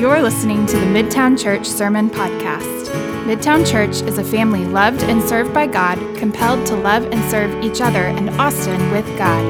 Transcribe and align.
You're 0.00 0.22
listening 0.22 0.64
to 0.64 0.78
the 0.78 0.86
Midtown 0.86 1.38
Church 1.38 1.66
Sermon 1.66 2.08
Podcast. 2.08 2.86
Midtown 3.26 3.70
Church 3.70 4.00
is 4.08 4.16
a 4.16 4.24
family 4.24 4.64
loved 4.64 5.02
and 5.02 5.22
served 5.22 5.52
by 5.52 5.66
God, 5.66 5.98
compelled 6.16 6.66
to 6.68 6.74
love 6.74 7.04
and 7.12 7.30
serve 7.30 7.62
each 7.62 7.82
other 7.82 8.04
and 8.04 8.30
Austin 8.40 8.90
with 8.92 9.04
God. 9.18 9.44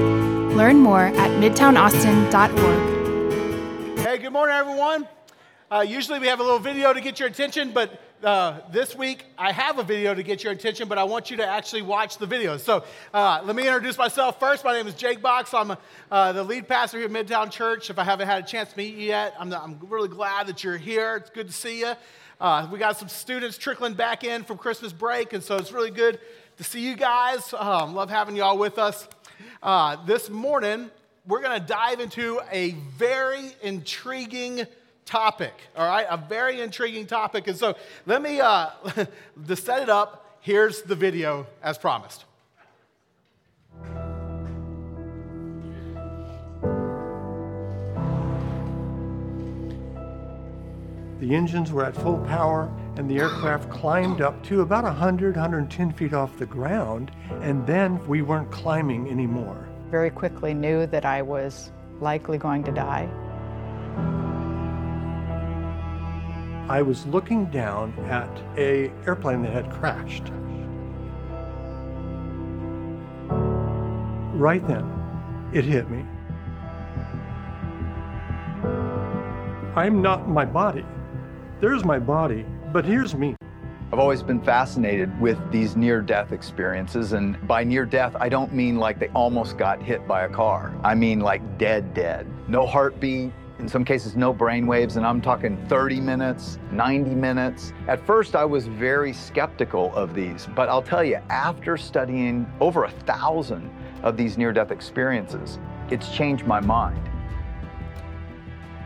Learn 0.56 0.78
more 0.78 1.04
at 1.04 1.30
midtownaustin.org. 1.40 3.98
Hey, 4.00 4.18
good 4.18 4.32
morning, 4.32 4.56
everyone. 4.56 5.06
Uh, 5.70 5.84
usually 5.86 6.18
we 6.18 6.26
have 6.26 6.40
a 6.40 6.42
little 6.42 6.58
video 6.58 6.92
to 6.92 7.00
get 7.00 7.20
your 7.20 7.28
attention, 7.28 7.70
but 7.70 8.02
uh, 8.24 8.60
this 8.70 8.94
week 8.94 9.24
I 9.38 9.52
have 9.52 9.78
a 9.78 9.82
video 9.82 10.14
to 10.14 10.22
get 10.22 10.44
your 10.44 10.52
attention, 10.52 10.88
but 10.88 10.98
I 10.98 11.04
want 11.04 11.30
you 11.30 11.36
to 11.38 11.46
actually 11.46 11.82
watch 11.82 12.18
the 12.18 12.26
video. 12.26 12.56
So 12.56 12.84
uh, 13.14 13.40
let 13.44 13.56
me 13.56 13.66
introduce 13.66 13.96
myself 13.96 14.38
first. 14.38 14.64
My 14.64 14.72
name 14.72 14.86
is 14.86 14.94
Jake 14.94 15.22
Box. 15.22 15.54
I'm 15.54 15.76
uh, 16.10 16.32
the 16.32 16.42
lead 16.42 16.68
pastor 16.68 16.98
here 16.98 17.06
at 17.06 17.12
Midtown 17.12 17.50
Church. 17.50 17.90
If 17.90 17.98
I 17.98 18.04
haven't 18.04 18.28
had 18.28 18.44
a 18.44 18.46
chance 18.46 18.72
to 18.72 18.78
meet 18.78 18.94
you 18.94 19.06
yet, 19.06 19.34
I'm, 19.38 19.52
I'm 19.52 19.78
really 19.88 20.08
glad 20.08 20.46
that 20.48 20.62
you're 20.62 20.76
here. 20.76 21.16
It's 21.16 21.30
good 21.30 21.46
to 21.46 21.52
see 21.52 21.80
you. 21.80 21.92
Uh, 22.40 22.68
we 22.70 22.78
got 22.78 22.96
some 22.96 23.08
students 23.08 23.58
trickling 23.58 23.94
back 23.94 24.24
in 24.24 24.44
from 24.44 24.58
Christmas 24.58 24.92
break, 24.92 25.32
and 25.32 25.42
so 25.42 25.56
it's 25.56 25.72
really 25.72 25.90
good 25.90 26.18
to 26.56 26.64
see 26.64 26.80
you 26.80 26.96
guys. 26.96 27.54
Um, 27.56 27.94
love 27.94 28.10
having 28.10 28.36
you 28.36 28.42
all 28.42 28.58
with 28.58 28.78
us. 28.78 29.08
Uh, 29.62 29.96
this 30.06 30.30
morning, 30.30 30.90
we're 31.26 31.42
going 31.42 31.58
to 31.60 31.66
dive 31.66 32.00
into 32.00 32.40
a 32.50 32.72
very 32.96 33.52
intriguing 33.62 34.66
topic, 35.10 35.52
all 35.76 35.86
right? 35.86 36.06
A 36.08 36.16
very 36.16 36.60
intriguing 36.60 37.06
topic. 37.06 37.48
And 37.48 37.56
so 37.56 37.76
let 38.06 38.22
me, 38.22 38.40
uh, 38.40 38.70
to 39.46 39.56
set 39.56 39.82
it 39.82 39.90
up, 39.90 40.38
here's 40.40 40.82
the 40.82 40.94
video 40.94 41.46
as 41.62 41.76
promised. 41.76 42.24
The 51.18 51.34
engines 51.34 51.70
were 51.70 51.84
at 51.84 51.94
full 51.94 52.18
power, 52.20 52.72
and 52.96 53.10
the 53.10 53.18
aircraft 53.18 53.68
climbed 53.68 54.22
up 54.22 54.42
to 54.44 54.62
about 54.62 54.84
100, 54.84 55.34
110 55.34 55.92
feet 55.92 56.14
off 56.14 56.38
the 56.38 56.46
ground, 56.46 57.10
and 57.42 57.66
then 57.66 58.02
we 58.08 58.22
weren't 58.22 58.50
climbing 58.50 59.10
anymore. 59.10 59.68
Very 59.90 60.08
quickly 60.08 60.54
knew 60.54 60.86
that 60.86 61.04
I 61.04 61.20
was 61.20 61.72
likely 62.00 62.38
going 62.38 62.64
to 62.64 62.72
die. 62.72 63.10
I 66.70 66.82
was 66.82 67.04
looking 67.06 67.46
down 67.46 67.92
at 68.08 68.30
a 68.56 68.92
airplane 69.04 69.42
that 69.42 69.52
had 69.52 69.72
crashed. 69.72 70.30
Right 74.38 74.64
then, 74.68 74.88
it 75.52 75.64
hit 75.64 75.90
me. 75.90 76.04
I'm 79.74 80.00
not 80.00 80.28
my 80.28 80.44
body. 80.44 80.86
There's 81.60 81.84
my 81.84 81.98
body, 81.98 82.46
but 82.72 82.84
here's 82.84 83.16
me. 83.16 83.34
I've 83.92 83.98
always 83.98 84.22
been 84.22 84.40
fascinated 84.40 85.20
with 85.20 85.38
these 85.50 85.74
near 85.74 86.00
death 86.00 86.30
experiences. 86.30 87.14
And 87.14 87.48
by 87.48 87.64
near 87.64 87.84
death, 87.84 88.14
I 88.20 88.28
don't 88.28 88.52
mean 88.54 88.76
like 88.76 89.00
they 89.00 89.08
almost 89.08 89.58
got 89.58 89.82
hit 89.82 90.06
by 90.06 90.22
a 90.22 90.28
car. 90.28 90.72
I 90.84 90.94
mean 90.94 91.18
like 91.18 91.58
dead, 91.58 91.94
dead. 91.94 92.28
No 92.46 92.64
heartbeat, 92.64 93.32
in 93.60 93.68
some 93.68 93.84
cases 93.84 94.16
no 94.16 94.32
brain 94.32 94.66
waves, 94.66 94.96
and 94.96 95.06
I'm 95.06 95.20
talking 95.20 95.56
30 95.68 96.00
minutes, 96.00 96.58
90 96.72 97.10
minutes. 97.10 97.72
At 97.86 98.04
first, 98.04 98.34
I 98.34 98.44
was 98.44 98.66
very 98.66 99.12
skeptical 99.12 99.94
of 99.94 100.14
these, 100.14 100.48
but 100.56 100.68
I'll 100.68 100.82
tell 100.82 101.04
you, 101.04 101.18
after 101.28 101.76
studying 101.76 102.50
over 102.60 102.84
a 102.84 102.90
thousand 102.90 103.70
of 104.02 104.16
these 104.16 104.38
near 104.38 104.52
death 104.52 104.70
experiences, 104.70 105.58
it's 105.90 106.10
changed 106.10 106.46
my 106.46 106.60
mind. 106.60 107.08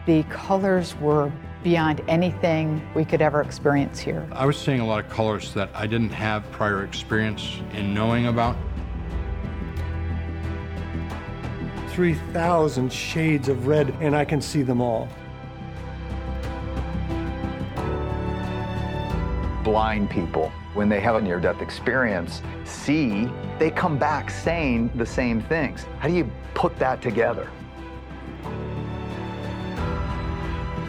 The 0.07 0.25
colors 0.25 0.97
were 0.97 1.33
beyond 1.63 2.03
anything 2.09 2.87
we 2.95 3.05
could 3.05 3.23
ever 3.23 3.41
experience 3.41 3.99
here. 3.99 4.29
I 4.33 4.45
was 4.45 4.59
seeing 4.59 4.81
a 4.81 4.87
lot 4.87 5.03
of 5.03 5.11
colors 5.11 5.55
that 5.55 5.71
I 5.73 5.87
didn't 5.87 6.11
have 6.11 6.51
prior 6.51 6.85
experience 6.85 7.61
in 7.73 7.95
knowing 7.95 8.27
about. 8.27 8.57
3,000 11.95 12.93
shades 12.93 13.49
of 13.49 13.69
red, 13.69 13.95
and 14.01 14.17
I 14.17 14.25
can 14.25 14.41
see 14.41 14.63
them 14.63 14.81
all. 14.81 15.09
Blind 19.63 20.11
people, 20.11 20.51
when 20.75 20.89
they 20.89 20.99
have 20.99 21.15
a 21.15 21.21
near 21.21 21.39
death 21.39 21.63
experience, 21.63 22.43
see, 22.65 23.31
they 23.61 23.71
come 23.71 23.97
back 23.97 24.29
saying 24.29 24.91
the 24.97 25.07
same 25.07 25.41
things. 25.43 25.87
How 26.01 26.09
do 26.09 26.15
you 26.15 26.29
put 26.55 26.77
that 26.81 27.01
together? 27.01 27.49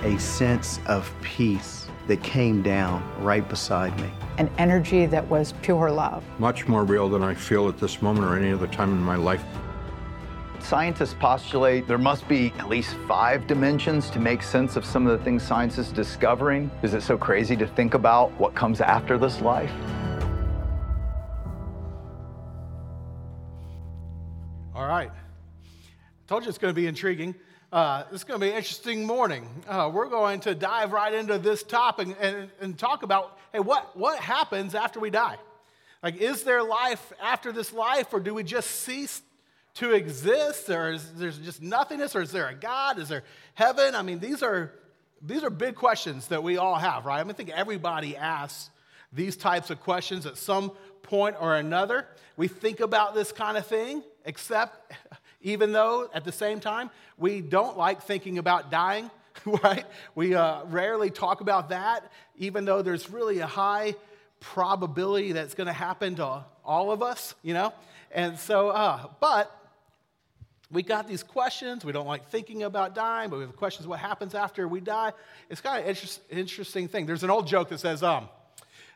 A 0.04 0.18
sense 0.18 0.80
of 0.88 1.14
peace 1.22 1.88
that 2.08 2.24
came 2.24 2.64
down 2.64 3.04
right 3.24 3.48
beside 3.48 3.96
me. 4.02 4.10
An 4.40 4.50
energy 4.58 5.06
that 5.06 5.28
was 5.28 5.54
pure 5.62 5.92
love. 5.92 6.24
Much 6.40 6.68
more 6.68 6.84
real 6.84 7.10
than 7.10 7.22
I 7.22 7.36
feel 7.36 7.70
at 7.70 7.78
this 7.78 8.02
moment 8.02 8.26
or 8.26 8.36
any 8.36 8.52
other 8.52 8.68
time 8.68 8.92
in 8.92 9.02
my 9.04 9.16
life. 9.16 9.44
Scientists 10.66 11.14
postulate 11.20 11.88
there 11.88 12.00
must 12.00 12.28
be 12.28 12.52
at 12.58 12.68
least 12.68 12.96
five 13.08 13.46
dimensions 13.46 14.10
to 14.10 14.20
make 14.20 14.42
sense 14.42 14.76
of 14.76 14.84
some 14.84 15.06
of 15.06 15.16
the 15.16 15.24
things 15.24 15.44
science 15.44 15.78
is 15.78 15.92
discovering. 15.92 16.72
Is 16.82 16.96
it 16.96 17.04
so 17.04 17.20
crazy 17.20 17.56
to 17.58 17.68
think 17.68 17.94
about 17.94 18.32
what 18.40 18.56
comes 18.56 18.82
after 18.82 19.20
this 19.20 19.42
life? 19.42 19.72
All 24.74 24.88
right. 24.88 25.12
Told 26.26 26.42
you 26.42 26.50
it's 26.50 26.58
going 26.58 26.74
to 26.74 26.82
be 26.82 26.88
intriguing. 26.88 27.36
Uh, 27.72 28.06
is 28.12 28.24
going 28.24 28.40
to 28.40 28.44
be 28.44 28.50
an 28.50 28.58
interesting 28.58 29.06
morning. 29.06 29.48
Uh, 29.68 29.92
we're 29.94 30.10
going 30.10 30.40
to 30.40 30.56
dive 30.56 30.94
right 30.94 31.14
into 31.14 31.38
this 31.38 31.62
topic 31.62 32.08
and, 32.20 32.50
and 32.60 32.76
talk 32.76 33.04
about 33.04 33.38
hey, 33.54 33.60
what, 33.60 33.96
what 33.96 34.20
happens 34.20 34.74
after 34.74 35.00
we 35.00 35.12
die? 35.12 35.38
Like, 36.02 36.16
is 36.16 36.42
there 36.42 36.64
life 36.64 37.14
after 37.22 37.52
this 37.52 37.72
life, 37.72 38.08
or 38.12 38.20
do 38.20 38.34
we 38.34 38.42
just 38.42 38.72
cease 38.72 39.22
to 39.76 39.92
exist, 39.92 40.70
or 40.70 40.92
is 40.92 41.12
there 41.14 41.32
just 41.32 41.62
nothingness, 41.62 42.16
or 42.16 42.22
is 42.22 42.32
there 42.32 42.48
a 42.48 42.56
God? 42.56 42.98
Is 42.98 43.10
there 43.10 43.24
heaven? 43.54 43.96
I 43.96 44.02
mean, 44.02 44.20
these 44.20 44.42
are 44.42 44.72
these 45.22 45.44
are 45.44 45.50
big 45.50 45.76
questions 45.76 46.28
that 46.28 46.44
we 46.44 46.58
all 46.58 46.76
have, 46.76 47.06
right? 47.06 47.20
I, 47.20 47.24
mean, 47.24 47.32
I 47.32 47.34
think 47.34 47.50
everybody 47.50 48.16
asks 48.16 48.70
these 49.12 49.36
types 49.36 49.70
of 49.70 49.82
questions 49.82 50.26
at 50.26 50.38
some 50.38 50.72
point 51.02 51.36
or 51.40 51.56
another. 51.56 52.08
We 52.38 52.48
think 52.48 52.80
about 52.80 53.16
this 53.16 53.32
kind 53.32 53.58
of 53.58 53.66
thing, 53.66 54.04
except 54.26 54.94
even 55.42 55.72
though 55.72 56.10
at 56.14 56.26
the 56.26 56.32
same 56.32 56.60
time 56.60 56.90
we 57.18 57.42
don't 57.42 57.78
like 57.78 58.04
thinking 58.04 58.38
about 58.38 58.70
dying, 58.70 59.10
right? 59.46 59.86
We 60.16 60.36
uh, 60.36 60.66
rarely 60.66 61.10
talk 61.10 61.42
about 61.42 61.70
that, 61.70 62.12
even 62.38 62.66
though 62.66 62.82
there's 62.82 63.10
really 63.10 63.40
a 63.40 63.48
high 63.48 63.96
probability 64.40 65.32
that's 65.32 65.54
going 65.56 65.68
to 65.68 65.74
happen 65.74 66.16
to 66.16 66.44
all 66.64 66.92
of 66.92 67.02
us, 67.02 67.36
you 67.42 67.54
know? 67.54 67.74
And 68.12 68.38
so, 68.38 68.70
uh, 68.70 69.08
but 69.20 69.52
we 70.72 70.84
got 70.84 71.08
these 71.08 71.24
questions. 71.24 71.86
We 71.86 71.92
don't 71.92 72.08
like 72.08 72.30
thinking 72.30 72.64
about 72.64 72.96
dying, 72.96 73.30
but 73.30 73.38
we 73.38 73.46
have 73.46 73.56
questions 73.56 73.88
what 73.88 74.00
happens 74.00 74.34
after 74.34 74.68
we 74.68 74.80
die. 74.80 75.14
It's 75.50 75.62
kind 75.62 75.88
of 75.88 75.98
an 76.32 76.38
interesting 76.38 76.88
thing. 76.88 77.06
There's 77.06 77.24
an 77.24 77.30
old 77.30 77.48
joke 77.48 77.70
that 77.70 77.80
says, 77.80 78.02
um, 78.02 78.30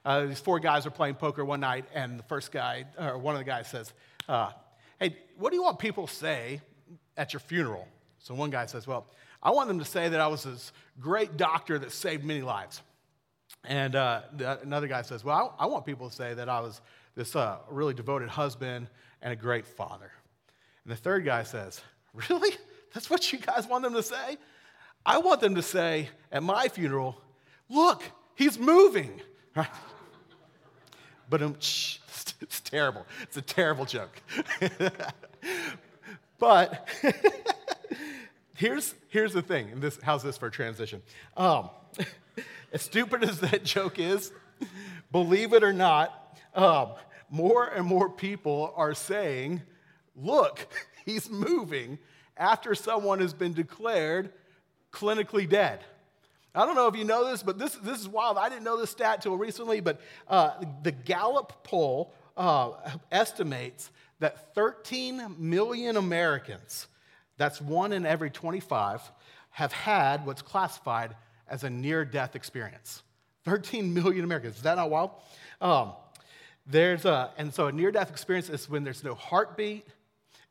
uh, 0.03 0.25
these 0.25 0.40
four 0.40 0.59
guys 0.59 0.85
are 0.85 0.91
playing 0.91 1.16
poker 1.16 1.44
one 1.46 1.59
night, 1.59 1.85
and 1.94 2.18
the 2.18 2.24
first 2.24 2.52
guy, 2.52 2.85
or 2.97 3.18
one 3.18 3.35
of 3.35 3.40
the 3.40 3.46
guys 3.46 3.68
says, 3.68 3.94
uh, 4.28 4.52
Hey, 5.00 5.16
what 5.38 5.52
do 5.52 5.56
you 5.56 5.63
want 5.63 5.80
people 5.80 6.07
to 6.07 6.13
say 6.13 6.62
at 7.16 7.31
your 7.31 7.40
funeral? 7.40 7.88
So 8.19 8.34
one 8.34 8.50
guy 8.50 8.66
says, 8.66 8.88
Well, 8.88 9.07
I 9.41 9.51
want 9.51 9.68
them 9.68 9.80
to 9.80 9.86
say 9.86 10.09
that 10.09 10.19
I 10.19 10.28
was 10.28 10.44
this 10.44 10.72
great 11.00 11.38
doctor 11.38 11.80
that 11.80 11.91
saved 11.91 12.24
many 12.25 12.41
lives. 12.41 12.81
And 13.63 13.96
uh, 13.96 14.22
the, 14.34 14.59
another 14.62 14.88
guy 14.88 15.01
says, 15.03 15.24
Well, 15.24 15.56
I, 15.59 15.63
I, 15.63 15.68
want 15.68 15.86
people 15.86 16.09
to 16.09 16.16
say 16.16 16.34
that 16.34 16.50
I 16.50 16.59
was 16.59 16.81
this 17.16 17.36
uh, 17.36 17.57
really 17.69 17.94
devoted 17.94 18.30
husband 18.30 18.88
and 19.22 19.34
a 19.34 19.36
great 19.36 19.66
father. 19.66 20.12
And 20.90 20.98
the 20.98 21.02
third 21.04 21.24
guy 21.24 21.44
says, 21.44 21.82
Really? 22.16 22.50
That's 22.96 23.12
what 23.12 23.32
you 23.32 23.38
guys 23.38 23.68
want 23.68 23.84
them 23.84 23.94
to 23.94 24.02
say? 24.02 24.40
I 25.06 25.20
want 25.20 25.40
them 25.40 25.54
to 25.54 25.62
say 25.62 26.10
at 26.31 26.42
my 26.42 26.68
funeral, 26.68 27.16
Look, 27.69 28.02
he's 28.34 28.58
moving. 28.58 29.22
Right? 29.56 29.68
But 31.30 31.44
um, 31.44 31.54
it's 32.42 32.60
terrible. 32.63 33.06
It's 33.22 33.38
a 33.38 33.44
terrible 33.44 33.86
joke. 33.86 34.19
but 36.40 36.90
here's, 38.56 38.96
here's 39.10 39.34
the 39.34 39.44
thing. 39.44 39.69
And 39.69 39.84
this, 39.84 40.00
how's 40.02 40.24
this 40.24 40.40
for 40.40 40.48
a 40.48 40.52
transition? 40.52 41.04
Um, 41.38 41.69
as 42.74 42.81
stupid 42.81 43.24
as 43.24 43.42
that 43.42 43.63
joke 43.63 44.00
is, 44.00 44.31
believe 45.12 45.54
it 45.54 45.63
or 45.63 45.72
not, 45.72 46.36
um, 46.56 46.94
more 47.30 47.68
and 47.68 47.86
more 47.86 48.10
people 48.10 48.74
are 48.75 48.96
saying, 48.96 49.62
look, 50.22 50.68
he's 51.10 51.30
moving 51.30 52.00
after 52.38 52.76
someone 52.76 53.20
has 53.20 53.34
been 53.34 53.54
declared 53.54 54.32
clinically 54.92 55.48
dead. 55.48 55.80
I 56.56 56.66
don't 56.66 56.76
know 56.76 56.88
if 56.88 56.96
you 56.96 57.04
know 57.04 57.30
this, 57.30 57.44
but 57.44 57.60
this, 57.60 57.76
this 57.76 58.00
is 58.00 58.08
wild. 58.08 58.38
I 58.38 58.50
didn't 58.50 58.64
know 58.64 58.80
this 58.80 58.90
stat 58.90 59.22
till 59.22 59.38
recently, 59.38 59.82
but 59.82 60.02
uh, 60.28 60.54
the 60.84 60.92
Gallup 60.92 61.64
poll 61.64 62.14
uh, 62.36 62.72
estimates 63.12 63.92
that 64.20 64.54
13 64.56 65.36
million 65.38 65.96
Americans, 65.96 66.88
that's 67.38 67.62
one 67.62 67.94
in 67.94 68.06
every 68.06 68.30
25, 68.30 69.12
have 69.52 69.72
had 69.72 70.26
what's 70.26 70.42
classified 70.42 71.16
as 71.48 71.64
a 71.64 71.70
near 71.70 72.04
death 72.04 72.36
experience. 72.36 73.04
13 73.46 73.94
million 73.94 74.24
Americans. 74.24 74.58
Is 74.58 74.64
that 74.64 74.76
not 74.76 74.90
wild? 74.90 75.12
Um, 75.62 75.94
there's 76.66 77.06
a, 77.06 77.32
and 77.38 77.54
so 77.54 77.68
a 77.68 77.72
near 77.72 77.92
death 77.92 78.10
experience 78.10 78.50
is 78.50 78.70
when 78.70 78.84
there's 78.84 79.04
no 79.04 79.16
heartbeat. 79.16 79.88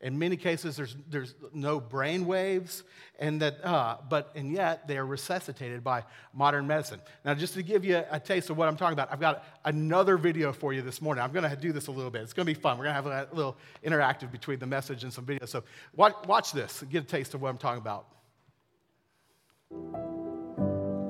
In 0.01 0.17
many 0.17 0.37
cases, 0.37 0.77
there's, 0.77 0.95
there's 1.09 1.35
no 1.53 1.81
brain 1.81 2.25
waves, 2.25 2.83
and 3.19 3.41
that, 3.41 3.63
uh, 3.65 3.97
but, 4.09 4.31
and 4.33 4.49
yet 4.49 4.87
they 4.87 4.97
are 4.97 5.05
resuscitated 5.05 5.83
by 5.83 6.03
modern 6.33 6.65
medicine. 6.67 7.01
Now, 7.25 7.33
just 7.33 7.53
to 7.55 7.63
give 7.63 7.83
you 7.83 8.01
a 8.09 8.17
taste 8.17 8.49
of 8.49 8.57
what 8.57 8.69
I'm 8.69 8.77
talking 8.77 8.93
about, 8.93 9.11
I've 9.11 9.19
got 9.19 9.43
another 9.65 10.17
video 10.17 10.53
for 10.53 10.71
you 10.71 10.81
this 10.81 11.01
morning. 11.01 11.21
I'm 11.21 11.33
going 11.33 11.49
to 11.49 11.55
do 11.55 11.73
this 11.73 11.87
a 11.87 11.91
little 11.91 12.11
bit. 12.11 12.21
It's 12.21 12.31
going 12.31 12.45
to 12.45 12.53
be 12.53 12.59
fun. 12.59 12.77
We're 12.77 12.85
going 12.85 12.95
to 12.95 13.11
have 13.11 13.29
a 13.31 13.35
little 13.35 13.57
interactive 13.85 14.31
between 14.31 14.59
the 14.59 14.67
message 14.67 15.03
and 15.03 15.11
some 15.11 15.25
videos. 15.25 15.49
So 15.49 15.63
watch, 15.95 16.15
watch 16.27 16.53
this 16.53 16.81
get 16.89 17.03
a 17.03 17.07
taste 17.07 17.33
of 17.33 17.41
what 17.41 17.49
I'm 17.49 17.57
talking 17.57 17.81
about. 17.81 18.05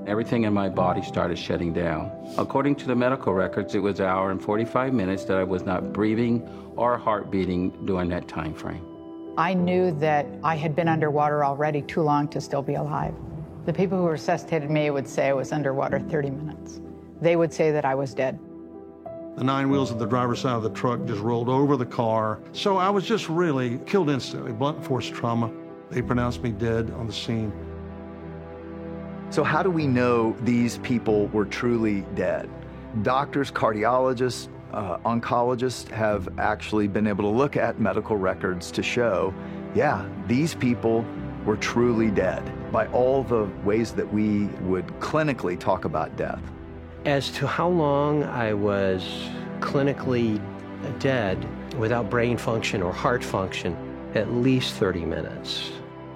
Everything 0.09 0.45
in 0.45 0.53
my 0.56 0.69
body 0.69 1.03
started 1.03 1.38
shutting 1.38 1.71
down. 1.71 2.11
According 2.35 2.77
to 2.77 2.88
the 2.88 2.95
medical 2.95 3.31
records, 3.31 3.75
it 3.75 3.79
was 3.79 4.00
an 4.00 4.07
hour 4.07 4.31
and 4.31 4.41
45 4.41 4.91
minutes 4.91 5.23
that 5.25 5.38
I 5.38 5.44
was 5.44 5.61
not 5.61 5.94
breathing 5.94 6.41
or 6.75 6.97
heart 6.97 7.29
beating 7.29 7.69
during 7.85 8.09
that 8.09 8.27
time 8.27 8.56
frame. 8.56 8.83
I 9.38 9.53
knew 9.53 9.91
that 10.00 10.25
I 10.44 10.56
had 10.56 10.75
been 10.75 10.88
underwater 10.88 11.45
already 11.45 11.83
too 11.83 12.01
long 12.01 12.27
to 12.29 12.41
still 12.41 12.63
be 12.63 12.73
alive. 12.73 13.13
The 13.67 13.73
people 13.73 14.00
who 14.00 14.07
resuscitated 14.07 14.71
me 14.71 14.89
would 14.89 15.07
say 15.07 15.27
I 15.27 15.33
was 15.33 15.51
underwater 15.51 16.00
30 16.00 16.31
minutes. 16.31 16.81
They 17.21 17.35
would 17.35 17.53
say 17.53 17.69
that 17.69 17.85
I 17.85 17.94
was 17.94 18.15
dead. 18.15 18.39
The 19.38 19.44
nine 19.44 19.69
wheels 19.69 19.91
of 19.91 20.00
the 20.00 20.07
driver's 20.07 20.39
side 20.39 20.55
of 20.55 20.63
the 20.63 20.71
truck 20.71 21.05
just 21.05 21.21
rolled 21.21 21.50
over 21.50 21.77
the 21.77 21.85
car. 21.85 22.39
So 22.51 22.77
I 22.77 22.89
was 22.89 23.05
just 23.05 23.29
really 23.29 23.77
killed 23.85 24.09
instantly, 24.09 24.53
blunt 24.53 24.83
force 24.83 25.07
trauma. 25.07 25.51
They 25.91 26.01
pronounced 26.01 26.41
me 26.41 26.51
dead 26.51 26.89
on 26.97 27.05
the 27.05 27.13
scene. 27.13 27.53
So, 29.31 29.43
how 29.43 29.61
do 29.61 29.69
we 29.69 29.85
know 29.85 30.35
these 30.41 30.79
people 30.79 31.27
were 31.27 31.45
truly 31.45 32.01
dead? 32.15 32.49
Doctors, 33.03 33.51
cardiologists, 33.51 34.47
uh, 34.73 34.97
oncologists 34.99 35.87
have 35.89 36.27
actually 36.39 36.87
been 36.87 37.05
able 37.05 37.23
to 37.25 37.37
look 37.37 37.55
at 37.55 37.79
medical 37.79 38.17
records 38.17 38.71
to 38.71 38.81
show, 38.81 39.31
yeah, 39.75 40.07
these 40.27 40.55
people 40.55 41.05
were 41.45 41.57
truly 41.57 42.09
dead 42.09 42.43
by 42.71 42.87
all 42.87 43.23
the 43.23 43.47
ways 43.63 43.91
that 43.93 44.11
we 44.11 44.45
would 44.61 44.87
clinically 44.99 45.59
talk 45.59 45.85
about 45.85 46.15
death. 46.17 46.41
As 47.05 47.29
to 47.31 47.45
how 47.45 47.69
long 47.69 48.23
I 48.23 48.53
was 48.55 49.03
clinically 49.59 50.41
dead 50.99 51.47
without 51.77 52.09
brain 52.09 52.37
function 52.37 52.81
or 52.81 52.91
heart 52.91 53.23
function, 53.23 53.77
at 54.15 54.31
least 54.31 54.73
30 54.73 55.05
minutes. 55.05 55.71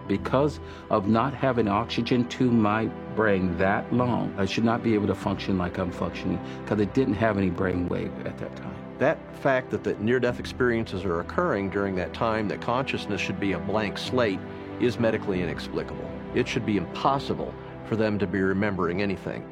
Because 0.07 0.59
of 0.89 1.07
not 1.07 1.33
having 1.33 1.67
oxygen 1.67 2.27
to 2.29 2.51
my 2.51 2.85
brain 3.15 3.57
that 3.57 3.91
long, 3.93 4.33
I 4.37 4.45
should 4.45 4.65
not 4.65 4.83
be 4.83 4.93
able 4.93 5.07
to 5.07 5.15
function 5.15 5.57
like 5.57 5.77
I'm 5.77 5.91
functioning 5.91 6.39
because 6.63 6.79
it 6.81 6.93
didn't 6.93 7.13
have 7.15 7.37
any 7.37 7.49
brain 7.49 7.87
wave 7.87 8.11
at 8.25 8.37
that 8.37 8.55
time. 8.55 8.75
That 8.99 9.17
fact 9.37 9.71
that 9.71 9.83
the 9.83 9.95
near 9.95 10.19
death 10.19 10.39
experiences 10.39 11.03
are 11.03 11.19
occurring 11.21 11.69
during 11.69 11.95
that 11.95 12.13
time, 12.13 12.47
that 12.49 12.61
consciousness 12.61 13.21
should 13.21 13.39
be 13.39 13.53
a 13.53 13.59
blank 13.59 13.97
slate, 13.97 14.39
is 14.79 14.99
medically 14.99 15.41
inexplicable. 15.41 16.09
It 16.35 16.47
should 16.47 16.65
be 16.65 16.77
impossible 16.77 17.53
for 17.85 17.95
them 17.95 18.19
to 18.19 18.27
be 18.27 18.39
remembering 18.39 19.01
anything. 19.01 19.47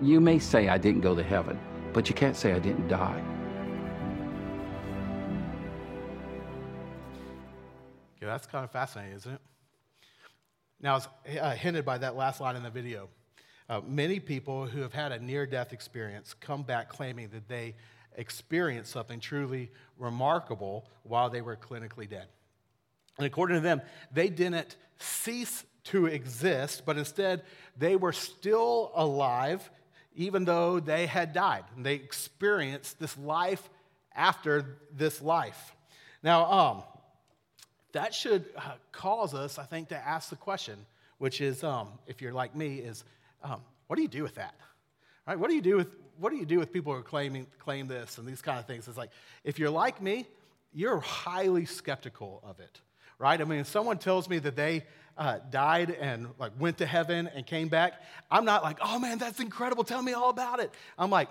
You 0.00 0.20
may 0.20 0.38
say 0.38 0.68
I 0.68 0.78
didn't 0.78 1.00
go 1.00 1.14
to 1.14 1.22
heaven, 1.22 1.58
but 1.92 2.08
you 2.08 2.14
can't 2.14 2.36
say 2.36 2.52
I 2.52 2.58
didn't 2.58 2.88
die. 2.88 3.22
Yeah, 8.20 8.28
that's 8.28 8.46
kind 8.46 8.64
of 8.64 8.70
fascinating, 8.70 9.16
isn't 9.16 9.32
it? 9.32 9.40
Now, 10.82 10.96
it's 10.96 11.08
uh, 11.40 11.52
hinted 11.52 11.84
by 11.84 11.98
that 11.98 12.16
last 12.16 12.40
line 12.40 12.56
in 12.56 12.62
the 12.62 12.70
video. 12.70 13.08
Uh, 13.68 13.80
many 13.86 14.18
people 14.18 14.66
who 14.66 14.80
have 14.80 14.92
had 14.92 15.12
a 15.12 15.18
near 15.18 15.46
death 15.46 15.72
experience 15.72 16.34
come 16.34 16.62
back 16.62 16.88
claiming 16.88 17.28
that 17.28 17.48
they 17.48 17.74
experienced 18.16 18.90
something 18.90 19.20
truly 19.20 19.70
remarkable 19.96 20.84
while 21.04 21.30
they 21.30 21.40
were 21.40 21.56
clinically 21.56 22.08
dead. 22.08 22.26
And 23.16 23.26
according 23.26 23.56
to 23.56 23.60
them, 23.60 23.80
they 24.12 24.28
didn't 24.28 24.76
cease 24.98 25.64
to 25.84 26.06
exist, 26.06 26.82
but 26.84 26.98
instead 26.98 27.42
they 27.76 27.96
were 27.96 28.12
still 28.12 28.92
alive 28.94 29.70
even 30.14 30.44
though 30.44 30.80
they 30.80 31.06
had 31.06 31.32
died. 31.32 31.64
And 31.76 31.86
they 31.86 31.94
experienced 31.94 32.98
this 32.98 33.16
life 33.16 33.68
after 34.14 34.78
this 34.94 35.22
life. 35.22 35.74
Now, 36.22 36.52
um, 36.52 36.82
that 37.92 38.14
should 38.14 38.44
uh, 38.56 38.72
cause 38.90 39.34
us, 39.34 39.58
I 39.58 39.64
think, 39.64 39.88
to 39.88 39.96
ask 39.96 40.30
the 40.30 40.36
question, 40.36 40.76
which 41.18 41.40
is, 41.40 41.62
um, 41.62 41.88
if 42.06 42.20
you're 42.20 42.32
like 42.32 42.56
me, 42.56 42.78
is 42.78 43.04
um, 43.42 43.60
what 43.86 43.96
do 43.96 44.02
you 44.02 44.08
do 44.08 44.22
with 44.22 44.34
that? 44.36 44.54
Right? 45.26 45.38
What 45.38 45.48
do 45.48 45.54
you 45.54 45.62
do 45.62 45.76
with 45.76 45.96
what 46.18 46.30
do 46.30 46.36
you 46.36 46.46
do 46.46 46.58
with 46.58 46.72
people 46.72 46.92
who 46.92 46.98
are 47.00 47.02
claiming 47.02 47.46
claim 47.58 47.88
this 47.88 48.18
and 48.18 48.26
these 48.26 48.42
kind 48.42 48.58
of 48.58 48.66
things? 48.66 48.86
It's 48.86 48.96
like 48.96 49.10
if 49.44 49.58
you're 49.58 49.70
like 49.70 50.00
me, 50.00 50.26
you're 50.72 51.00
highly 51.00 51.64
skeptical 51.64 52.40
of 52.44 52.60
it, 52.60 52.80
right? 53.18 53.40
I 53.40 53.44
mean, 53.44 53.60
if 53.60 53.66
someone 53.66 53.98
tells 53.98 54.28
me 54.28 54.38
that 54.40 54.56
they 54.56 54.84
uh, 55.16 55.38
died 55.50 55.90
and 55.90 56.28
like 56.38 56.52
went 56.58 56.78
to 56.78 56.86
heaven 56.86 57.28
and 57.34 57.46
came 57.46 57.68
back, 57.68 58.02
I'm 58.30 58.44
not 58.44 58.62
like, 58.62 58.78
oh 58.80 58.98
man, 58.98 59.18
that's 59.18 59.40
incredible. 59.40 59.84
Tell 59.84 60.02
me 60.02 60.12
all 60.12 60.30
about 60.30 60.60
it. 60.60 60.70
I'm 60.98 61.10
like, 61.10 61.28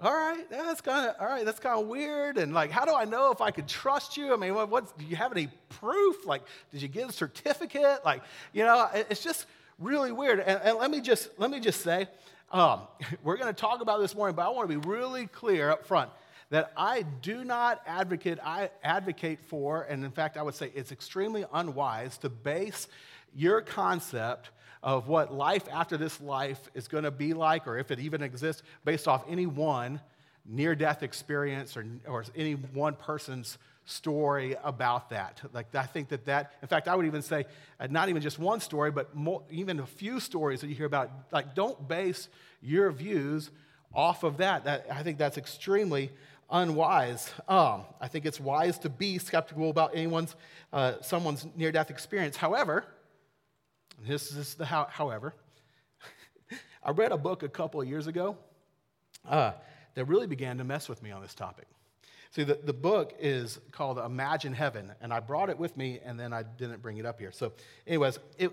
all 0.00 0.12
right, 0.12 0.48
that's 0.50 0.80
kind 0.80 1.08
of 1.08 1.16
all 1.20 1.26
right. 1.26 1.44
That's 1.44 1.60
kind 1.60 1.80
of 1.80 1.86
weird. 1.86 2.36
And 2.36 2.52
like, 2.52 2.70
how 2.70 2.84
do 2.84 2.94
I 2.94 3.04
know 3.04 3.30
if 3.30 3.40
I 3.40 3.50
could 3.50 3.68
trust 3.68 4.16
you? 4.16 4.32
I 4.32 4.36
mean, 4.36 4.54
what, 4.54 4.68
what 4.68 4.98
do 4.98 5.04
you 5.04 5.16
have 5.16 5.30
any 5.30 5.48
proof? 5.68 6.26
Like, 6.26 6.42
did 6.72 6.82
you 6.82 6.88
get 6.88 7.08
a 7.08 7.12
certificate? 7.12 8.04
Like, 8.04 8.22
you 8.52 8.64
know, 8.64 8.88
it's 8.92 9.22
just 9.22 9.46
really 9.78 10.10
weird. 10.10 10.40
And, 10.40 10.60
and 10.62 10.78
let 10.78 10.90
me 10.90 11.00
just 11.00 11.28
let 11.38 11.50
me 11.50 11.60
just 11.60 11.82
say, 11.82 12.08
um, 12.50 12.80
we're 13.22 13.36
going 13.36 13.52
to 13.52 13.58
talk 13.60 13.80
about 13.80 14.00
this 14.00 14.16
morning, 14.16 14.34
but 14.34 14.46
I 14.46 14.48
want 14.48 14.68
to 14.68 14.78
be 14.78 14.88
really 14.88 15.26
clear 15.26 15.70
up 15.70 15.86
front 15.86 16.10
that 16.50 16.72
I 16.76 17.02
do 17.22 17.44
not 17.44 17.80
advocate. 17.86 18.38
I 18.42 18.70
advocate 18.82 19.40
for, 19.46 19.82
and 19.82 20.04
in 20.04 20.10
fact, 20.10 20.36
I 20.36 20.42
would 20.42 20.54
say 20.54 20.72
it's 20.74 20.90
extremely 20.90 21.44
unwise 21.52 22.18
to 22.18 22.28
base 22.28 22.88
your 23.34 23.60
concept 23.60 24.50
of 24.84 25.08
what 25.08 25.32
life 25.32 25.66
after 25.72 25.96
this 25.96 26.20
life 26.20 26.60
is 26.74 26.86
going 26.88 27.04
to 27.04 27.10
be 27.10 27.32
like, 27.32 27.66
or 27.66 27.78
if 27.78 27.90
it 27.90 27.98
even 27.98 28.22
exists, 28.22 28.62
based 28.84 29.08
off 29.08 29.24
any 29.28 29.46
one 29.46 29.98
near 30.44 30.74
death 30.74 31.02
experience 31.02 31.74
or, 31.74 31.86
or 32.06 32.22
any 32.36 32.52
one 32.52 32.94
person's 32.94 33.56
story 33.86 34.56
about 34.62 35.08
that. 35.08 35.40
Like, 35.54 35.74
I 35.74 35.84
think 35.84 36.10
that 36.10 36.26
that, 36.26 36.52
in 36.60 36.68
fact, 36.68 36.86
I 36.86 36.94
would 36.94 37.06
even 37.06 37.22
say, 37.22 37.46
uh, 37.80 37.86
not 37.88 38.10
even 38.10 38.20
just 38.20 38.38
one 38.38 38.60
story, 38.60 38.90
but 38.90 39.14
more, 39.16 39.42
even 39.50 39.80
a 39.80 39.86
few 39.86 40.20
stories 40.20 40.60
that 40.60 40.66
you 40.66 40.74
hear 40.74 40.86
about. 40.86 41.10
Like, 41.32 41.54
don't 41.54 41.88
base 41.88 42.28
your 42.62 42.92
views 42.92 43.50
off 43.94 44.22
of 44.22 44.36
that. 44.36 44.64
that 44.64 44.86
I 44.92 45.02
think 45.02 45.16
that's 45.16 45.38
extremely 45.38 46.10
unwise. 46.50 47.32
Um, 47.48 47.84
I 48.02 48.08
think 48.08 48.26
it's 48.26 48.38
wise 48.38 48.78
to 48.80 48.90
be 48.90 49.16
skeptical 49.16 49.70
about 49.70 49.92
anyone's, 49.94 50.36
uh, 50.74 51.00
someone's 51.00 51.46
near 51.56 51.72
death 51.72 51.90
experience. 51.90 52.36
However, 52.36 52.84
this 54.06 54.32
is 54.32 54.54
the 54.54 54.64
how, 54.64 54.86
however. 54.90 55.34
I 56.82 56.90
read 56.90 57.12
a 57.12 57.18
book 57.18 57.42
a 57.42 57.48
couple 57.48 57.80
of 57.80 57.88
years 57.88 58.06
ago 58.06 58.36
uh, 59.28 59.52
that 59.94 60.04
really 60.06 60.26
began 60.26 60.58
to 60.58 60.64
mess 60.64 60.88
with 60.88 61.02
me 61.02 61.10
on 61.10 61.22
this 61.22 61.34
topic. 61.34 61.66
See, 62.30 62.42
the, 62.42 62.58
the 62.62 62.72
book 62.72 63.14
is 63.20 63.60
called 63.70 63.98
Imagine 63.98 64.52
Heaven, 64.52 64.92
and 65.00 65.12
I 65.12 65.20
brought 65.20 65.50
it 65.50 65.58
with 65.58 65.76
me, 65.76 66.00
and 66.04 66.18
then 66.18 66.32
I 66.32 66.42
didn't 66.42 66.82
bring 66.82 66.96
it 66.96 67.06
up 67.06 67.20
here. 67.20 67.30
So, 67.30 67.52
anyways, 67.86 68.18
it, 68.38 68.50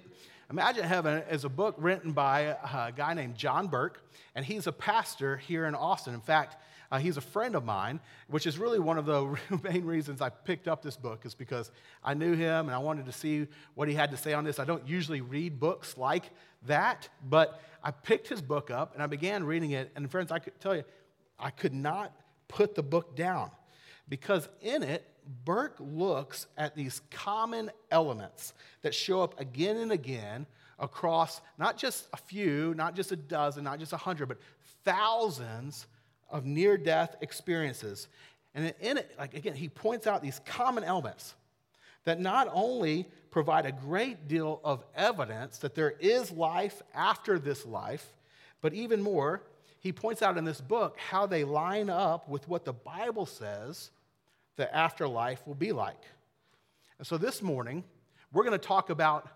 Imagine 0.52 0.84
Heaven 0.84 1.24
is 1.32 1.46
a 1.46 1.50
book 1.50 1.76
written 1.78 2.12
by 2.12 2.42
a 2.42 2.92
guy 2.92 3.14
named 3.14 3.36
John 3.36 3.68
Burke, 3.68 4.04
and 4.36 4.46
he's 4.46 4.68
a 4.68 4.72
pastor 4.72 5.38
here 5.38 5.66
in 5.66 5.74
Austin. 5.76 6.14
In 6.14 6.20
fact, 6.20 6.58
uh, 6.92 7.00
he's 7.00 7.16
a 7.16 7.22
friend 7.22 7.56
of 7.56 7.64
mine, 7.64 8.00
which 8.28 8.46
is 8.46 8.60
really 8.60 8.80
one 8.80 8.98
of 8.98 9.06
the 9.06 9.38
main 9.64 9.86
reasons 9.86 10.22
I 10.22 10.30
picked 10.30 10.68
up 10.68 10.82
this 10.82 10.98
book, 10.98 11.26
is 11.26 11.34
because 11.34 11.72
I 12.04 12.14
knew 12.14 12.34
him 12.34 12.68
and 12.68 12.72
I 12.72 12.80
wanted 12.80 13.06
to 13.06 13.14
see 13.14 13.48
what 13.76 13.88
he 13.88 13.94
had 13.94 14.12
to 14.12 14.18
say 14.18 14.34
on 14.34 14.44
this. 14.44 14.60
I 14.60 14.66
don't 14.66 14.86
usually 14.88 15.22
read 15.22 15.60
books 15.60 15.98
like 15.98 16.32
that, 16.68 17.08
but 17.30 17.62
I 17.82 17.92
picked 17.92 18.28
his 18.28 18.42
book 18.42 18.70
up 18.70 18.94
and 18.94 19.02
I 19.02 19.08
began 19.08 19.46
reading 19.46 19.72
it. 19.72 19.92
And 19.96 20.12
friends, 20.12 20.32
I 20.32 20.40
could 20.40 20.60
tell 20.60 20.76
you, 20.76 20.84
I 21.40 21.50
could 21.50 21.74
not 21.74 22.14
put 22.50 22.76
the 22.76 22.84
book 22.84 23.16
down 23.16 23.52
because 24.10 24.50
in 24.60 24.84
it, 24.84 25.08
Burke 25.46 25.78
looks 25.80 26.48
at 26.58 26.76
these 26.76 27.02
common 27.10 27.72
elements 27.90 28.54
that 28.82 28.94
show 28.94 29.22
up 29.22 29.40
again 29.40 29.78
and 29.78 29.92
again 29.92 30.46
across 30.78 31.42
not 31.58 31.78
just 31.78 32.08
a 32.12 32.18
few, 32.18 32.74
not 32.76 32.96
just 32.96 33.12
a 33.12 33.16
dozen, 33.16 33.64
not 33.64 33.80
just 33.80 33.94
a 33.94 33.98
hundred, 33.98 34.28
but 34.28 34.40
thousands 34.84 35.88
of 36.32 36.46
near 36.46 36.78
death 36.78 37.16
experiences. 37.22 38.08
And 38.54 38.74
in 38.80 38.98
it, 38.98 39.12
like 39.18 39.34
again, 39.34 39.56
he 39.56 39.70
points 39.70 40.08
out 40.08 40.22
these 40.22 40.42
common 40.46 40.84
elements 40.84 41.36
that 42.04 42.20
not 42.20 42.50
only 42.52 43.08
provide 43.30 43.66
a 43.66 43.72
great 43.72 44.28
deal 44.28 44.60
of 44.64 44.84
evidence 44.96 45.60
that 45.60 45.76
there 45.76 45.94
is 46.00 46.32
life 46.32 46.82
after 46.94 47.40
this 47.40 47.66
life, 47.66 48.14
but 48.62 48.74
even 48.74 49.02
more, 49.02 49.44
he 49.80 49.92
points 49.92 50.22
out 50.22 50.38
in 50.38 50.46
this 50.46 50.62
book 50.62 50.98
how 50.98 51.26
they 51.26 51.44
line 51.44 51.90
up 51.90 52.28
with 52.28 52.48
what 52.48 52.66
the 52.66 52.74
Bible 52.74 53.26
says 53.26 53.92
the 54.56 54.74
afterlife 54.76 55.46
will 55.48 55.56
be 55.56 55.72
like. 55.72 56.02
And 56.98 57.08
so 57.08 57.18
this 57.18 57.42
morning, 57.42 57.84
we're 58.32 58.44
going 58.44 58.58
to 58.58 58.68
talk 58.68 58.90
about 58.90 59.28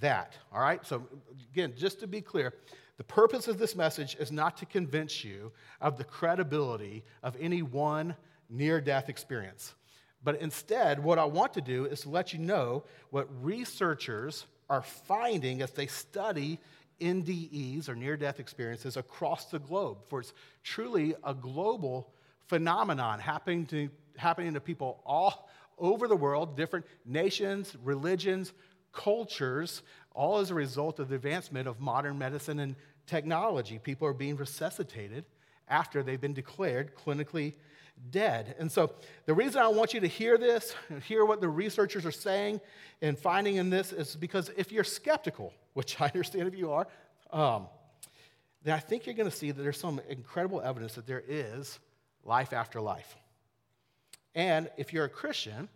that. 0.00 0.34
All 0.52 0.60
right? 0.60 0.84
So, 0.86 1.08
again, 1.52 1.72
just 1.76 2.00
to 2.00 2.06
be 2.06 2.20
clear, 2.20 2.54
the 2.98 3.04
purpose 3.04 3.48
of 3.48 3.58
this 3.58 3.76
message 3.76 4.16
is 4.18 4.30
not 4.30 4.56
to 4.58 4.66
convince 4.66 5.24
you 5.24 5.52
of 5.80 5.96
the 5.96 6.04
credibility 6.04 7.04
of 7.22 7.36
any 7.40 7.62
one 7.62 8.14
near 8.50 8.80
death 8.80 9.08
experience. 9.08 9.74
But 10.22 10.40
instead, 10.40 11.02
what 11.02 11.18
I 11.18 11.24
want 11.24 11.54
to 11.54 11.60
do 11.60 11.84
is 11.86 12.00
to 12.02 12.10
let 12.10 12.32
you 12.32 12.40
know 12.40 12.82
what 13.10 13.28
researchers 13.42 14.46
are 14.68 14.82
finding 14.82 15.62
as 15.62 15.70
they 15.70 15.86
study 15.86 16.58
NDEs 17.00 17.88
or 17.88 17.94
near 17.94 18.16
death 18.16 18.40
experiences 18.40 18.96
across 18.96 19.46
the 19.46 19.60
globe. 19.60 19.98
For 20.08 20.18
it's 20.20 20.32
truly 20.64 21.14
a 21.24 21.34
global 21.34 22.12
phenomenon 22.46 23.20
happening 23.20 23.66
to, 23.66 23.88
happening 24.16 24.54
to 24.54 24.60
people 24.60 25.00
all 25.06 25.48
over 25.78 26.08
the 26.08 26.16
world, 26.16 26.56
different 26.56 26.86
nations, 27.06 27.76
religions, 27.84 28.52
cultures, 28.98 29.82
all 30.12 30.38
as 30.38 30.50
a 30.50 30.54
result 30.54 30.98
of 30.98 31.08
the 31.08 31.14
advancement 31.14 31.68
of 31.68 31.80
modern 31.80 32.18
medicine 32.18 32.58
and 32.58 32.74
technology. 33.06 33.78
People 33.78 34.08
are 34.08 34.12
being 34.12 34.36
resuscitated 34.36 35.24
after 35.68 36.02
they've 36.02 36.20
been 36.20 36.34
declared 36.34 36.94
clinically 36.96 37.54
dead. 38.10 38.56
And 38.58 38.70
so, 38.70 38.92
the 39.26 39.34
reason 39.34 39.62
I 39.62 39.68
want 39.68 39.94
you 39.94 40.00
to 40.00 40.08
hear 40.08 40.36
this, 40.36 40.74
hear 41.06 41.24
what 41.24 41.40
the 41.40 41.48
researchers 41.48 42.04
are 42.04 42.12
saying 42.12 42.60
and 43.00 43.16
finding 43.16 43.56
in 43.56 43.70
this, 43.70 43.92
is 43.92 44.16
because 44.16 44.50
if 44.56 44.72
you're 44.72 44.84
skeptical, 44.84 45.52
which 45.74 46.00
I 46.00 46.06
understand 46.06 46.48
if 46.48 46.56
you 46.56 46.72
are, 46.72 46.88
um, 47.30 47.68
then 48.64 48.74
I 48.74 48.80
think 48.80 49.06
you're 49.06 49.14
going 49.14 49.30
to 49.30 49.36
see 49.36 49.52
that 49.52 49.62
there's 49.62 49.78
some 49.78 50.00
incredible 50.08 50.60
evidence 50.60 50.94
that 50.94 51.06
there 51.06 51.22
is 51.26 51.78
life 52.24 52.52
after 52.52 52.80
life. 52.80 53.16
And 54.34 54.68
if 54.76 54.92
you're 54.92 55.04
a 55.04 55.08
Christian, 55.08 55.68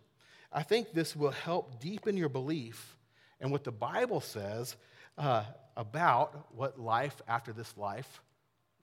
I 0.51 0.63
think 0.63 0.91
this 0.93 1.15
will 1.15 1.31
help 1.31 1.79
deepen 1.79 2.17
your 2.17 2.29
belief 2.29 2.97
in 3.43 3.51
what 3.51 3.63
the 3.63 3.71
Bible 3.71 4.21
says 4.21 4.75
uh, 5.17 5.43
about 5.77 6.47
what 6.55 6.79
life 6.79 7.21
after 7.27 7.53
this 7.53 7.77
life 7.77 8.21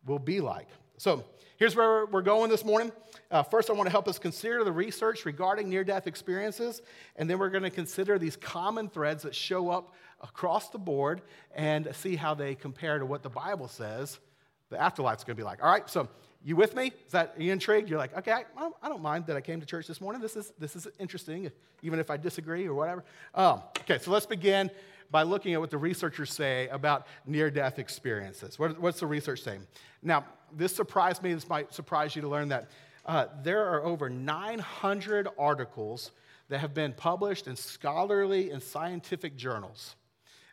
will 0.06 0.18
be 0.18 0.40
like. 0.40 0.68
So 0.98 1.24
here's 1.56 1.74
where 1.74 2.04
we're 2.04 2.20
going 2.20 2.50
this 2.50 2.64
morning. 2.64 2.92
Uh, 3.30 3.42
first, 3.42 3.70
I 3.70 3.72
want 3.72 3.86
to 3.86 3.90
help 3.90 4.06
us 4.06 4.18
consider 4.18 4.62
the 4.62 4.70
research 4.70 5.24
regarding 5.24 5.70
near 5.70 5.82
death 5.82 6.06
experiences, 6.06 6.82
and 7.16 7.28
then 7.28 7.38
we're 7.38 7.48
going 7.48 7.62
to 7.62 7.70
consider 7.70 8.18
these 8.18 8.36
common 8.36 8.90
threads 8.90 9.22
that 9.22 9.34
show 9.34 9.70
up 9.70 9.94
across 10.20 10.68
the 10.68 10.78
board 10.78 11.22
and 11.54 11.88
see 11.94 12.16
how 12.16 12.34
they 12.34 12.54
compare 12.54 12.98
to 12.98 13.06
what 13.06 13.22
the 13.22 13.30
Bible 13.30 13.66
says 13.66 14.20
the 14.68 14.76
afterlife's 14.76 15.24
going 15.24 15.36
to 15.36 15.40
be 15.40 15.44
like. 15.44 15.62
All 15.62 15.70
right, 15.70 15.88
so 15.88 16.08
you 16.44 16.56
with 16.56 16.74
me? 16.74 16.92
Is 17.06 17.12
that 17.12 17.34
you 17.38 17.52
intrigued? 17.52 17.88
You're 17.88 17.98
like, 17.98 18.16
okay, 18.16 18.32
I, 18.32 18.44
I, 18.82 18.88
don't 18.88 19.02
mind 19.02 19.26
that 19.26 19.36
I 19.36 19.40
came 19.40 19.60
to 19.60 19.66
church 19.66 19.86
this 19.86 20.00
morning. 20.00 20.22
This 20.22 20.36
is 20.36 20.52
this 20.58 20.74
is 20.74 20.88
interesting, 20.98 21.50
even 21.82 21.98
if 21.98 22.10
I 22.10 22.16
disagree 22.16 22.66
or 22.66 22.74
whatever. 22.74 23.04
Um, 23.34 23.62
okay, 23.80 23.98
so 23.98 24.10
let's 24.10 24.26
begin 24.26 24.70
by 25.10 25.22
looking 25.22 25.54
at 25.54 25.60
what 25.60 25.70
the 25.70 25.78
researchers 25.78 26.32
say 26.32 26.68
about 26.68 27.06
near-death 27.26 27.78
experiences. 27.78 28.58
What, 28.58 28.80
what's 28.80 29.00
the 29.00 29.06
research 29.06 29.42
saying? 29.42 29.66
Now, 30.02 30.24
this 30.52 30.74
surprised 30.74 31.22
me. 31.22 31.34
This 31.34 31.48
might 31.48 31.74
surprise 31.74 32.14
you 32.14 32.22
to 32.22 32.28
learn 32.28 32.48
that 32.48 32.70
uh, 33.04 33.26
there 33.42 33.66
are 33.66 33.84
over 33.84 34.08
900 34.08 35.28
articles 35.38 36.12
that 36.48 36.60
have 36.60 36.74
been 36.74 36.92
published 36.92 37.48
in 37.48 37.56
scholarly 37.56 38.50
and 38.50 38.62
scientific 38.62 39.36
journals 39.36 39.96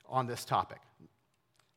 on 0.08 0.28
this 0.28 0.44
topic. 0.44 0.80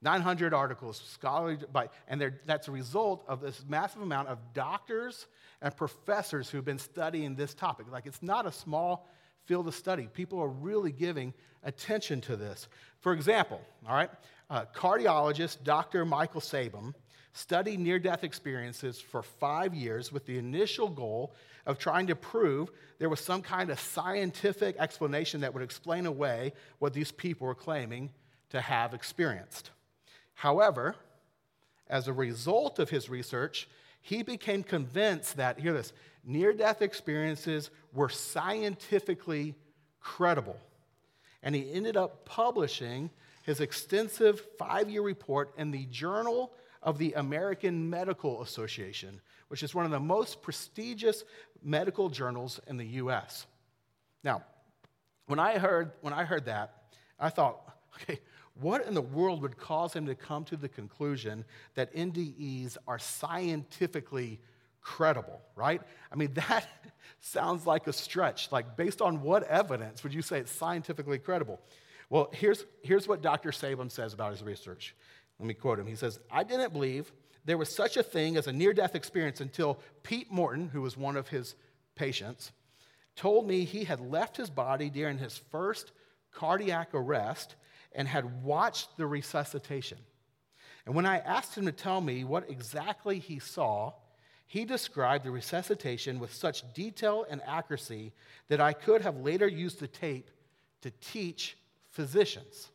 900 0.03 0.55
articles, 0.55 1.03
scholarly, 1.13 1.59
by, 1.73 1.89
and 2.09 2.33
that's 2.47 2.69
a 2.69 2.73
result 2.73 3.25
of 3.29 3.41
this 3.41 3.63
massive 3.69 4.01
amount 4.01 4.29
of 4.29 4.39
doctors 4.55 5.27
and 5.61 5.77
professors 5.77 6.49
who've 6.49 6.65
been 6.65 6.79
studying 6.79 7.35
this 7.35 7.53
topic. 7.53 7.87
Like, 7.91 8.07
it's 8.07 8.23
not 8.23 8.47
a 8.47 8.53
small 8.53 9.09
field 9.45 9.69
of 9.69 9.75
study. 9.75 10.09
People 10.13 10.41
are 10.41 10.49
really 10.49 10.93
giving 10.93 11.35
attention 11.65 12.21
to 12.23 12.37
this. 12.37 12.69
For 13.01 13.13
example, 13.13 13.61
all 13.87 13.95
right, 13.95 14.11
uh, 14.49 14.65
cardiologist 14.75 15.65
Dr. 15.65 16.05
Michael 16.05 16.41
Sabom 16.41 16.95
studied 17.33 17.79
near 17.79 17.99
death 17.99 18.25
experiences 18.25 19.01
for 19.01 19.23
five 19.23 19.75
years 19.75 20.11
with 20.11 20.27
the 20.27 20.39
initial 20.39 20.89
goal 20.89 21.35
of 21.67 21.79
trying 21.79 22.07
to 22.07 22.17
prove 22.17 22.71
there 22.99 23.09
was 23.09 23.21
some 23.21 23.43
kind 23.43 23.71
of 23.71 23.79
scientific 23.79 24.77
explanation 24.79 25.41
that 25.43 25.53
would 25.55 25.63
explain 25.63 26.07
away 26.07 26.53
what 26.79 26.93
these 26.93 27.13
people 27.13 27.47
were 27.47 27.55
claiming 27.55 28.11
to 28.49 28.61
have 28.61 28.95
experienced. 28.95 29.71
However, 30.41 30.97
as 31.87 32.09
a 32.09 32.15
result 32.15 32.79
of 32.79 32.89
his 32.89 33.11
research, 33.11 33.69
he 34.01 34.23
became 34.23 34.63
convinced 34.63 35.37
that, 35.37 35.61
hear 35.61 35.75
this, 35.75 35.93
near 36.25 36.55
death 36.55 36.81
experiences 36.81 37.69
were 37.93 38.09
scientifically 38.09 39.55
credible. 40.01 40.57
And 41.43 41.55
he 41.55 41.71
ended 41.71 41.99
up 41.99 42.25
publishing 42.25 43.11
his 43.43 43.61
extensive 43.61 44.41
five 44.57 44.89
year 44.89 45.03
report 45.03 45.53
in 45.59 45.73
the 45.73 45.85
Journal 45.91 46.55
of 46.83 46.97
the 46.97 47.13
American 47.13 47.91
Medical 47.91 48.41
Association, 48.41 49.21
which 49.49 49.63
is 49.63 49.75
one 49.75 49.85
of 49.85 49.91
the 49.91 50.01
most 50.01 50.41
prestigious 50.41 51.23
medical 51.63 52.09
journals 52.09 52.61
in 52.67 52.79
the 52.79 52.87
US. 52.87 53.45
Now, 54.25 54.43
when 55.27 55.39
I 55.39 55.59
heard, 55.59 55.93
when 56.01 56.15
I 56.15 56.25
heard 56.25 56.47
that, 56.47 56.85
I 57.19 57.29
thought, 57.29 57.61
okay, 57.97 58.21
what 58.61 58.87
in 58.87 58.95
the 58.95 59.03
world 59.03 59.43
would 59.43 59.57
cause 59.57 59.93
him 59.93 60.07
to 60.07 60.15
come 60.15 60.45
to 60.45 60.57
the 60.57 60.69
conclusion 60.69 61.45
that 61.75 61.95
NDEs 61.95 62.77
are 62.87 62.99
scientifically 62.99 64.41
credible, 64.81 65.41
right? 65.57 65.81
I 66.13 66.17
mean, 66.17 66.33
that 66.35 66.67
sounds 67.21 67.67
like 67.67 67.87
a 67.87 67.93
stretch. 67.93 68.51
Like, 68.53 68.77
based 68.77 69.01
on 69.01 69.23
what 69.23 69.45
evidence 69.45 70.03
would 70.03 70.15
you 70.15 70.23
say 70.23 70.39
it's 70.39 70.53
scientifically 70.53 71.19
credible? 71.19 71.61
Well, 72.09 72.31
here's, 72.33 72.65
here's 72.83 73.07
what 73.07 73.23
Dr. 73.23 73.51
Sabom 73.51 73.91
says 73.91 74.13
about 74.13 74.33
his 74.33 74.43
research. 74.43 74.95
Let 75.39 75.47
me 75.47 75.55
quote 75.55 75.79
him. 75.79 75.87
He 75.87 75.95
says, 75.95 76.19
I 76.31 76.43
didn't 76.43 76.73
believe 76.73 77.13
there 77.45 77.57
was 77.57 77.75
such 77.75 77.97
a 77.97 78.03
thing 78.03 78.37
as 78.37 78.47
a 78.47 78.53
near 78.53 78.73
death 78.73 78.95
experience 78.95 79.41
until 79.41 79.79
Pete 80.03 80.31
Morton, 80.31 80.69
who 80.69 80.83
was 80.83 80.97
one 80.97 81.17
of 81.17 81.29
his 81.29 81.55
patients, 81.95 82.53
told 83.17 83.47
me 83.47 83.65
he 83.65 83.85
had 83.85 84.01
left 84.01 84.37
his 84.37 84.51
body 84.51 84.91
during 84.91 85.19
his 85.19 85.39
first 85.51 85.93
cardiac 86.33 86.91
arrest 86.95 87.57
and 87.93 88.07
had 88.07 88.43
watched 88.43 88.97
the 88.97 89.07
resuscitation. 89.07 89.99
And 90.87 90.95
when 90.95 91.07
I 91.07 91.19
asked 91.19 91.57
him 91.57 91.67
to 91.67 91.73
tell 91.73 92.01
me 92.01 92.25
what 92.25 92.49
exactly 92.51 93.19
he 93.19 93.39
saw, 93.39 93.93
he 94.47 94.65
described 94.65 95.25
the 95.25 95.31
resuscitation 95.31 96.19
with 96.19 96.35
such 96.35 96.73
detail 96.75 97.25
and 97.29 97.41
accuracy 97.47 98.13
that 98.49 98.61
I 98.61 98.73
could 98.73 99.03
have 99.03 99.17
later 99.19 99.47
used 99.47 99.79
the 99.79 99.87
tape 99.87 100.31
to 100.83 100.91
teach 101.01 101.57
physicians. 101.91 102.71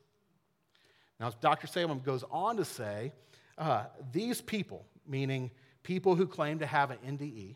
Now, 1.19 1.31
Dr. 1.41 1.67
Sabom 1.67 2.03
goes 2.03 2.24
on 2.31 2.57
to 2.57 2.65
say, 2.65 3.12
uh, 3.57 3.86
these 4.12 4.41
people, 4.41 4.86
meaning 5.07 5.51
people 5.84 6.15
who 6.15 6.27
claim 6.27 6.60
to 6.60 6.65
have 6.65 6.91
an 6.91 6.98
NDE, 7.05 7.55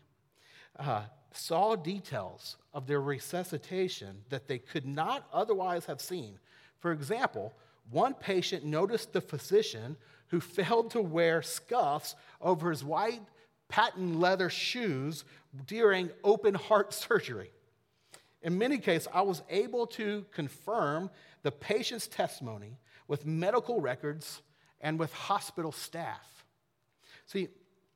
uh, 0.80 1.04
saw 1.34 1.76
details 1.76 2.58
of 2.74 2.88
their 2.88 3.02
resuscitation 3.02 4.24
that 4.30 4.48
they 4.48 4.60
could 4.60 4.86
not 4.86 5.28
otherwise 5.32 5.86
have 5.86 6.02
seen. 6.02 6.40
For 6.80 6.92
example, 6.92 7.54
one 7.90 8.14
patient 8.14 8.66
noticed 8.66 9.14
the 9.14 9.22
physician 9.22 9.98
who 10.28 10.40
failed 10.40 10.92
to 10.92 11.02
wear 11.02 11.42
scuffs 11.42 12.16
over 12.42 12.70
his 12.70 12.84
white 12.84 13.22
patent 13.68 14.20
leather 14.20 14.50
shoes 14.50 15.24
during 15.68 16.10
open 16.24 16.56
heart 16.56 16.94
surgery. 16.94 17.52
In 18.42 18.58
many 18.58 18.78
cases, 18.78 19.08
I 19.14 19.22
was 19.22 19.42
able 19.50 19.86
to 19.88 20.26
confirm 20.32 21.10
the 21.44 21.52
patient's 21.52 22.08
testimony 22.08 22.78
with 23.08 23.26
medical 23.26 23.82
records 23.82 24.42
and 24.82 24.98
with 24.98 25.12
hospital 25.12 25.72
staff. 25.72 26.46
See, 27.26 27.50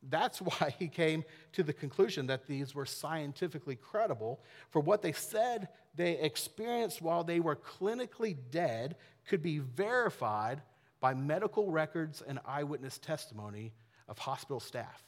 that's 0.09 0.41
why 0.41 0.73
he 0.77 0.87
came 0.87 1.23
to 1.53 1.63
the 1.63 1.73
conclusion 1.73 2.27
that 2.27 2.47
these 2.47 2.75
were 2.75 2.85
scientifically 2.85 3.75
credible, 3.75 4.41
for 4.69 4.79
what 4.79 5.01
they 5.01 5.11
said 5.11 5.69
they 5.95 6.17
experienced 6.19 7.01
while 7.01 7.23
they 7.23 7.39
were 7.39 7.55
clinically 7.55 8.35
dead 8.51 8.95
could 9.27 9.41
be 9.41 9.59
verified 9.59 10.61
by 10.99 11.13
medical 11.13 11.69
records 11.69 12.21
and 12.25 12.39
eyewitness 12.45 12.97
testimony 12.97 13.73
of 14.07 14.17
hospital 14.17 14.59
staff. 14.59 15.01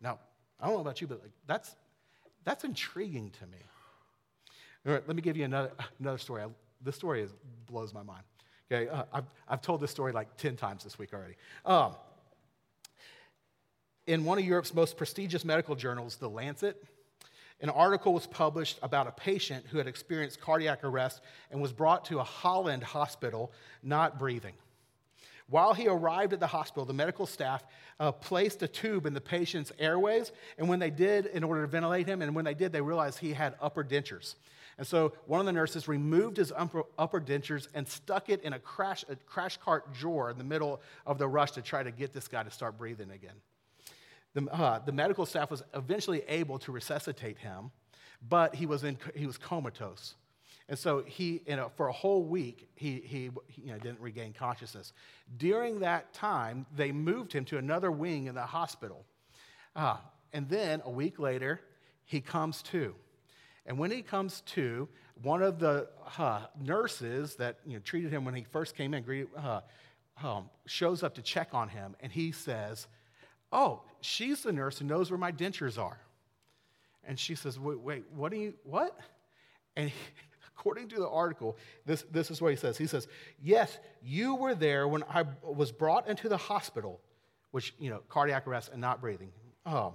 Now, 0.00 0.18
I 0.58 0.66
don't 0.66 0.74
know 0.74 0.80
about 0.80 1.00
you, 1.00 1.06
but 1.06 1.20
like, 1.22 1.32
that's, 1.46 1.76
that's 2.44 2.64
intriguing 2.64 3.30
to 3.40 3.46
me. 3.46 3.58
All 4.86 4.92
right, 4.92 5.02
let 5.06 5.14
me 5.14 5.22
give 5.22 5.36
you 5.36 5.44
another, 5.44 5.72
another 5.98 6.18
story. 6.18 6.42
I, 6.42 6.46
this 6.82 6.96
story 6.96 7.22
is, 7.22 7.32
blows 7.66 7.92
my 7.92 8.02
mind. 8.02 8.22
Okay, 8.72 8.88
uh, 8.88 9.04
I've, 9.12 9.24
I've 9.48 9.62
told 9.62 9.80
this 9.80 9.90
story 9.90 10.12
like 10.12 10.36
10 10.36 10.56
times 10.56 10.84
this 10.84 10.98
week 10.98 11.12
already. 11.12 11.34
Um, 11.64 11.94
in 14.10 14.24
one 14.24 14.38
of 14.38 14.44
Europe's 14.44 14.74
most 14.74 14.96
prestigious 14.96 15.44
medical 15.44 15.76
journals, 15.76 16.16
The 16.16 16.28
Lancet, 16.28 16.82
an 17.60 17.70
article 17.70 18.12
was 18.12 18.26
published 18.26 18.80
about 18.82 19.06
a 19.06 19.12
patient 19.12 19.66
who 19.70 19.78
had 19.78 19.86
experienced 19.86 20.40
cardiac 20.40 20.82
arrest 20.82 21.20
and 21.52 21.62
was 21.62 21.72
brought 21.72 22.06
to 22.06 22.18
a 22.18 22.24
Holland 22.24 22.82
hospital 22.82 23.52
not 23.84 24.18
breathing. 24.18 24.54
While 25.48 25.74
he 25.74 25.86
arrived 25.86 26.32
at 26.32 26.40
the 26.40 26.48
hospital, 26.48 26.84
the 26.84 26.92
medical 26.92 27.24
staff 27.24 27.62
uh, 28.00 28.10
placed 28.10 28.64
a 28.64 28.68
tube 28.68 29.06
in 29.06 29.14
the 29.14 29.20
patient's 29.20 29.70
airways, 29.78 30.32
and 30.58 30.68
when 30.68 30.80
they 30.80 30.90
did, 30.90 31.26
in 31.26 31.44
order 31.44 31.62
to 31.62 31.68
ventilate 31.68 32.08
him, 32.08 32.20
and 32.20 32.34
when 32.34 32.44
they 32.44 32.54
did, 32.54 32.72
they 32.72 32.80
realized 32.80 33.20
he 33.20 33.32
had 33.32 33.54
upper 33.60 33.84
dentures. 33.84 34.34
And 34.76 34.84
so 34.84 35.12
one 35.26 35.38
of 35.38 35.46
the 35.46 35.52
nurses 35.52 35.86
removed 35.86 36.36
his 36.36 36.52
upper, 36.56 36.82
upper 36.98 37.20
dentures 37.20 37.68
and 37.74 37.86
stuck 37.86 38.28
it 38.28 38.42
in 38.42 38.54
a 38.54 38.58
crash, 38.58 39.04
a 39.08 39.14
crash 39.14 39.56
cart 39.58 39.94
drawer 39.94 40.30
in 40.30 40.38
the 40.38 40.44
middle 40.44 40.80
of 41.06 41.18
the 41.18 41.28
rush 41.28 41.52
to 41.52 41.62
try 41.62 41.84
to 41.84 41.92
get 41.92 42.12
this 42.12 42.26
guy 42.26 42.42
to 42.42 42.50
start 42.50 42.76
breathing 42.76 43.12
again. 43.12 43.36
The, 44.34 44.46
uh, 44.46 44.78
the 44.80 44.92
medical 44.92 45.26
staff 45.26 45.50
was 45.50 45.62
eventually 45.74 46.22
able 46.28 46.58
to 46.60 46.72
resuscitate 46.72 47.38
him, 47.38 47.70
but 48.28 48.54
he 48.54 48.66
was, 48.66 48.84
in, 48.84 48.96
he 49.14 49.26
was 49.26 49.38
comatose. 49.38 50.14
And 50.68 50.78
so 50.78 51.02
he, 51.04 51.42
you 51.46 51.56
know, 51.56 51.70
for 51.76 51.88
a 51.88 51.92
whole 51.92 52.22
week, 52.22 52.68
he, 52.76 53.02
he 53.04 53.30
you 53.56 53.72
know, 53.72 53.78
didn't 53.78 54.00
regain 54.00 54.32
consciousness. 54.32 54.92
During 55.36 55.80
that 55.80 56.12
time, 56.12 56.64
they 56.76 56.92
moved 56.92 57.32
him 57.32 57.44
to 57.46 57.58
another 57.58 57.90
wing 57.90 58.26
in 58.26 58.36
the 58.36 58.42
hospital. 58.42 59.04
Uh, 59.74 59.96
and 60.32 60.48
then 60.48 60.80
a 60.84 60.90
week 60.90 61.18
later, 61.18 61.60
he 62.04 62.20
comes 62.20 62.62
to. 62.62 62.94
And 63.66 63.78
when 63.78 63.90
he 63.90 64.02
comes 64.02 64.42
to, 64.42 64.88
one 65.22 65.42
of 65.42 65.58
the 65.58 65.88
uh, 66.18 66.42
nurses 66.60 67.34
that 67.36 67.58
you 67.66 67.74
know, 67.74 67.80
treated 67.80 68.12
him 68.12 68.24
when 68.24 68.34
he 68.34 68.44
first 68.44 68.76
came 68.76 68.94
in 68.94 69.26
uh, 69.36 69.60
um, 70.22 70.50
shows 70.66 71.02
up 71.02 71.14
to 71.16 71.22
check 71.22 71.48
on 71.52 71.68
him, 71.68 71.96
and 72.00 72.12
he 72.12 72.32
says, 72.32 72.86
Oh, 73.52 73.82
she's 74.00 74.42
the 74.42 74.52
nurse 74.52 74.78
who 74.78 74.84
knows 74.84 75.10
where 75.10 75.18
my 75.18 75.32
dentures 75.32 75.78
are. 75.78 75.98
And 77.04 77.18
she 77.18 77.34
says, 77.34 77.58
Wait, 77.58 77.80
wait 77.80 78.04
what 78.14 78.30
do 78.30 78.38
you, 78.38 78.54
what? 78.64 78.96
And 79.76 79.90
he, 79.90 79.96
according 80.56 80.88
to 80.88 80.96
the 80.96 81.08
article, 81.08 81.56
this, 81.86 82.04
this 82.10 82.30
is 82.30 82.40
what 82.40 82.50
he 82.50 82.56
says. 82.56 82.76
He 82.76 82.86
says, 82.86 83.08
Yes, 83.42 83.78
you 84.02 84.34
were 84.34 84.54
there 84.54 84.86
when 84.86 85.02
I 85.04 85.24
was 85.42 85.72
brought 85.72 86.08
into 86.08 86.28
the 86.28 86.36
hospital, 86.36 87.00
which, 87.50 87.74
you 87.78 87.90
know, 87.90 88.00
cardiac 88.08 88.46
arrest 88.46 88.70
and 88.72 88.80
not 88.80 89.00
breathing. 89.00 89.32
Oh. 89.66 89.94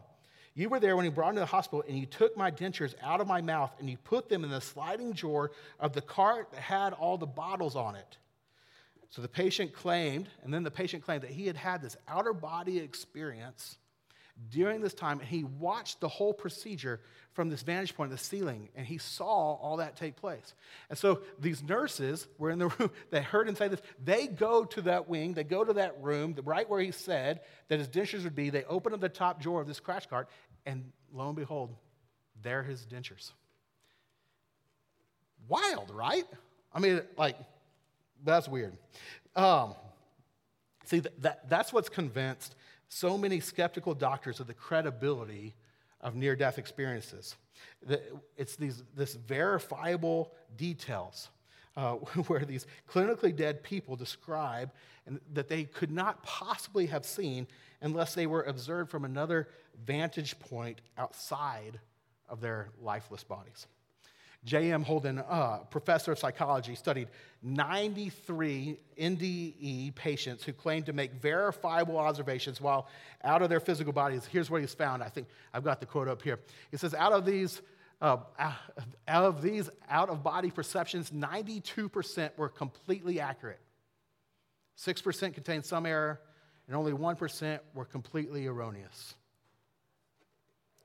you 0.54 0.70
were 0.70 0.80
there 0.80 0.96
when 0.96 1.06
he 1.06 1.12
brought 1.12 1.32
me 1.32 1.38
to 1.38 1.40
the 1.42 1.46
hospital, 1.48 1.84
and 1.88 1.98
you 1.98 2.06
took 2.06 2.38
my 2.38 2.52
dentures 2.52 2.94
out 3.02 3.20
of 3.20 3.28
my 3.28 3.42
mouth 3.42 3.72
and 3.80 3.90
you 3.90 3.98
put 3.98 4.30
them 4.30 4.44
in 4.44 4.52
the 4.52 4.62
sliding 4.62 5.12
drawer 5.12 5.52
of 5.80 5.94
the 5.94 6.02
cart 6.02 6.52
that 6.52 6.60
had 6.60 6.94
all 6.94 7.18
the 7.18 7.26
bottles 7.26 7.76
on 7.76 7.96
it. 7.96 8.18
So 9.10 9.22
the 9.22 9.30
patient 9.30 9.74
claimed, 9.74 10.30
and 10.44 10.54
then 10.54 10.64
the 10.64 10.72
patient 10.72 11.04
claimed 11.04 11.24
that 11.24 11.32
he 11.32 11.48
had 11.48 11.56
had 11.56 11.82
this 11.82 11.96
outer 12.08 12.34
body 12.34 12.80
experience 12.80 13.78
during 14.50 14.82
this 14.82 14.94
time, 14.94 15.20
and 15.20 15.28
he 15.28 15.44
watched 15.44 16.02
the 16.02 16.10
whole 16.10 16.34
procedure 16.34 17.00
from 17.34 17.50
this 17.50 17.62
vantage 17.64 17.96
point 17.96 18.12
the 18.12 18.18
ceiling, 18.18 18.70
and 18.76 18.86
he 18.86 18.98
saw 18.98 19.54
all 19.56 19.78
that 19.78 19.96
take 19.96 20.16
place. 20.16 20.54
And 20.90 20.98
so 20.98 21.22
these 21.40 21.64
nurses 21.64 22.28
were 22.38 22.50
in 22.50 22.60
the 22.60 22.68
room, 22.80 22.92
they 23.12 23.22
heard 23.22 23.48
him 23.48 23.56
say 23.56 23.68
this. 23.68 23.82
They 24.04 24.28
go 24.28 24.66
to 24.66 24.82
that 24.84 25.08
wing, 25.08 25.34
they 25.34 25.44
go 25.44 25.64
to 25.64 25.74
that 25.74 26.02
room, 26.02 26.36
right 26.44 26.70
where 26.70 26.82
he 26.82 26.92
said 26.92 27.42
that 27.70 27.80
his 27.80 27.88
dentures 27.88 28.24
would 28.24 28.36
be. 28.36 28.50
They 28.50 28.64
open 28.66 28.94
up 28.94 29.00
the 29.00 29.10
top 29.10 29.42
drawer 29.42 29.62
of 29.62 29.68
this 29.68 29.80
crash 29.80 30.06
cart, 30.08 30.30
and 30.66 30.92
lo 31.14 31.28
and 31.28 31.36
behold, 31.36 31.76
there 32.42 32.64
his 32.64 32.86
dentures. 32.86 33.32
Wild, 35.48 35.92
right? 35.92 36.26
I 36.74 36.80
mean, 36.80 37.02
like, 37.18 37.38
that's 38.24 38.48
weird. 38.48 38.78
Um, 39.36 39.76
see, 40.86 41.00
that, 41.00 41.22
that, 41.22 41.50
that's 41.50 41.74
what's 41.74 41.90
convinced 41.90 42.56
so 42.90 43.18
many 43.18 43.40
skeptical 43.40 43.94
doctors 43.94 44.40
of 44.40 44.48
the 44.48 44.54
credibility 44.54 45.54
of 46.02 46.16
near 46.16 46.36
death 46.36 46.58
experiences. 46.58 47.36
It's 48.38 48.56
these 48.56 48.84
this 48.96 49.16
verifiable 49.16 50.32
details 50.56 51.30
uh, 51.76 51.94
where 52.28 52.46
these 52.46 52.68
clinically 52.90 53.36
dead 53.36 53.64
people 53.64 53.96
describe 53.96 54.72
that 55.34 55.50
they 55.50 55.64
could 55.66 55.92
not 55.92 56.24
possibly 56.24 56.88
have 56.88 57.06
seen 57.06 57.48
unless 57.82 58.16
they 58.16 58.28
were 58.28 58.44
observed 58.44 58.90
from 58.90 59.06
another 59.06 59.48
vantage 59.86 60.40
point 60.40 60.82
outside 60.98 61.80
of 62.28 62.42
their 62.42 62.70
lifeless 62.82 63.24
bodies. 63.24 63.68
J.M. 64.46 64.84
Holden, 64.84 65.18
uh, 65.18 65.58
professor 65.72 66.12
of 66.12 66.20
psychology, 66.20 66.76
studied 66.76 67.08
93 67.42 68.78
NDE 68.98 69.96
patients 69.96 70.44
who 70.44 70.54
claimed 70.54 70.86
to 70.86 70.94
make 70.94 71.14
verifiable 71.14 71.98
observations 71.98 72.62
while 72.62 72.88
out 73.24 73.42
of 73.42 73.50
their 73.50 73.60
physical 73.60 73.92
bodies. 73.92 74.26
Here's 74.26 74.52
what 74.52 74.62
he's 74.62 74.74
found. 74.74 75.02
I 75.02 75.10
think 75.10 75.28
I've 75.52 75.64
got 75.64 75.80
the 75.80 75.88
quote 75.88 76.08
up 76.08 76.22
here. 76.22 76.40
He 76.70 76.78
says, 76.78 76.94
out 76.94 77.12
of 77.12 77.26
these, 77.26 77.60
uh, 78.02 78.18
out 79.08 79.26
of 79.26 79.42
these 79.42 79.70
out 79.90 80.10
of 80.10 80.22
body 80.22 80.52
perceptions, 80.52 81.10
92% 81.10 82.38
were 82.38 82.50
completely 82.50 83.20
accurate. 83.20 83.60
6% 84.78 85.34
contained 85.34 85.66
some 85.66 85.88
error, 85.88 86.22
and 86.68 86.76
only 86.76 86.92
1% 86.92 87.60
were 87.74 87.86
completely 87.86 88.46
erroneous. 88.46 89.16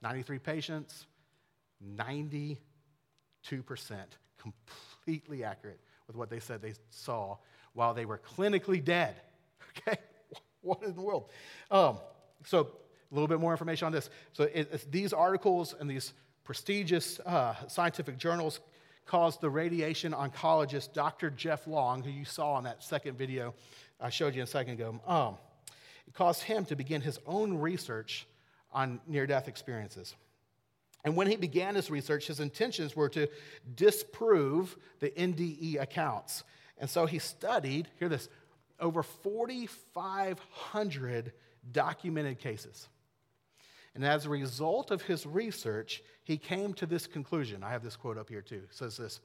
93 0.02 0.38
patients, 0.38 1.06
90 1.80 2.58
2% 3.48 3.96
completely 4.38 5.44
accurate 5.44 5.80
with 6.06 6.16
what 6.16 6.30
they 6.30 6.40
said 6.40 6.62
they 6.62 6.74
saw 6.90 7.36
while 7.72 7.94
they 7.94 8.04
were 8.04 8.18
clinically 8.18 8.82
dead. 8.82 9.14
Okay? 9.86 9.98
What 10.62 10.82
in 10.82 10.94
the 10.96 11.00
world? 11.00 11.30
Um, 11.70 11.98
so, 12.44 12.60
a 12.60 13.14
little 13.14 13.28
bit 13.28 13.38
more 13.38 13.52
information 13.52 13.86
on 13.86 13.92
this. 13.92 14.10
So, 14.32 14.44
it, 14.52 14.90
these 14.90 15.12
articles 15.12 15.76
and 15.78 15.88
these 15.88 16.12
prestigious 16.42 17.20
uh, 17.20 17.54
scientific 17.68 18.18
journals 18.18 18.58
caused 19.06 19.40
the 19.40 19.48
radiation 19.48 20.12
oncologist 20.12 20.92
Dr. 20.92 21.30
Jeff 21.30 21.68
Long, 21.68 22.02
who 22.02 22.10
you 22.10 22.24
saw 22.24 22.58
in 22.58 22.64
that 22.64 22.82
second 22.82 23.16
video 23.16 23.54
I 24.00 24.08
showed 24.08 24.34
you 24.34 24.42
a 24.42 24.46
second 24.46 24.74
ago, 24.74 24.98
um, 25.06 25.36
it 26.06 26.14
caused 26.14 26.42
him 26.42 26.64
to 26.66 26.76
begin 26.76 27.02
his 27.02 27.18
own 27.26 27.58
research 27.58 28.26
on 28.72 29.00
near 29.06 29.26
death 29.26 29.46
experiences. 29.46 30.14
And 31.04 31.16
when 31.16 31.26
he 31.26 31.36
began 31.36 31.74
his 31.74 31.90
research, 31.90 32.26
his 32.26 32.40
intentions 32.40 32.94
were 32.94 33.08
to 33.10 33.28
disprove 33.74 34.76
the 35.00 35.10
NDE 35.10 35.80
accounts. 35.80 36.44
And 36.78 36.90
so 36.90 37.06
he 37.06 37.18
studied, 37.18 37.88
hear 37.98 38.08
this, 38.08 38.28
over 38.78 39.02
4,500 39.02 41.32
documented 41.72 42.38
cases. 42.38 42.88
And 43.94 44.04
as 44.04 44.26
a 44.26 44.30
result 44.30 44.90
of 44.90 45.02
his 45.02 45.26
research, 45.26 46.02
he 46.22 46.36
came 46.36 46.74
to 46.74 46.86
this 46.86 47.06
conclusion. 47.06 47.64
I 47.64 47.70
have 47.70 47.82
this 47.82 47.96
quote 47.96 48.18
up 48.18 48.28
here 48.28 48.42
too. 48.42 48.62
It 48.70 48.74
says 48.74 48.96
this 48.96 49.20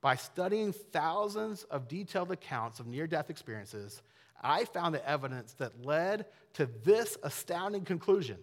By 0.00 0.16
studying 0.16 0.72
thousands 0.72 1.64
of 1.64 1.88
detailed 1.88 2.30
accounts 2.30 2.78
of 2.78 2.86
near 2.86 3.06
death 3.06 3.30
experiences, 3.30 4.02
I 4.40 4.64
found 4.66 4.94
the 4.94 5.08
evidence 5.08 5.54
that 5.54 5.84
led 5.84 6.26
to 6.54 6.66
this 6.84 7.16
astounding 7.22 7.84
conclusion 7.84 8.38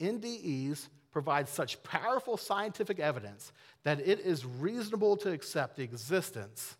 NDEs 0.00 0.88
provides 1.16 1.50
such 1.50 1.82
powerful 1.82 2.36
scientific 2.36 2.98
evidence 2.98 3.50
that 3.84 4.06
it 4.06 4.20
is 4.20 4.44
reasonable 4.44 5.16
to 5.16 5.32
accept 5.32 5.74
the 5.76 5.82
existence 5.82 6.76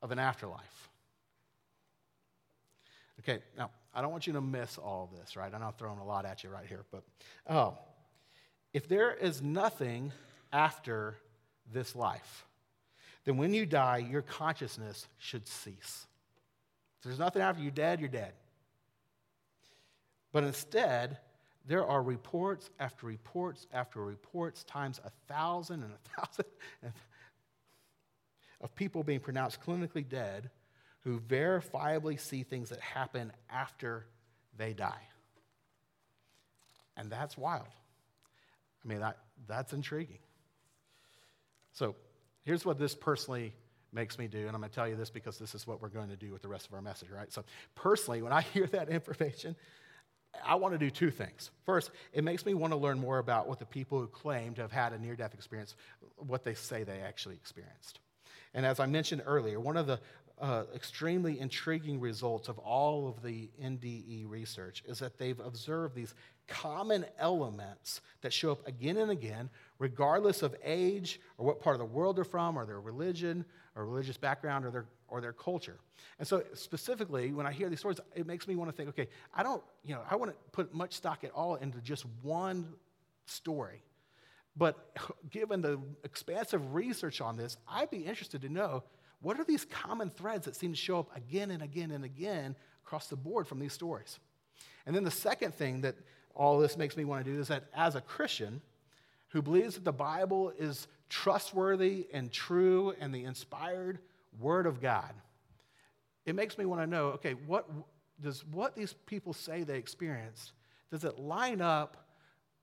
of 0.00 0.10
an 0.10 0.18
afterlife. 0.18 0.88
Okay, 3.18 3.42
now, 3.58 3.72
I 3.92 4.00
don't 4.00 4.10
want 4.10 4.26
you 4.26 4.32
to 4.32 4.40
miss 4.40 4.78
all 4.78 5.10
of 5.12 5.20
this, 5.20 5.36
right? 5.36 5.52
I'm 5.52 5.60
not 5.60 5.78
throwing 5.78 5.98
a 5.98 6.04
lot 6.06 6.24
at 6.24 6.42
you 6.42 6.48
right 6.48 6.64
here, 6.66 6.86
but 6.90 7.02
oh, 7.46 7.76
if 8.72 8.88
there 8.88 9.12
is 9.12 9.42
nothing 9.42 10.12
after 10.50 11.14
this 11.70 11.94
life, 11.94 12.46
then 13.26 13.36
when 13.36 13.52
you 13.52 13.66
die, 13.66 13.98
your 13.98 14.22
consciousness 14.22 15.06
should 15.18 15.46
cease. 15.46 16.06
If 17.00 17.04
there's 17.04 17.18
nothing 17.18 17.42
after 17.42 17.60
you're 17.60 17.70
dead, 17.70 18.00
you're 18.00 18.08
dead. 18.08 18.32
But 20.32 20.44
instead, 20.44 21.18
there 21.66 21.86
are 21.86 22.02
reports 22.02 22.70
after 22.78 23.06
reports 23.06 23.66
after 23.72 24.02
reports, 24.02 24.64
times 24.64 25.00
a 25.04 25.10
thousand 25.32 25.82
and 25.82 25.92
a 25.92 26.20
thousand 26.20 26.44
of 28.60 28.74
people 28.74 29.02
being 29.02 29.20
pronounced 29.20 29.60
clinically 29.60 30.06
dead 30.06 30.50
who 31.02 31.20
verifiably 31.20 32.18
see 32.18 32.42
things 32.42 32.68
that 32.70 32.80
happen 32.80 33.32
after 33.48 34.06
they 34.56 34.72
die. 34.72 35.02
And 36.96 37.10
that's 37.10 37.38
wild. 37.38 37.68
I 38.84 38.88
mean, 38.88 39.00
that, 39.00 39.18
that's 39.46 39.72
intriguing. 39.72 40.18
So 41.72 41.94
here's 42.42 42.64
what 42.64 42.78
this 42.78 42.94
personally 42.94 43.54
makes 43.92 44.18
me 44.18 44.28
do, 44.28 44.46
and 44.46 44.50
I'm 44.50 44.60
going 44.60 44.70
to 44.70 44.74
tell 44.74 44.88
you 44.88 44.96
this 44.96 45.10
because 45.10 45.38
this 45.38 45.54
is 45.54 45.66
what 45.66 45.80
we're 45.80 45.88
going 45.88 46.10
to 46.10 46.16
do 46.16 46.32
with 46.32 46.42
the 46.42 46.48
rest 46.48 46.66
of 46.66 46.74
our 46.74 46.82
message, 46.82 47.08
right? 47.10 47.32
So 47.32 47.44
personally, 47.74 48.22
when 48.22 48.32
I 48.32 48.40
hear 48.54 48.66
that 48.68 48.88
information, 48.88 49.56
I 50.44 50.54
want 50.54 50.74
to 50.74 50.78
do 50.78 50.90
two 50.90 51.10
things. 51.10 51.50
First, 51.66 51.90
it 52.12 52.24
makes 52.24 52.46
me 52.46 52.54
want 52.54 52.72
to 52.72 52.76
learn 52.76 52.98
more 52.98 53.18
about 53.18 53.48
what 53.48 53.58
the 53.58 53.66
people 53.66 53.98
who 53.98 54.06
claim 54.06 54.54
to 54.54 54.62
have 54.62 54.72
had 54.72 54.92
a 54.92 54.98
near 54.98 55.16
death 55.16 55.34
experience, 55.34 55.74
what 56.16 56.44
they 56.44 56.54
say 56.54 56.84
they 56.84 57.00
actually 57.00 57.34
experienced. 57.34 58.00
And 58.54 58.66
as 58.66 58.80
I 58.80 58.86
mentioned 58.86 59.22
earlier, 59.26 59.60
one 59.60 59.76
of 59.76 59.86
the 59.86 60.00
uh, 60.40 60.64
extremely 60.74 61.38
intriguing 61.38 62.00
results 62.00 62.48
of 62.48 62.58
all 62.58 63.08
of 63.08 63.22
the 63.22 63.50
NDE 63.62 64.28
research 64.28 64.82
is 64.86 64.98
that 65.00 65.18
they've 65.18 65.38
observed 65.38 65.94
these 65.94 66.14
common 66.48 67.04
elements 67.18 68.00
that 68.22 68.32
show 68.32 68.52
up 68.52 68.66
again 68.66 68.96
and 68.96 69.10
again, 69.10 69.50
regardless 69.78 70.42
of 70.42 70.56
age 70.64 71.20
or 71.38 71.46
what 71.46 71.60
part 71.60 71.74
of 71.74 71.80
the 71.80 71.84
world 71.84 72.16
they're 72.16 72.24
from, 72.24 72.58
or 72.58 72.64
their 72.64 72.80
religion, 72.80 73.44
or 73.76 73.86
religious 73.86 74.16
background, 74.16 74.64
or 74.64 74.70
their 74.70 74.86
or 75.08 75.20
their 75.20 75.32
culture. 75.32 75.78
And 76.18 76.26
so, 76.26 76.42
specifically, 76.54 77.32
when 77.32 77.46
I 77.46 77.52
hear 77.52 77.68
these 77.68 77.80
stories, 77.80 78.00
it 78.14 78.26
makes 78.26 78.46
me 78.46 78.56
want 78.56 78.70
to 78.70 78.76
think 78.76 78.88
okay, 78.90 79.08
I 79.34 79.42
don't, 79.42 79.62
you 79.84 79.94
know, 79.94 80.02
I 80.10 80.16
wouldn't 80.16 80.38
put 80.52 80.74
much 80.74 80.94
stock 80.94 81.24
at 81.24 81.30
all 81.32 81.56
into 81.56 81.78
just 81.80 82.04
one 82.22 82.74
story. 83.26 83.82
But 84.56 84.96
given 85.30 85.60
the 85.60 85.80
expansive 86.04 86.74
research 86.74 87.20
on 87.20 87.36
this, 87.36 87.56
I'd 87.68 87.90
be 87.90 87.98
interested 87.98 88.42
to 88.42 88.48
know 88.48 88.84
what 89.22 89.38
are 89.38 89.44
these 89.44 89.64
common 89.64 90.10
threads 90.10 90.46
that 90.46 90.56
seem 90.56 90.72
to 90.72 90.78
show 90.78 90.98
up 90.98 91.14
again 91.16 91.50
and 91.50 91.62
again 91.62 91.90
and 91.90 92.04
again 92.04 92.56
across 92.84 93.08
the 93.08 93.16
board 93.16 93.46
from 93.46 93.58
these 93.58 93.72
stories? 93.72 94.18
And 94.86 94.96
then 94.96 95.04
the 95.04 95.10
second 95.10 95.54
thing 95.54 95.82
that 95.82 95.94
all 96.34 96.58
this 96.58 96.76
makes 96.76 96.96
me 96.96 97.04
want 97.04 97.24
to 97.24 97.30
do 97.30 97.38
is 97.38 97.48
that 97.48 97.64
as 97.74 97.96
a 97.96 98.00
Christian 98.00 98.62
who 99.28 99.42
believes 99.42 99.74
that 99.74 99.84
the 99.84 99.92
Bible 99.92 100.52
is 100.58 100.88
trustworthy 101.10 102.06
and 102.12 102.32
true 102.32 102.94
and 102.98 103.14
the 103.14 103.24
inspired 103.24 103.98
Word 104.38 104.66
of 104.66 104.80
God, 104.80 105.12
it 106.24 106.34
makes 106.34 106.56
me 106.56 106.64
want 106.64 106.80
to 106.80 106.86
know 106.86 107.08
okay, 107.08 107.34
what 107.46 107.68
does 108.22 108.44
what 108.46 108.74
these 108.74 108.94
people 109.06 109.32
say 109.34 109.62
they 109.62 109.76
experienced, 109.76 110.52
does 110.90 111.04
it 111.04 111.18
line 111.18 111.60
up 111.60 112.08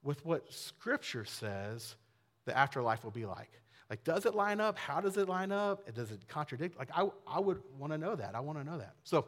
with 0.03 0.25
what 0.25 0.51
Scripture 0.51 1.25
says 1.25 1.95
the 2.45 2.57
afterlife 2.57 3.03
will 3.03 3.11
be 3.11 3.25
like? 3.25 3.51
Like, 3.89 4.03
does 4.03 4.25
it 4.25 4.35
line 4.35 4.59
up? 4.59 4.77
How 4.77 4.99
does 4.99 5.17
it 5.17 5.29
line 5.29 5.51
up? 5.51 5.93
Does 5.93 6.11
it 6.11 6.27
contradict? 6.27 6.77
Like, 6.77 6.89
I, 6.93 7.07
I 7.25 7.39
would 7.39 7.61
want 7.77 7.93
to 7.93 7.97
know 7.97 8.15
that. 8.15 8.35
I 8.35 8.41
want 8.41 8.57
to 8.57 8.65
know 8.65 8.77
that. 8.77 8.95
So, 9.03 9.25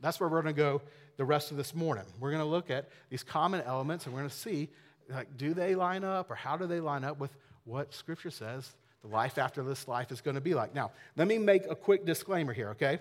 that's 0.00 0.20
where 0.20 0.28
we're 0.28 0.42
going 0.42 0.54
to 0.54 0.60
go 0.60 0.82
the 1.16 1.24
rest 1.24 1.50
of 1.50 1.56
this 1.56 1.74
morning. 1.74 2.04
We're 2.20 2.30
going 2.30 2.42
to 2.42 2.48
look 2.48 2.70
at 2.70 2.88
these 3.10 3.22
common 3.22 3.62
elements 3.62 4.04
and 4.04 4.14
we're 4.14 4.20
going 4.20 4.30
to 4.30 4.36
see, 4.36 4.68
like, 5.08 5.36
do 5.36 5.54
they 5.54 5.74
line 5.74 6.04
up 6.04 6.30
or 6.30 6.34
how 6.34 6.56
do 6.56 6.66
they 6.66 6.80
line 6.80 7.04
up 7.04 7.18
with 7.18 7.30
what 7.66 7.92
Scripture 7.92 8.30
says 8.30 8.70
the 9.02 9.08
life 9.08 9.36
after 9.36 9.62
this 9.62 9.86
life 9.86 10.10
is 10.10 10.22
going 10.22 10.36
to 10.36 10.40
be 10.40 10.54
like? 10.54 10.74
Now, 10.74 10.92
let 11.16 11.28
me 11.28 11.36
make 11.36 11.62
a 11.68 11.74
quick 11.74 12.06
disclaimer 12.06 12.54
here, 12.54 12.70
okay? 12.70 13.00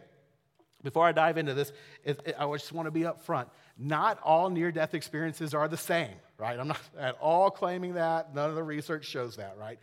Before 0.84 1.06
I 1.06 1.14
dive 1.14 1.38
into 1.38 1.54
this, 1.54 1.72
I 2.06 2.46
just 2.52 2.72
want 2.72 2.86
to 2.86 2.92
be 2.92 3.06
up 3.06 3.24
front. 3.24 3.50
Not 3.78 4.20
all 4.22 4.50
near 4.50 4.72
death 4.72 4.94
experiences 4.94 5.54
are 5.54 5.68
the 5.68 5.78
same, 5.78 6.14
right? 6.38 6.60
I'm 6.60 6.68
not 6.68 6.82
at 7.00 7.18
all 7.20 7.50
claiming 7.50 7.96
that. 7.96 8.36
None 8.36 8.50
of 8.50 8.56
the 8.56 8.64
research 8.64 9.06
shows 9.06 9.38
that, 9.38 9.58
right? 9.60 9.80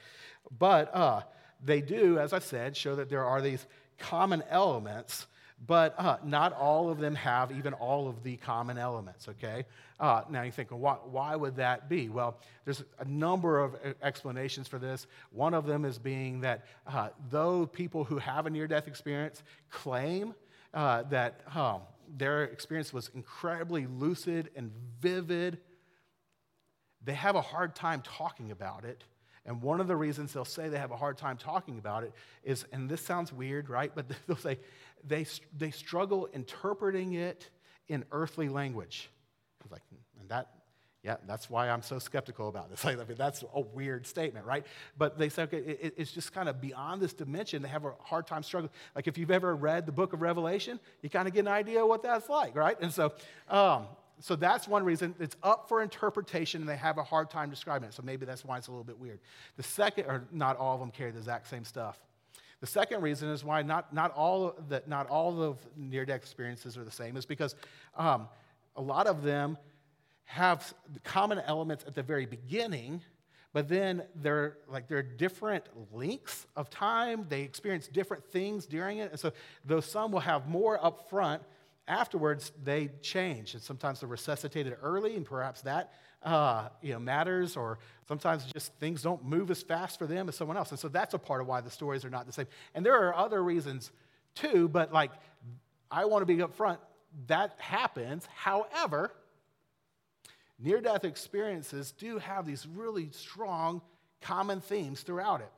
But 0.58 0.94
uh, 0.94 1.22
they 1.64 1.80
do, 1.80 2.18
as 2.18 2.32
I 2.32 2.38
said, 2.38 2.76
show 2.76 2.94
that 2.96 3.08
there 3.08 3.24
are 3.24 3.40
these 3.40 3.66
common 3.98 4.42
elements, 4.48 5.26
but 5.66 5.94
uh, 5.98 6.16
not 6.24 6.52
all 6.52 6.90
of 6.90 6.98
them 6.98 7.14
have 7.14 7.52
even 7.52 7.72
all 7.74 8.08
of 8.08 8.22
the 8.24 8.36
common 8.38 8.78
elements, 8.78 9.28
okay? 9.28 9.64
Uh, 10.00 10.22
now 10.28 10.42
you 10.42 10.50
think, 10.50 10.70
well, 10.70 10.80
why, 10.80 10.96
why, 11.04 11.36
would 11.36 11.56
that 11.56 11.88
be? 11.88 12.08
Well, 12.08 12.38
there's 12.64 12.82
a 12.98 13.04
number 13.04 13.60
of 13.60 13.76
explanations 14.02 14.66
for 14.66 14.78
this. 14.78 15.06
One 15.30 15.54
of 15.54 15.64
them 15.66 15.84
is 15.84 15.98
being 15.98 16.40
that 16.40 16.66
uh, 16.86 17.10
though 17.30 17.66
people 17.66 18.02
who 18.02 18.18
have 18.18 18.46
a 18.46 18.50
near 18.50 18.66
death 18.66 18.88
experience 18.88 19.44
claim 19.70 20.34
uh, 20.74 21.02
that 21.04 21.42
um, 21.54 21.82
their 22.16 22.44
experience 22.44 22.92
was 22.92 23.10
incredibly 23.14 23.86
lucid 23.86 24.50
and 24.56 24.72
vivid. 25.00 25.58
They 27.04 27.14
have 27.14 27.36
a 27.36 27.40
hard 27.40 27.76
time 27.76 28.02
talking 28.02 28.50
about 28.50 28.84
it. 28.84 29.04
And 29.44 29.60
one 29.60 29.80
of 29.80 29.88
the 29.88 29.96
reasons 29.96 30.32
they'll 30.32 30.44
say 30.44 30.68
they 30.68 30.78
have 30.78 30.92
a 30.92 30.96
hard 30.96 31.18
time 31.18 31.36
talking 31.36 31.78
about 31.78 32.04
it 32.04 32.12
is, 32.44 32.64
and 32.72 32.88
this 32.88 33.00
sounds 33.00 33.32
weird, 33.32 33.68
right? 33.68 33.90
But 33.94 34.06
they'll 34.26 34.36
say 34.36 34.58
they, 35.06 35.26
they 35.56 35.70
struggle 35.70 36.28
interpreting 36.32 37.14
it 37.14 37.50
in 37.88 38.04
earthly 38.12 38.48
language. 38.48 39.10
It's 39.62 39.72
like, 39.72 39.82
and 40.20 40.28
that 40.28 40.48
yeah, 41.02 41.16
that's 41.26 41.50
why 41.50 41.68
I'm 41.68 41.82
so 41.82 41.98
skeptical 41.98 42.48
about 42.48 42.70
this. 42.70 42.84
I 42.84 42.94
mean, 42.94 43.16
that's 43.16 43.42
a 43.54 43.60
weird 43.60 44.06
statement, 44.06 44.46
right? 44.46 44.64
But 44.96 45.18
they 45.18 45.28
say, 45.28 45.42
okay, 45.42 45.58
it, 45.58 45.94
it's 45.96 46.12
just 46.12 46.32
kind 46.32 46.48
of 46.48 46.60
beyond 46.60 47.02
this 47.02 47.12
dimension. 47.12 47.60
They 47.62 47.68
have 47.68 47.84
a 47.84 47.92
hard 48.00 48.26
time 48.26 48.42
struggling. 48.42 48.70
Like 48.94 49.08
if 49.08 49.18
you've 49.18 49.30
ever 49.30 49.56
read 49.56 49.86
the 49.86 49.92
book 49.92 50.12
of 50.12 50.22
Revelation, 50.22 50.78
you 51.02 51.10
kind 51.10 51.26
of 51.26 51.34
get 51.34 51.40
an 51.40 51.48
idea 51.48 51.84
what 51.84 52.02
that's 52.02 52.28
like, 52.28 52.54
right? 52.54 52.80
And 52.80 52.92
so, 52.92 53.12
um, 53.48 53.86
so 54.20 54.36
that's 54.36 54.68
one 54.68 54.84
reason 54.84 55.16
it's 55.18 55.36
up 55.42 55.68
for 55.68 55.82
interpretation 55.82 56.60
and 56.60 56.68
they 56.68 56.76
have 56.76 56.98
a 56.98 57.02
hard 57.02 57.28
time 57.30 57.50
describing 57.50 57.88
it. 57.88 57.94
So 57.94 58.02
maybe 58.04 58.24
that's 58.24 58.44
why 58.44 58.58
it's 58.58 58.68
a 58.68 58.70
little 58.70 58.84
bit 58.84 58.98
weird. 58.98 59.18
The 59.56 59.64
second, 59.64 60.04
or 60.04 60.24
not 60.30 60.56
all 60.56 60.74
of 60.74 60.80
them 60.80 60.92
carry 60.92 61.10
the 61.10 61.18
exact 61.18 61.48
same 61.48 61.64
stuff. 61.64 61.98
The 62.62 62.68
second 62.68 63.02
reason 63.02 63.28
is 63.28 63.42
why 63.42 63.62
not, 63.62 63.92
not 63.92 64.12
all 64.12 64.54
that 64.68 64.86
not 64.86 65.08
all 65.08 65.42
of 65.42 65.58
near-death 65.76 66.22
experiences 66.22 66.78
are 66.78 66.84
the 66.84 66.92
same 66.92 67.16
is 67.16 67.26
because 67.26 67.56
um, 67.96 68.28
a 68.76 68.80
lot 68.80 69.08
of 69.08 69.24
them 69.24 69.58
have 70.26 70.72
common 71.02 71.40
elements 71.40 71.82
at 71.88 71.96
the 71.96 72.04
very 72.04 72.24
beginning, 72.24 73.02
but 73.52 73.68
then 73.68 74.04
they're 74.14 74.58
like 74.68 74.86
they're 74.86 75.02
different 75.02 75.64
lengths 75.92 76.46
of 76.54 76.70
time. 76.70 77.26
They 77.28 77.42
experience 77.42 77.88
different 77.88 78.24
things 78.26 78.64
during 78.64 78.98
it. 78.98 79.10
And 79.10 79.18
so 79.18 79.32
though 79.64 79.80
some 79.80 80.12
will 80.12 80.20
have 80.20 80.48
more 80.48 80.82
up 80.84 81.10
front, 81.10 81.42
afterwards 81.88 82.52
they 82.62 82.90
change. 83.00 83.54
And 83.54 83.62
sometimes 83.62 83.98
they're 83.98 84.08
resuscitated 84.08 84.76
early, 84.80 85.16
and 85.16 85.26
perhaps 85.26 85.62
that 85.62 85.94
uh, 86.24 86.68
you 86.80 86.92
know, 86.92 86.98
matters, 86.98 87.56
or 87.56 87.78
sometimes 88.06 88.44
just 88.44 88.72
things 88.74 89.02
don't 89.02 89.24
move 89.24 89.50
as 89.50 89.62
fast 89.62 89.98
for 89.98 90.06
them 90.06 90.28
as 90.28 90.36
someone 90.36 90.56
else. 90.56 90.70
And 90.70 90.78
so 90.78 90.88
that's 90.88 91.14
a 91.14 91.18
part 91.18 91.40
of 91.40 91.46
why 91.46 91.60
the 91.60 91.70
stories 91.70 92.04
are 92.04 92.10
not 92.10 92.26
the 92.26 92.32
same. 92.32 92.46
And 92.74 92.84
there 92.84 92.94
are 92.94 93.14
other 93.14 93.42
reasons 93.42 93.90
too, 94.34 94.68
but 94.68 94.92
like 94.92 95.10
I 95.90 96.04
want 96.04 96.22
to 96.22 96.26
be 96.26 96.42
upfront, 96.42 96.78
that 97.26 97.54
happens. 97.58 98.26
However, 98.34 99.12
near 100.58 100.80
death 100.80 101.04
experiences 101.04 101.92
do 101.92 102.18
have 102.18 102.46
these 102.46 102.66
really 102.66 103.10
strong 103.10 103.82
common 104.20 104.60
themes 104.60 105.02
throughout 105.02 105.40
it. 105.40 105.50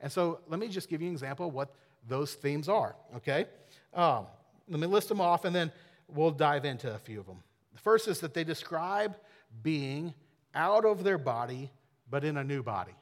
And 0.00 0.12
so 0.12 0.40
let 0.48 0.60
me 0.60 0.68
just 0.68 0.88
give 0.88 1.00
you 1.00 1.08
an 1.08 1.14
example 1.14 1.48
of 1.48 1.54
what 1.54 1.74
those 2.06 2.34
themes 2.34 2.68
are, 2.68 2.96
okay? 3.16 3.46
Um, 3.94 4.26
let 4.68 4.80
me 4.80 4.86
list 4.86 5.08
them 5.08 5.20
off 5.20 5.44
and 5.44 5.54
then 5.54 5.72
we'll 6.08 6.30
dive 6.30 6.64
into 6.64 6.92
a 6.94 6.98
few 6.98 7.20
of 7.20 7.26
them. 7.26 7.42
The 7.74 7.80
first 7.80 8.08
is 8.08 8.20
that 8.20 8.34
they 8.34 8.44
describe 8.44 9.16
being 9.62 10.14
out 10.54 10.84
of 10.84 11.04
their 11.04 11.18
body, 11.18 11.70
but 12.10 12.24
in 12.24 12.36
a 12.36 12.44
new 12.44 12.62
body. 12.62 12.94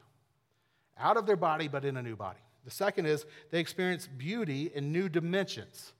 Out 0.99 1.17
of 1.17 1.27
their 1.27 1.37
body, 1.37 1.69
but 1.69 1.85
in 1.85 1.97
a 1.97 2.03
new 2.03 2.17
body. 2.17 2.39
The 2.65 2.71
second 2.71 3.07
is 3.07 3.25
they 3.51 3.61
experience 3.61 4.07
beauty 4.07 4.71
in 4.75 4.93
new 4.93 5.09
dimensions, 5.09 5.93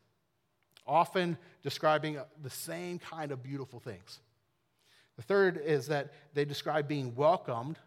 often 0.87 1.39
describing 1.63 2.19
the 2.43 2.51
same 2.51 2.99
kind 2.99 3.31
of 3.31 3.43
beautiful 3.43 3.79
things. 3.79 4.21
The 5.17 5.23
third 5.23 5.61
is 5.65 5.87
that 5.87 6.13
they 6.35 6.45
describe 6.45 6.89
being 6.89 7.15
welcomed 7.15 7.79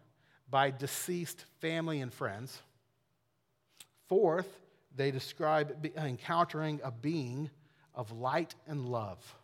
by 0.48 0.70
deceased 0.70 1.44
family 1.60 2.00
and 2.00 2.12
friends. 2.12 2.60
Fourth, 4.08 4.48
they 4.96 5.10
describe 5.10 5.86
encountering 5.96 6.80
a 6.82 6.90
being 6.90 7.50
of 7.94 8.10
light 8.12 8.54
and 8.66 8.86
love. 8.86 9.36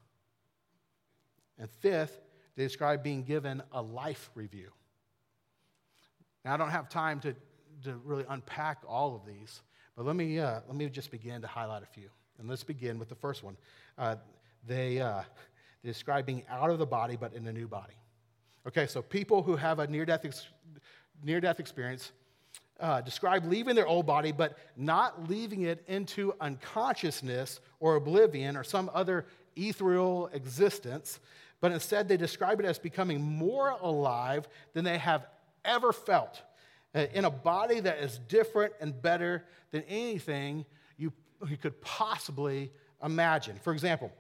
And 1.59 1.70
fifth, 1.70 2.20
they 2.57 2.64
describe 2.64 3.03
being 3.03 3.23
given 3.23 3.62
a 3.73 3.83
life 3.83 4.31
review. 4.35 4.71
Now, 6.45 6.55
I 6.55 6.57
don't 6.57 6.71
have 6.71 6.88
time 6.88 7.21
to, 7.21 7.35
to 7.85 7.97
really 8.05 8.25
unpack 8.29 8.79
all 8.88 9.14
of 9.14 9.27
these, 9.27 9.62
but 9.97 10.07
let 10.07 10.16
me, 10.16 10.38
uh, 10.38 10.61
let 10.66 10.77
me 10.77 10.88
just 10.88 11.11
begin 11.11 11.42
to 11.42 11.49
highlight 11.49 11.83
a 11.83 11.87
few. 11.87 12.09
And 12.38 12.49
let's 12.49 12.64
begin 12.64 12.99
with 12.99 13.09
the 13.09 13.14
first 13.14 13.42
one. 13.42 13.57
Uh, 13.99 14.16
they, 14.66 15.01
uh, 15.01 15.23
being 16.25 16.42
out 16.51 16.71
of 16.71 16.79
the 16.79 16.87
body 16.87 17.16
but 17.16 17.33
in 17.35 17.47
a 17.47 17.53
new 17.53 17.69
body. 17.69 17.95
Okay, 18.66 18.87
so 18.87 19.01
people 19.01 19.42
who 19.42 19.55
have 19.57 19.79
a 19.79 19.87
near 19.87 20.05
death, 20.05 20.25
ex- 20.25 20.49
near 21.23 21.40
death 21.40 21.61
experience 21.61 22.12
uh, 22.81 23.01
describe 23.01 23.45
leaving 23.47 23.75
their 23.75 23.87
old 23.87 24.07
body 24.07 24.33
but 24.33 24.59
not 24.77 25.29
leaving 25.29 25.62
it 25.62 25.85
into 25.87 26.35
unconsciousness 26.40 27.61
or 27.81 27.95
oblivion 27.95 28.57
or 28.57 28.64
some 28.64 28.90
other 28.92 29.27
ethereal 29.57 30.29
existence, 30.33 31.21
but 31.61 31.73
instead 31.73 32.09
they 32.09 32.16
describe 32.16 32.61
it 32.61 32.66
as 32.66 32.79
becoming 32.79 33.21
more 33.21 33.71
alive 33.71 34.49
than 34.73 34.85
they 34.85 34.99
have 34.99 35.27
ever 35.64 35.92
felt 35.92 36.42
uh, 36.95 37.07
in 37.12 37.25
a 37.25 37.31
body 37.31 37.81
that 37.81 37.99
is 37.99 38.19
different 38.29 38.73
and 38.81 39.01
better 39.03 39.45
than 39.71 39.83
anything 39.88 40.64
you, 40.97 41.12
you 41.49 41.57
could 41.57 41.81
possibly 41.83 42.73
imagine. 43.05 43.57
For 43.62 43.73
example, 43.73 44.11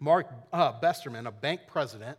Mark 0.00 0.28
uh, 0.52 0.78
Besteman, 0.80 1.26
a 1.26 1.32
bank 1.32 1.62
president 1.66 2.18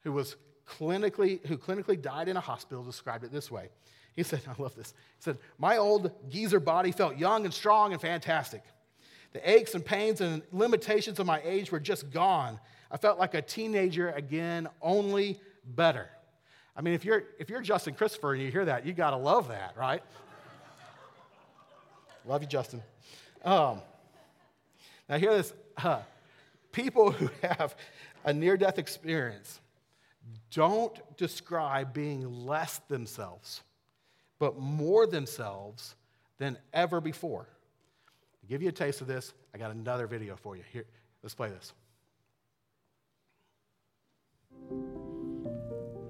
who 0.00 0.12
was 0.12 0.36
clinically, 0.66 1.44
who 1.46 1.58
clinically 1.58 2.00
died 2.00 2.28
in 2.28 2.36
a 2.36 2.40
hospital, 2.40 2.82
described 2.82 3.24
it 3.24 3.32
this 3.32 3.50
way. 3.50 3.68
He 4.14 4.22
said, 4.22 4.40
I 4.48 4.60
love 4.60 4.74
this. 4.74 4.94
He 5.18 5.22
said, 5.22 5.38
My 5.58 5.76
old 5.76 6.10
geezer 6.30 6.60
body 6.60 6.92
felt 6.92 7.18
young 7.18 7.44
and 7.44 7.52
strong 7.52 7.92
and 7.92 8.00
fantastic. 8.00 8.62
The 9.32 9.50
aches 9.50 9.74
and 9.74 9.84
pains 9.84 10.22
and 10.22 10.42
limitations 10.52 11.18
of 11.18 11.26
my 11.26 11.42
age 11.44 11.70
were 11.70 11.80
just 11.80 12.10
gone. 12.10 12.58
I 12.90 12.96
felt 12.96 13.18
like 13.18 13.34
a 13.34 13.42
teenager 13.42 14.10
again, 14.10 14.68
only 14.80 15.40
better. 15.64 16.08
I 16.76 16.82
mean, 16.82 16.94
if 16.94 17.04
you're, 17.04 17.24
if 17.38 17.48
you're 17.48 17.62
Justin 17.62 17.94
Christopher 17.94 18.34
and 18.34 18.42
you 18.42 18.50
hear 18.50 18.64
that, 18.64 18.86
you 18.86 18.92
got 18.92 19.10
to 19.10 19.16
love 19.16 19.48
that, 19.48 19.74
right? 19.76 20.02
love 22.26 22.42
you, 22.42 22.48
Justin. 22.48 22.82
Um, 23.44 23.80
now, 25.08 25.18
hear 25.18 25.34
this. 25.34 25.52
Uh, 25.82 26.00
people 26.72 27.12
who 27.12 27.30
have 27.42 27.74
a 28.24 28.32
near 28.32 28.56
death 28.56 28.78
experience 28.78 29.60
don't 30.52 30.98
describe 31.16 31.92
being 31.94 32.46
less 32.46 32.78
themselves, 32.88 33.62
but 34.38 34.58
more 34.58 35.06
themselves 35.06 35.94
than 36.38 36.58
ever 36.72 37.00
before. 37.00 37.46
To 38.40 38.46
give 38.46 38.62
you 38.62 38.68
a 38.68 38.72
taste 38.72 39.00
of 39.00 39.06
this, 39.06 39.32
I 39.54 39.58
got 39.58 39.70
another 39.70 40.06
video 40.06 40.36
for 40.36 40.56
you. 40.56 40.62
Here, 40.72 40.84
let's 41.22 41.34
play 41.34 41.48
this. 41.48 41.72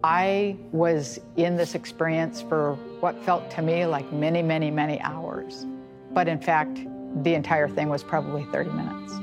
I 0.04 0.56
was 0.72 1.18
in 1.36 1.56
this 1.56 1.74
experience 1.74 2.40
for 2.40 2.74
what 3.00 3.20
felt 3.24 3.50
to 3.52 3.62
me 3.62 3.86
like 3.86 4.12
many, 4.12 4.42
many, 4.42 4.70
many 4.70 5.00
hours. 5.00 5.66
But 6.12 6.28
in 6.28 6.40
fact, 6.40 6.78
the 7.22 7.34
entire 7.34 7.68
thing 7.68 7.88
was 7.88 8.04
probably 8.04 8.44
30 8.52 8.70
minutes. 8.70 9.14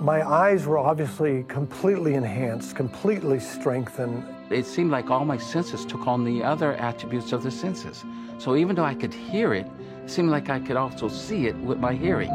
My 0.00 0.22
eyes 0.22 0.66
were 0.66 0.78
obviously 0.78 1.42
completely 1.48 2.14
enhanced, 2.14 2.76
completely 2.76 3.40
strengthened. 3.40 4.22
It 4.50 4.64
seemed 4.64 4.92
like 4.92 5.10
all 5.10 5.24
my 5.24 5.36
senses 5.36 5.84
took 5.84 6.06
on 6.06 6.22
the 6.22 6.44
other 6.44 6.74
attributes 6.74 7.32
of 7.32 7.42
the 7.42 7.50
senses. 7.50 8.04
So 8.38 8.54
even 8.54 8.76
though 8.76 8.84
I 8.84 8.94
could 8.94 9.12
hear 9.12 9.54
it, 9.54 9.66
it 10.04 10.10
seemed 10.10 10.30
like 10.30 10.48
I 10.48 10.60
could 10.60 10.76
also 10.76 11.08
see 11.08 11.48
it 11.48 11.56
with 11.56 11.78
my 11.78 11.94
hearing. 11.94 12.30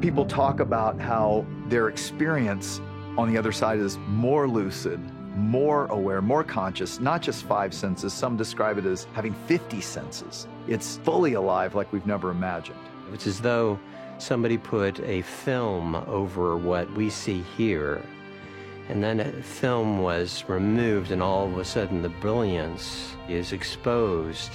People 0.00 0.24
talk 0.24 0.60
about 0.60 0.98
how 0.98 1.44
their 1.66 1.88
experience 1.88 2.80
on 3.18 3.30
the 3.30 3.36
other 3.36 3.52
side 3.52 3.80
is 3.80 3.98
more 4.08 4.48
lucid, 4.48 4.98
more 5.38 5.86
aware, 5.86 6.20
more 6.20 6.44
conscious, 6.44 7.00
not 7.00 7.22
just 7.22 7.44
five 7.44 7.72
senses. 7.72 8.12
Some 8.12 8.36
describe 8.36 8.76
it 8.78 8.84
as 8.84 9.06
having 9.12 9.34
50 9.46 9.80
senses. 9.80 10.48
It's 10.66 10.98
fully 10.98 11.34
alive 11.34 11.74
like 11.74 11.92
we've 11.92 12.06
never 12.06 12.30
imagined. 12.30 12.78
It's 13.12 13.26
as 13.26 13.40
though 13.40 13.78
somebody 14.18 14.58
put 14.58 15.00
a 15.00 15.22
film 15.22 15.94
over 15.94 16.56
what 16.56 16.90
we 16.92 17.08
see 17.08 17.42
here, 17.56 18.02
and 18.88 19.02
then 19.02 19.20
a 19.20 19.30
film 19.42 20.02
was 20.02 20.44
removed, 20.48 21.10
and 21.10 21.22
all 21.22 21.46
of 21.46 21.56
a 21.58 21.64
sudden 21.64 22.02
the 22.02 22.08
brilliance 22.08 23.14
is 23.28 23.52
exposed. 23.52 24.50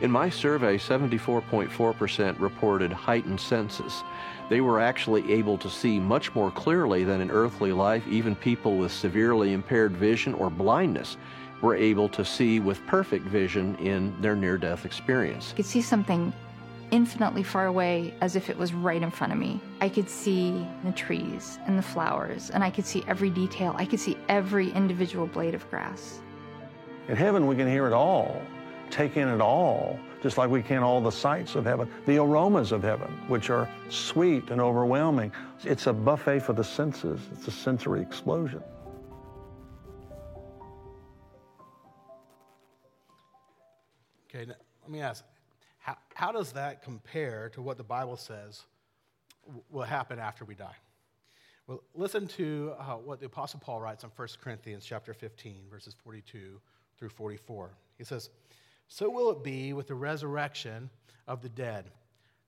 In 0.00 0.10
my 0.10 0.28
survey, 0.30 0.78
74.4% 0.78 2.40
reported 2.40 2.92
heightened 2.92 3.40
senses. 3.40 4.02
They 4.48 4.60
were 4.60 4.80
actually 4.80 5.32
able 5.32 5.56
to 5.58 5.70
see 5.70 5.98
much 5.98 6.34
more 6.34 6.50
clearly 6.50 7.04
than 7.04 7.20
in 7.20 7.30
earthly 7.30 7.72
life. 7.72 8.06
Even 8.08 8.36
people 8.36 8.76
with 8.76 8.92
severely 8.92 9.52
impaired 9.52 9.96
vision 9.96 10.34
or 10.34 10.50
blindness 10.50 11.16
were 11.62 11.74
able 11.74 12.08
to 12.10 12.24
see 12.24 12.60
with 12.60 12.84
perfect 12.86 13.24
vision 13.26 13.76
in 13.76 14.14
their 14.20 14.34
near 14.34 14.58
death 14.58 14.84
experience. 14.84 15.52
I 15.52 15.56
could 15.56 15.66
see 15.66 15.80
something 15.80 16.32
infinitely 16.90 17.42
far 17.42 17.66
away 17.66 18.14
as 18.20 18.36
if 18.36 18.50
it 18.50 18.58
was 18.58 18.74
right 18.74 19.02
in 19.02 19.10
front 19.10 19.32
of 19.32 19.38
me. 19.38 19.60
I 19.80 19.88
could 19.88 20.10
see 20.10 20.66
the 20.84 20.92
trees 20.92 21.58
and 21.66 21.78
the 21.78 21.82
flowers, 21.82 22.50
and 22.50 22.62
I 22.62 22.70
could 22.70 22.84
see 22.84 23.02
every 23.08 23.30
detail. 23.30 23.74
I 23.78 23.86
could 23.86 24.00
see 24.00 24.18
every 24.28 24.70
individual 24.72 25.26
blade 25.26 25.54
of 25.54 25.68
grass. 25.70 26.20
In 27.08 27.16
heaven, 27.16 27.46
we 27.46 27.56
can 27.56 27.66
hear 27.66 27.86
it 27.86 27.92
all, 27.92 28.42
take 28.90 29.16
in 29.16 29.28
it 29.28 29.40
all, 29.40 29.98
just 30.22 30.38
like 30.38 30.48
we 30.48 30.62
can 30.62 30.82
all 30.82 31.00
the 31.00 31.10
sights 31.10 31.56
of 31.56 31.64
heaven, 31.64 31.90
the 32.06 32.18
aromas 32.18 32.70
of 32.72 32.82
heaven, 32.82 33.08
which 33.26 33.50
are 33.50 33.68
sweet 33.88 34.50
and 34.50 34.60
overwhelming. 34.60 35.32
It's 35.64 35.88
a 35.88 35.92
buffet 35.92 36.40
for 36.40 36.52
the 36.52 36.64
senses, 36.64 37.20
it's 37.32 37.48
a 37.48 37.50
sensory 37.50 38.00
explosion. 38.00 38.62
Okay, 44.30 44.46
now, 44.46 44.54
let 44.82 44.90
me 44.90 45.00
ask 45.00 45.24
how, 45.78 45.96
how 46.14 46.30
does 46.30 46.52
that 46.52 46.82
compare 46.82 47.50
to 47.50 47.60
what 47.60 47.76
the 47.76 47.84
Bible 47.84 48.16
says 48.16 48.62
will 49.70 49.82
happen 49.82 50.18
after 50.20 50.44
we 50.44 50.54
die? 50.54 50.76
Well, 51.66 51.82
listen 51.94 52.28
to 52.28 52.72
uh, 52.78 52.94
what 52.94 53.20
the 53.20 53.26
Apostle 53.26 53.60
Paul 53.60 53.80
writes 53.80 54.04
in 54.04 54.10
1 54.14 54.28
Corinthians 54.40 54.84
chapter 54.84 55.12
15, 55.12 55.62
verses 55.70 55.94
42 56.02 56.60
through 56.98 57.08
44. 57.08 57.70
He 57.98 58.04
says, 58.04 58.30
So 58.92 59.08
will 59.08 59.30
it 59.30 59.42
be 59.42 59.72
with 59.72 59.86
the 59.86 59.94
resurrection 59.94 60.90
of 61.26 61.40
the 61.40 61.48
dead. 61.48 61.86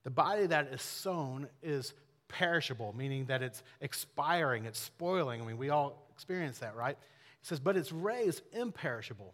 The 0.03 0.11
body 0.11 0.47
that 0.47 0.67
is 0.75 0.83
sown 0.83 1.49
is 1.63 1.95
perishable, 2.29 2.95
meaning 2.95 3.25
that 3.27 3.43
it's 3.43 3.63
expiring, 3.81 4.67
it's 4.67 4.79
spoiling. 4.79 5.41
I 5.41 5.47
mean, 5.47 5.57
we 5.57 5.71
all 5.71 6.07
experience 6.13 6.59
that, 6.59 6.77
right? 6.77 6.99
He 7.41 7.47
says, 7.47 7.61
But 7.61 7.79
it's 7.79 7.93
raised 7.93 8.43
imperishable. 8.53 9.33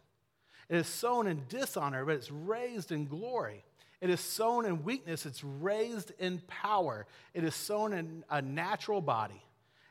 It 0.68 0.77
is 0.77 0.87
sown 0.87 1.27
in 1.27 1.42
dishonor, 1.49 2.05
but 2.05 2.14
it's 2.14 2.31
raised 2.31 2.92
in 2.92 3.09
glory. 3.09 3.64
It 4.01 4.09
is 4.09 4.20
sown 4.20 4.64
in 4.64 4.85
weakness, 4.85 5.27
it's 5.27 5.42
raised 5.42 6.12
in 6.20 6.40
power. 6.46 7.07
It 7.35 7.42
is 7.42 7.57
sown 7.57 7.92
in 7.92 8.23
a 8.31 8.40
natural 8.40 9.01
body, 9.01 9.42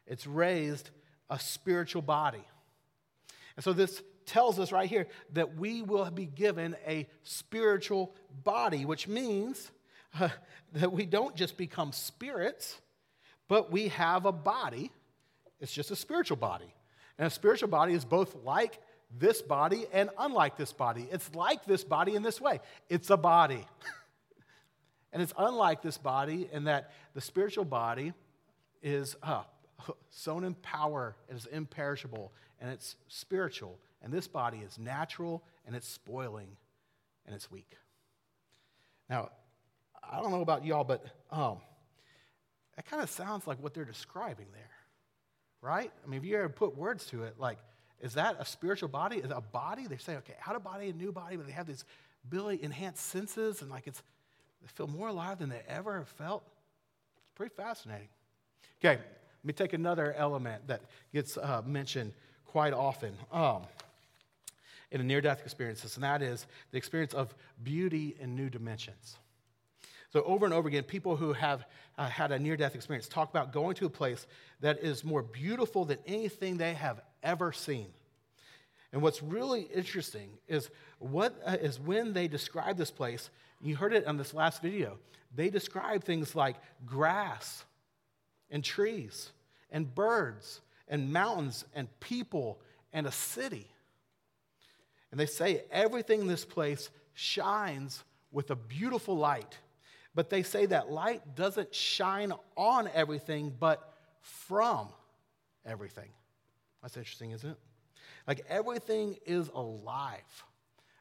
it's 0.08 0.26
raised 0.26 0.90
a 1.30 1.38
spiritual 1.38 2.02
body. 2.02 2.48
And 3.58 3.64
so 3.66 3.74
this 3.74 4.02
tells 4.30 4.60
us 4.60 4.72
right 4.72 4.88
here 4.88 5.08
that 5.34 5.58
we 5.58 5.82
will 5.82 6.10
be 6.12 6.26
given 6.26 6.76
a 6.86 7.08
spiritual 7.24 8.14
body, 8.44 8.86
which 8.86 9.08
means 9.08 9.72
uh, 10.20 10.30
that 10.74 10.92
we 10.92 11.06
don't 11.06 11.36
just 11.36 11.58
become 11.58 11.92
spirits, 11.92 12.80
but 13.48 13.72
we 13.72 13.88
have 13.90 14.26
a 14.26 14.32
body. 14.32 14.92
It's 15.60 15.72
just 15.72 15.92
a 15.92 15.96
spiritual 15.96 16.38
body. 16.38 16.74
And 17.18 17.28
a 17.28 17.30
spiritual 17.30 17.70
body 17.70 17.94
is 17.94 18.06
both 18.06 18.36
like 18.46 18.80
this 19.18 19.42
body 19.42 19.88
and 19.92 20.12
unlike 20.20 20.56
this 20.56 20.72
body. 20.72 21.08
It's 21.12 21.34
like 21.34 21.66
this 21.66 21.84
body 21.84 22.16
in 22.16 22.22
this 22.22 22.40
way 22.40 22.62
it's 22.88 23.10
a 23.10 23.18
body. 23.18 23.66
And 25.12 25.24
it's 25.24 25.34
unlike 25.40 25.82
this 25.82 25.98
body 25.98 26.48
in 26.52 26.66
that 26.66 26.92
the 27.16 27.22
spiritual 27.22 27.66
body 27.66 28.14
is 28.84 29.16
uh, 29.24 29.42
sown 30.12 30.44
in 30.44 30.54
power, 30.54 31.16
it 31.28 31.36
is 31.36 31.48
imperishable, 31.48 32.32
and 32.62 32.72
it's 32.72 32.96
spiritual. 33.08 33.80
And 34.02 34.14
this 34.14 34.28
body 34.28 34.60
is 34.60 34.80
natural 34.80 35.44
and 35.66 35.76
it's 35.76 35.88
spoiling 35.88 36.56
and 37.26 37.36
it's 37.36 37.52
weak. 37.52 37.78
Now, 39.10 39.30
I 40.10 40.22
don't 40.22 40.32
know 40.32 40.42
about 40.42 40.66
y'all, 40.66 40.84
but 40.84 41.06
um, 41.32 41.58
that 42.76 42.86
kind 42.86 43.04
of 43.04 43.10
sounds 43.10 43.46
like 43.46 43.62
what 43.62 43.74
they're 43.74 43.86
describing 43.86 44.48
there, 44.54 44.72
right? 45.62 45.92
I 46.04 46.08
mean, 46.08 46.20
if 46.20 46.26
you 46.26 46.38
ever 46.38 46.50
put 46.50 46.78
words 46.78 47.06
to 47.08 47.24
it, 47.24 47.36
like, 47.38 47.58
is 48.02 48.14
that 48.14 48.38
a 48.40 48.46
spiritual 48.46 48.90
body? 48.90 49.18
Is 49.18 49.32
a 49.32 49.42
body? 49.42 49.86
They 49.88 49.98
say, 49.98 50.16
okay, 50.18 50.36
out 50.48 50.56
of 50.56 50.64
body, 50.64 50.90
a 50.90 50.94
new 50.94 51.12
body, 51.12 51.36
but 51.36 51.46
they 51.46 51.52
have 51.52 51.68
these 51.68 51.84
really 52.30 52.64
enhanced 52.64 53.06
senses, 53.06 53.62
and 53.62 53.70
like 53.70 53.88
it's 53.88 54.02
they 54.62 54.68
feel 54.68 54.88
more 54.88 55.10
alive 55.10 55.40
than 55.40 55.50
they 55.50 55.62
ever 55.68 55.98
have 55.98 56.08
felt. 56.08 56.44
It's 57.18 57.32
pretty 57.36 57.54
fascinating. 57.56 58.08
Okay, 58.80 58.96
let 58.96 59.46
me 59.46 59.54
take 59.54 59.74
another 59.74 60.14
element 60.14 60.68
that 60.68 60.82
gets 61.14 61.38
uh, 61.38 61.62
mentioned 61.66 62.14
quite 62.46 62.74
often 62.74 63.14
um, 63.32 63.64
in 64.92 65.02
a 65.02 65.04
near 65.04 65.22
death 65.22 65.42
experiences, 65.44 65.96
and 65.96 66.04
that 66.04 66.22
is 66.22 66.48
the 66.72 66.78
experience 66.78 67.14
of 67.14 67.34
beauty 67.64 68.16
in 68.20 68.36
new 68.36 68.50
dimensions. 68.50 69.18
So, 70.12 70.24
over 70.24 70.46
and 70.46 70.54
over 70.54 70.68
again, 70.68 70.84
people 70.84 71.16
who 71.16 71.34
have 71.34 71.66
uh, 71.98 72.10
had 72.10 72.32
a 72.32 72.40
near 72.40 72.58
death 72.58 72.74
experience 72.74 73.08
talk 73.08 73.30
about 73.30 73.54
going 73.54 73.76
to 73.76 73.86
a 73.86 73.90
place 73.90 74.26
that 74.60 74.80
is 74.80 75.04
more 75.04 75.22
beautiful 75.22 75.86
than 75.86 76.00
anything 76.08 76.58
they 76.58 76.74
have 76.74 77.02
ever 77.22 77.52
seen. 77.52 77.88
And 78.92 79.04
what's 79.04 79.22
really 79.22 79.62
interesting 79.74 80.30
is 80.48 80.72
what 80.98 81.40
uh, 81.46 81.58
is 81.62 81.80
when 81.80 82.14
they 82.14 82.28
describe 82.28 82.76
this 82.76 82.90
place, 82.90 83.30
you 83.62 83.76
heard 83.76 83.94
it 83.94 84.08
on 84.08 84.18
this 84.18 84.34
last 84.34 84.64
video. 84.64 84.98
They 85.36 85.52
describe 85.52 86.04
things 86.04 86.36
like 86.36 86.56
grass 86.88 87.64
and 88.50 88.64
trees 88.64 89.32
and 89.70 89.94
birds 89.94 90.62
and 90.88 91.14
mountains 91.14 91.66
and 91.76 91.88
people 92.00 92.60
and 92.92 93.06
a 93.06 93.12
city. 93.12 93.68
And 95.12 95.20
they 95.20 95.26
say 95.26 95.64
everything 95.72 96.22
in 96.22 96.28
this 96.28 96.46
place 96.46 96.90
shines 97.14 98.04
with 98.32 98.52
a 98.52 98.56
beautiful 98.56 99.18
light. 99.18 99.58
But 100.16 100.30
they 100.30 100.44
say 100.44 100.66
that 100.68 100.92
light 100.92 101.36
doesn't 101.36 101.74
shine 101.74 102.34
on 102.56 102.90
everything, 102.94 103.54
but 103.60 103.94
from 104.22 104.90
everything. 105.66 106.10
That's 106.82 106.98
interesting, 106.98 107.32
isn't 107.32 107.50
it? 107.50 107.58
Like 108.28 108.46
everything 108.50 109.18
is 109.26 109.50
alive 109.54 110.44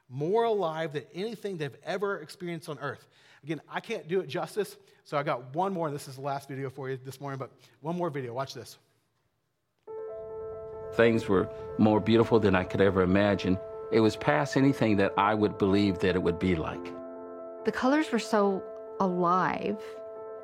more 0.09 0.45
alive 0.45 0.93
than 0.93 1.05
anything 1.15 1.57
they've 1.57 1.77
ever 1.85 2.21
experienced 2.21 2.69
on 2.69 2.79
earth. 2.79 3.07
Again, 3.45 3.61
I 3.71 3.81
can't 3.81 4.09
do 4.09 4.21
it 4.21 4.29
justice, 4.29 4.77
so 5.05 5.17
I 5.17 5.23
got 5.23 5.55
one 5.55 5.73
more. 5.73 5.91
This 5.91 6.09
is 6.09 6.17
the 6.17 6.23
last 6.23 6.49
video 6.49 6.71
for 6.71 6.89
you 6.91 6.99
this 7.05 7.21
morning, 7.21 7.39
but 7.39 7.51
one 7.81 7.97
more 7.97 8.11
video. 8.11 8.33
Watch 8.33 8.55
this. 8.55 8.79
Things 10.95 11.29
were 11.29 11.49
more 11.79 12.01
beautiful 12.01 12.41
than 12.41 12.55
I 12.55 12.65
could 12.65 12.81
ever 12.81 13.03
imagine. 13.03 13.59
It 13.91 14.01
was 14.01 14.17
past 14.17 14.57
anything 14.57 14.97
that 14.97 15.13
I 15.17 15.35
would 15.35 15.59
believe 15.59 15.99
that 16.01 16.15
it 16.15 16.23
would 16.23 16.39
be 16.39 16.57
like. 16.57 16.93
The 17.65 17.73
colors 17.73 18.13
were 18.13 18.19
so 18.19 18.63
alive 19.01 19.79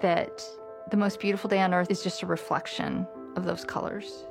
that 0.01 0.43
the 0.91 0.97
most 0.97 1.21
beautiful 1.21 1.49
day 1.49 1.61
on 1.61 1.73
earth 1.75 1.91
is 1.91 2.03
just 2.03 2.23
a 2.23 2.27
reflection 2.27 3.07
of 3.37 3.45
those 3.45 3.65
colors. 3.65 4.25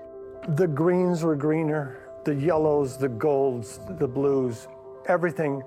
The 0.50 0.68
greens 0.68 1.24
were 1.24 1.36
greener, 1.36 2.00
the 2.26 2.36
yellows, 2.36 2.98
the 2.98 3.10
golds, 3.10 3.80
the 3.98 4.08
blues 4.08 4.68
everything 5.08 5.64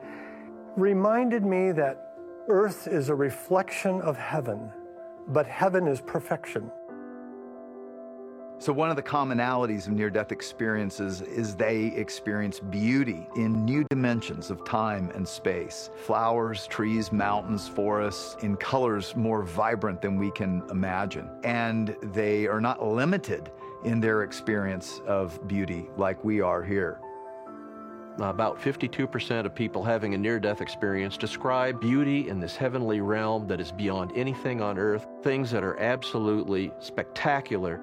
reminded 0.76 1.44
me 1.44 1.72
that 1.72 2.14
earth 2.48 2.86
is 2.86 3.08
a 3.08 3.14
reflection 3.14 4.00
of 4.02 4.16
heaven, 4.16 4.72
but 5.28 5.46
heaven 5.46 5.86
is 5.86 6.00
perfection. 6.00 6.70
So, 8.58 8.72
one 8.72 8.88
of 8.88 8.96
the 8.96 9.02
commonalities 9.02 9.86
of 9.86 9.92
near 9.92 10.08
death 10.08 10.32
experiences 10.32 11.20
is 11.20 11.54
they 11.54 11.88
experience 11.88 12.58
beauty 12.58 13.28
in 13.36 13.66
new 13.66 13.84
dimensions 13.90 14.50
of 14.50 14.64
time 14.64 15.10
and 15.14 15.28
space 15.28 15.90
flowers, 15.94 16.66
trees, 16.66 17.12
mountains, 17.12 17.68
forests, 17.68 18.36
in 18.42 18.56
colors 18.56 19.14
more 19.14 19.42
vibrant 19.42 20.00
than 20.00 20.16
we 20.16 20.30
can 20.30 20.62
imagine. 20.70 21.28
And 21.44 21.94
they 22.02 22.46
are 22.46 22.60
not 22.60 22.82
limited 22.82 23.52
in 23.84 24.00
their 24.00 24.22
experience 24.22 25.02
of 25.06 25.46
beauty 25.46 25.90
like 25.98 26.24
we 26.24 26.40
are 26.40 26.62
here. 26.62 26.98
about 28.18 28.58
52% 28.58 29.44
of 29.44 29.54
people 29.54 29.84
having 29.84 30.14
a 30.14 30.18
near 30.18 30.40
death 30.40 30.62
experience 30.62 31.18
describe 31.18 31.78
beauty 31.78 32.30
in 32.30 32.40
this 32.40 32.56
heavenly 32.56 33.02
realm 33.02 33.46
that 33.48 33.60
is 33.60 33.70
beyond 33.70 34.10
anything 34.16 34.62
on 34.62 34.78
earth, 34.78 35.06
things 35.22 35.50
that 35.50 35.62
are 35.62 35.78
absolutely 35.78 36.72
spectacular. 36.80 37.78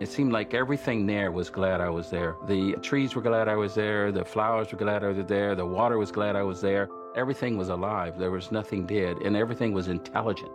It 0.00 0.08
seemed 0.08 0.32
like 0.32 0.54
everything 0.54 1.04
there 1.04 1.30
was 1.30 1.50
glad 1.50 1.82
I 1.82 1.90
was 1.90 2.08
there. 2.08 2.34
The 2.46 2.72
trees 2.80 3.14
were 3.14 3.20
glad 3.20 3.48
I 3.48 3.56
was 3.56 3.74
there, 3.74 4.10
the 4.10 4.24
flowers 4.24 4.72
were 4.72 4.78
glad 4.78 5.04
I 5.04 5.08
was 5.08 5.26
there, 5.26 5.54
the 5.54 5.66
water 5.66 5.98
was 5.98 6.10
glad 6.10 6.36
I 6.36 6.42
was 6.42 6.62
there. 6.62 6.88
Everything 7.14 7.58
was 7.58 7.68
alive, 7.68 8.18
there 8.18 8.30
was 8.30 8.50
nothing 8.50 8.86
dead, 8.86 9.18
and 9.18 9.36
everything 9.36 9.74
was 9.74 9.88
intelligent. 9.88 10.50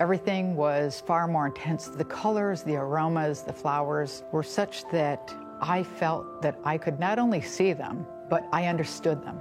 Everything 0.00 0.56
was 0.56 1.02
far 1.06 1.28
more 1.28 1.44
intense. 1.44 1.88
The 1.88 2.06
colors, 2.06 2.62
the 2.62 2.76
aromas, 2.76 3.42
the 3.42 3.52
flowers 3.52 4.22
were 4.32 4.42
such 4.42 4.88
that 4.92 5.30
I 5.60 5.82
felt 5.82 6.40
that 6.40 6.58
I 6.64 6.78
could 6.78 6.98
not 6.98 7.18
only 7.18 7.42
see 7.42 7.74
them, 7.74 8.06
but 8.30 8.48
I 8.50 8.64
understood 8.64 9.22
them. 9.22 9.38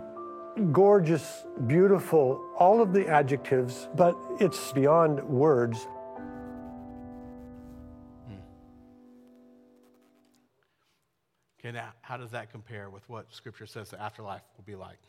Gorgeous, 0.74 1.46
beautiful, 1.66 2.44
all 2.58 2.82
of 2.82 2.92
the 2.92 3.08
adjectives, 3.08 3.88
but 3.96 4.18
it's 4.42 4.74
beyond 4.74 5.24
words. 5.24 5.88
Okay, 11.66 11.72
now, 11.72 11.94
how 12.02 12.16
does 12.16 12.30
that 12.30 12.52
compare 12.52 12.92
with 12.92 13.10
what 13.10 13.34
Scripture 13.34 13.66
says 13.66 13.90
the 13.90 14.00
afterlife 14.00 14.44
will 14.56 14.64
be 14.66 14.76
like? 14.76 15.00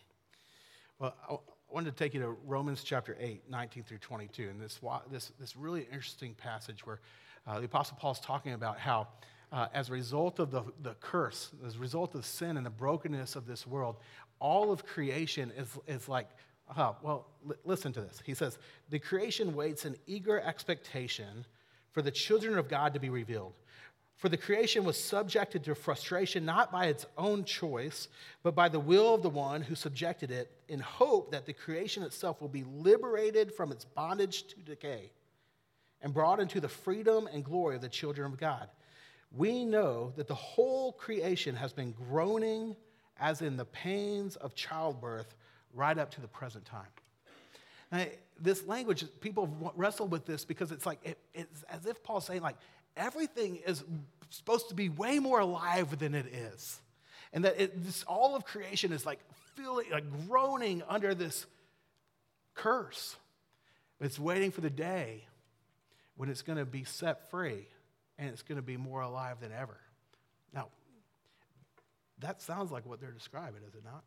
Well, 0.99 1.15
I 1.29 1.37
wanted 1.71 1.91
to 1.91 2.03
take 2.03 2.15
you 2.15 2.21
to 2.21 2.31
Romans 2.47 2.83
chapter 2.83 3.15
8, 3.21 3.43
19 3.51 3.83
through 3.83 3.99
22, 3.99 4.49
and 4.49 4.59
this, 4.59 4.81
this, 5.13 5.33
this 5.39 5.55
really 5.55 5.83
interesting 5.93 6.33
passage 6.33 6.87
where 6.87 7.01
uh, 7.47 7.61
the 7.61 7.67
Apostle 7.67 7.99
Paul 8.01 8.13
is 8.13 8.21
talking 8.21 8.55
about 8.55 8.79
how, 8.79 9.09
uh, 9.53 9.67
as 9.75 9.91
a 9.91 9.93
result 9.93 10.39
of 10.39 10.51
the, 10.51 10.63
the 10.81 10.95
curse, 10.95 11.51
as 11.67 11.77
a 11.77 11.79
result 11.79 12.15
of 12.15 12.25
sin 12.25 12.57
and 12.57 12.65
the 12.65 12.71
brokenness 12.71 13.37
of 13.37 13.47
this 13.47 13.67
world, 13.67 13.97
all 14.39 14.73
of 14.73 14.87
creation 14.87 15.53
is, 15.59 15.69
is 15.87 16.09
like, 16.09 16.31
uh, 16.75 16.95
well, 17.03 17.27
l- 17.47 17.57
listen 17.67 17.93
to 17.93 18.01
this. 18.01 18.23
He 18.25 18.33
says, 18.33 18.57
The 18.89 18.99
creation 18.99 19.55
waits 19.55 19.85
in 19.85 19.95
eager 20.07 20.41
expectation 20.41 21.45
for 21.93 22.01
the 22.01 22.11
children 22.11 22.57
of 22.57 22.67
God 22.67 22.95
to 22.95 23.01
be 23.01 23.11
revealed. 23.11 23.53
For 24.17 24.31
the 24.31 24.37
creation 24.39 24.85
was 24.85 25.03
subjected 25.03 25.63
to 25.65 25.75
frustration 25.75 26.47
not 26.47 26.73
by 26.73 26.87
its 26.87 27.05
own 27.19 27.45
choice, 27.45 28.09
but 28.43 28.55
by 28.55 28.71
the 28.71 28.81
will 28.81 29.15
of 29.15 29.23
the 29.23 29.29
one 29.29 29.61
who 29.61 29.75
subjected 29.75 30.31
it, 30.31 30.51
in 30.69 30.81
hope 30.81 31.31
that 31.33 31.45
the 31.45 31.53
creation 31.53 32.03
itself 32.03 32.41
will 32.41 32.49
be 32.49 32.65
liberated 32.65 33.53
from 33.53 33.71
its 33.71 33.85
bondage 33.85 34.47
to 34.49 34.57
decay 34.61 35.11
and 36.01 36.15
brought 36.15 36.41
into 36.41 36.61
the 36.61 36.69
freedom 36.69 37.29
and 37.31 37.45
glory 37.45 37.77
of 37.77 37.83
the 37.83 37.89
children 37.89 38.33
of 38.33 38.39
God. 38.39 38.69
We 39.33 39.67
know 39.67 40.13
that 40.17 40.29
the 40.29 40.35
whole 40.35 40.93
creation 40.93 41.55
has 41.55 41.75
been 41.75 41.93
groaning 41.93 42.75
as 43.21 43.43
in 43.43 43.57
the 43.57 43.65
pains 43.67 44.37
of 44.37 44.55
childbirth 44.55 45.37
right 45.75 45.99
up 45.99 46.11
to 46.13 46.23
the 46.23 46.29
present 46.29 46.65
time. 46.65 46.87
Now, 47.93 48.05
this 48.41 48.67
language, 48.67 49.05
people 49.21 49.73
wrestle 49.77 50.09
with 50.09 50.27
this 50.27 50.45
because 50.45 50.73
it's 50.73 50.87
like, 50.87 50.99
it, 51.05 51.19
it's 51.35 51.63
as 51.65 51.87
if 51.87 52.03
Paul's 52.03 52.27
saying, 52.27 52.43
like, 52.43 52.57
everything 52.97 53.57
is 53.67 53.85
supposed 54.31 54.69
to 54.71 54.75
be 54.75 54.89
way 54.89 55.19
more 55.19 55.41
alive 55.41 55.99
than 55.99 56.15
it 56.15 56.27
is. 56.27 56.81
And 57.33 57.45
that 57.45 57.61
it, 57.61 57.85
this, 57.85 58.03
all 58.05 58.35
of 58.35 58.45
creation 58.45 58.93
is 58.93 59.05
like 59.05 59.21
feeling, 59.55 59.87
like 59.91 60.05
groaning 60.29 60.83
under 60.89 61.15
this 61.15 61.47
curse. 62.55 63.17
It's 64.01 64.19
waiting 64.19 64.51
for 64.51 64.61
the 64.61 64.71
day 64.71 65.25
when 66.17 66.29
it's 66.29 66.43
going 66.43 66.59
to 66.59 66.65
be 66.65 66.85
set 66.85 67.31
free 67.31 67.67
and 68.19 68.29
it's 68.29 68.43
going 68.43 68.57
to 68.57 68.63
be 68.63 68.77
more 68.77 69.03
alive 69.03 69.41
than 69.41 69.53
ever. 69.53 69.77
Now, 70.53 70.69
that 72.21 72.41
sounds 72.41 72.71
like 72.71 72.87
what 72.87 73.01
they're 73.01 73.11
describing, 73.11 73.63
is 73.67 73.75
it 73.75 73.85
not? 73.85 74.05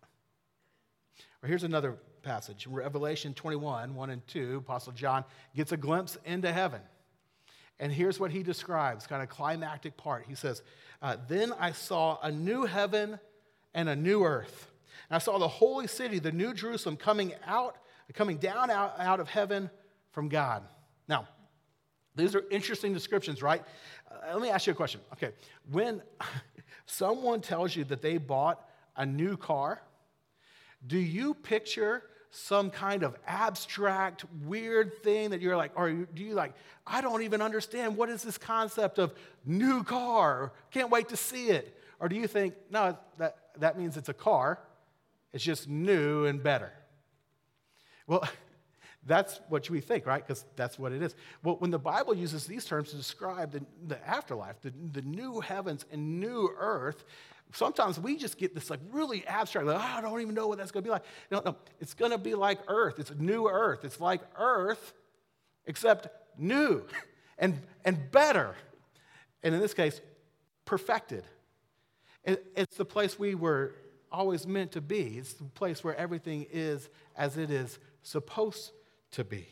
Or 1.43 1.47
here's 1.47 1.63
another 1.63 1.97
passage 2.23 2.67
Revelation 2.67 3.33
21, 3.33 3.95
1 3.95 4.09
and 4.09 4.27
2. 4.27 4.57
Apostle 4.57 4.93
John 4.93 5.23
gets 5.55 5.71
a 5.71 5.77
glimpse 5.77 6.17
into 6.25 6.51
heaven. 6.51 6.81
And 7.79 7.91
here's 7.91 8.19
what 8.19 8.31
he 8.31 8.43
describes, 8.43 9.07
kind 9.07 9.23
of 9.23 9.29
climactic 9.29 9.95
part. 9.95 10.25
He 10.27 10.35
says, 10.35 10.61
uh, 11.01 11.17
Then 11.27 11.53
I 11.59 11.71
saw 11.71 12.19
a 12.21 12.31
new 12.31 12.65
heaven 12.65 13.19
and 13.73 13.87
a 13.87 13.95
new 13.95 14.23
earth. 14.23 14.71
And 15.09 15.15
I 15.15 15.19
saw 15.19 15.37
the 15.37 15.47
holy 15.47 15.87
city, 15.87 16.19
the 16.19 16.31
new 16.31 16.53
Jerusalem, 16.53 16.97
coming 16.97 17.33
out, 17.45 17.77
coming 18.13 18.37
down 18.37 18.69
out, 18.69 18.95
out 18.99 19.19
of 19.19 19.29
heaven 19.29 19.69
from 20.11 20.27
God. 20.27 20.63
Now, 21.07 21.27
these 22.15 22.35
are 22.35 22.43
interesting 22.51 22.93
descriptions, 22.93 23.41
right? 23.41 23.63
Uh, 24.11 24.33
let 24.33 24.41
me 24.41 24.49
ask 24.49 24.67
you 24.67 24.73
a 24.73 24.75
question. 24.75 24.99
Okay, 25.13 25.31
when 25.71 26.01
someone 26.85 27.39
tells 27.39 27.75
you 27.75 27.85
that 27.85 28.01
they 28.01 28.17
bought 28.17 28.67
a 28.97 29.05
new 29.05 29.37
car, 29.37 29.81
do 30.85 30.97
you 30.97 31.33
picture 31.33 32.03
some 32.31 32.69
kind 32.69 33.03
of 33.03 33.15
abstract, 33.25 34.23
weird 34.45 35.01
thing 35.01 35.31
that 35.31 35.41
you're 35.41 35.57
like, 35.57 35.71
or 35.75 35.91
do 35.91 36.23
you 36.23 36.33
like, 36.33 36.53
I 36.85 37.01
don't 37.01 37.23
even 37.23 37.41
understand 37.41 37.97
what 37.97 38.09
is 38.09 38.23
this 38.23 38.37
concept 38.37 38.99
of 38.99 39.13
new 39.45 39.83
car? 39.83 40.53
Can't 40.71 40.91
wait 40.91 41.09
to 41.09 41.17
see 41.17 41.49
it. 41.49 41.75
Or 41.99 42.07
do 42.07 42.15
you 42.15 42.27
think, 42.27 42.53
no, 42.69 42.97
that, 43.17 43.37
that 43.57 43.77
means 43.77 43.97
it's 43.97 44.09
a 44.09 44.13
car, 44.13 44.59
it's 45.33 45.43
just 45.43 45.67
new 45.67 46.25
and 46.25 46.41
better? 46.41 46.71
Well, 48.05 48.23
that's 49.05 49.39
what 49.49 49.69
we 49.69 49.81
think, 49.81 50.05
right? 50.05 50.25
Because 50.25 50.45
that's 50.55 50.77
what 50.77 50.91
it 50.91 51.01
is. 51.01 51.15
Well, 51.43 51.55
when 51.57 51.71
the 51.71 51.79
Bible 51.79 52.13
uses 52.13 52.45
these 52.45 52.63
terms 52.63 52.91
to 52.91 52.95
describe 52.95 53.51
the, 53.51 53.65
the 53.87 54.07
afterlife, 54.07 54.61
the, 54.61 54.71
the 54.91 55.01
new 55.01 55.39
heavens 55.39 55.85
and 55.91 56.19
new 56.19 56.49
earth, 56.57 57.05
sometimes 57.53 57.99
we 57.99 58.15
just 58.15 58.37
get 58.37 58.53
this 58.53 58.69
like 58.69 58.79
really 58.91 59.25
abstract, 59.25 59.67
like, 59.67 59.77
oh, 59.77 59.97
I 59.97 60.01
don't 60.01 60.21
even 60.21 60.35
know 60.35 60.47
what 60.47 60.57
that's 60.57 60.71
going 60.71 60.83
to 60.83 60.87
be 60.87 60.91
like. 60.91 61.03
No, 61.31 61.41
no, 61.43 61.55
it's 61.79 61.93
going 61.93 62.11
to 62.11 62.17
be 62.17 62.35
like 62.35 62.59
earth. 62.67 62.99
It's 62.99 63.09
a 63.09 63.15
new 63.15 63.47
earth. 63.47 63.83
It's 63.83 63.99
like 63.99 64.21
earth, 64.37 64.93
except 65.65 66.07
new 66.37 66.85
and, 67.37 67.59
and 67.83 68.11
better. 68.11 68.55
And 69.43 69.55
in 69.55 69.61
this 69.61 69.73
case, 69.73 69.99
perfected. 70.65 71.23
it's 72.23 72.77
the 72.77 72.85
place 72.85 73.17
we 73.17 73.33
were 73.33 73.73
always 74.11 74.45
meant 74.45 74.73
to 74.73 74.81
be. 74.81 75.17
It's 75.17 75.33
the 75.33 75.45
place 75.45 75.83
where 75.83 75.95
everything 75.95 76.45
is 76.51 76.89
as 77.15 77.37
it 77.37 77.49
is 77.49 77.79
supposed 78.03 78.71
to 79.11 79.23
be. 79.23 79.47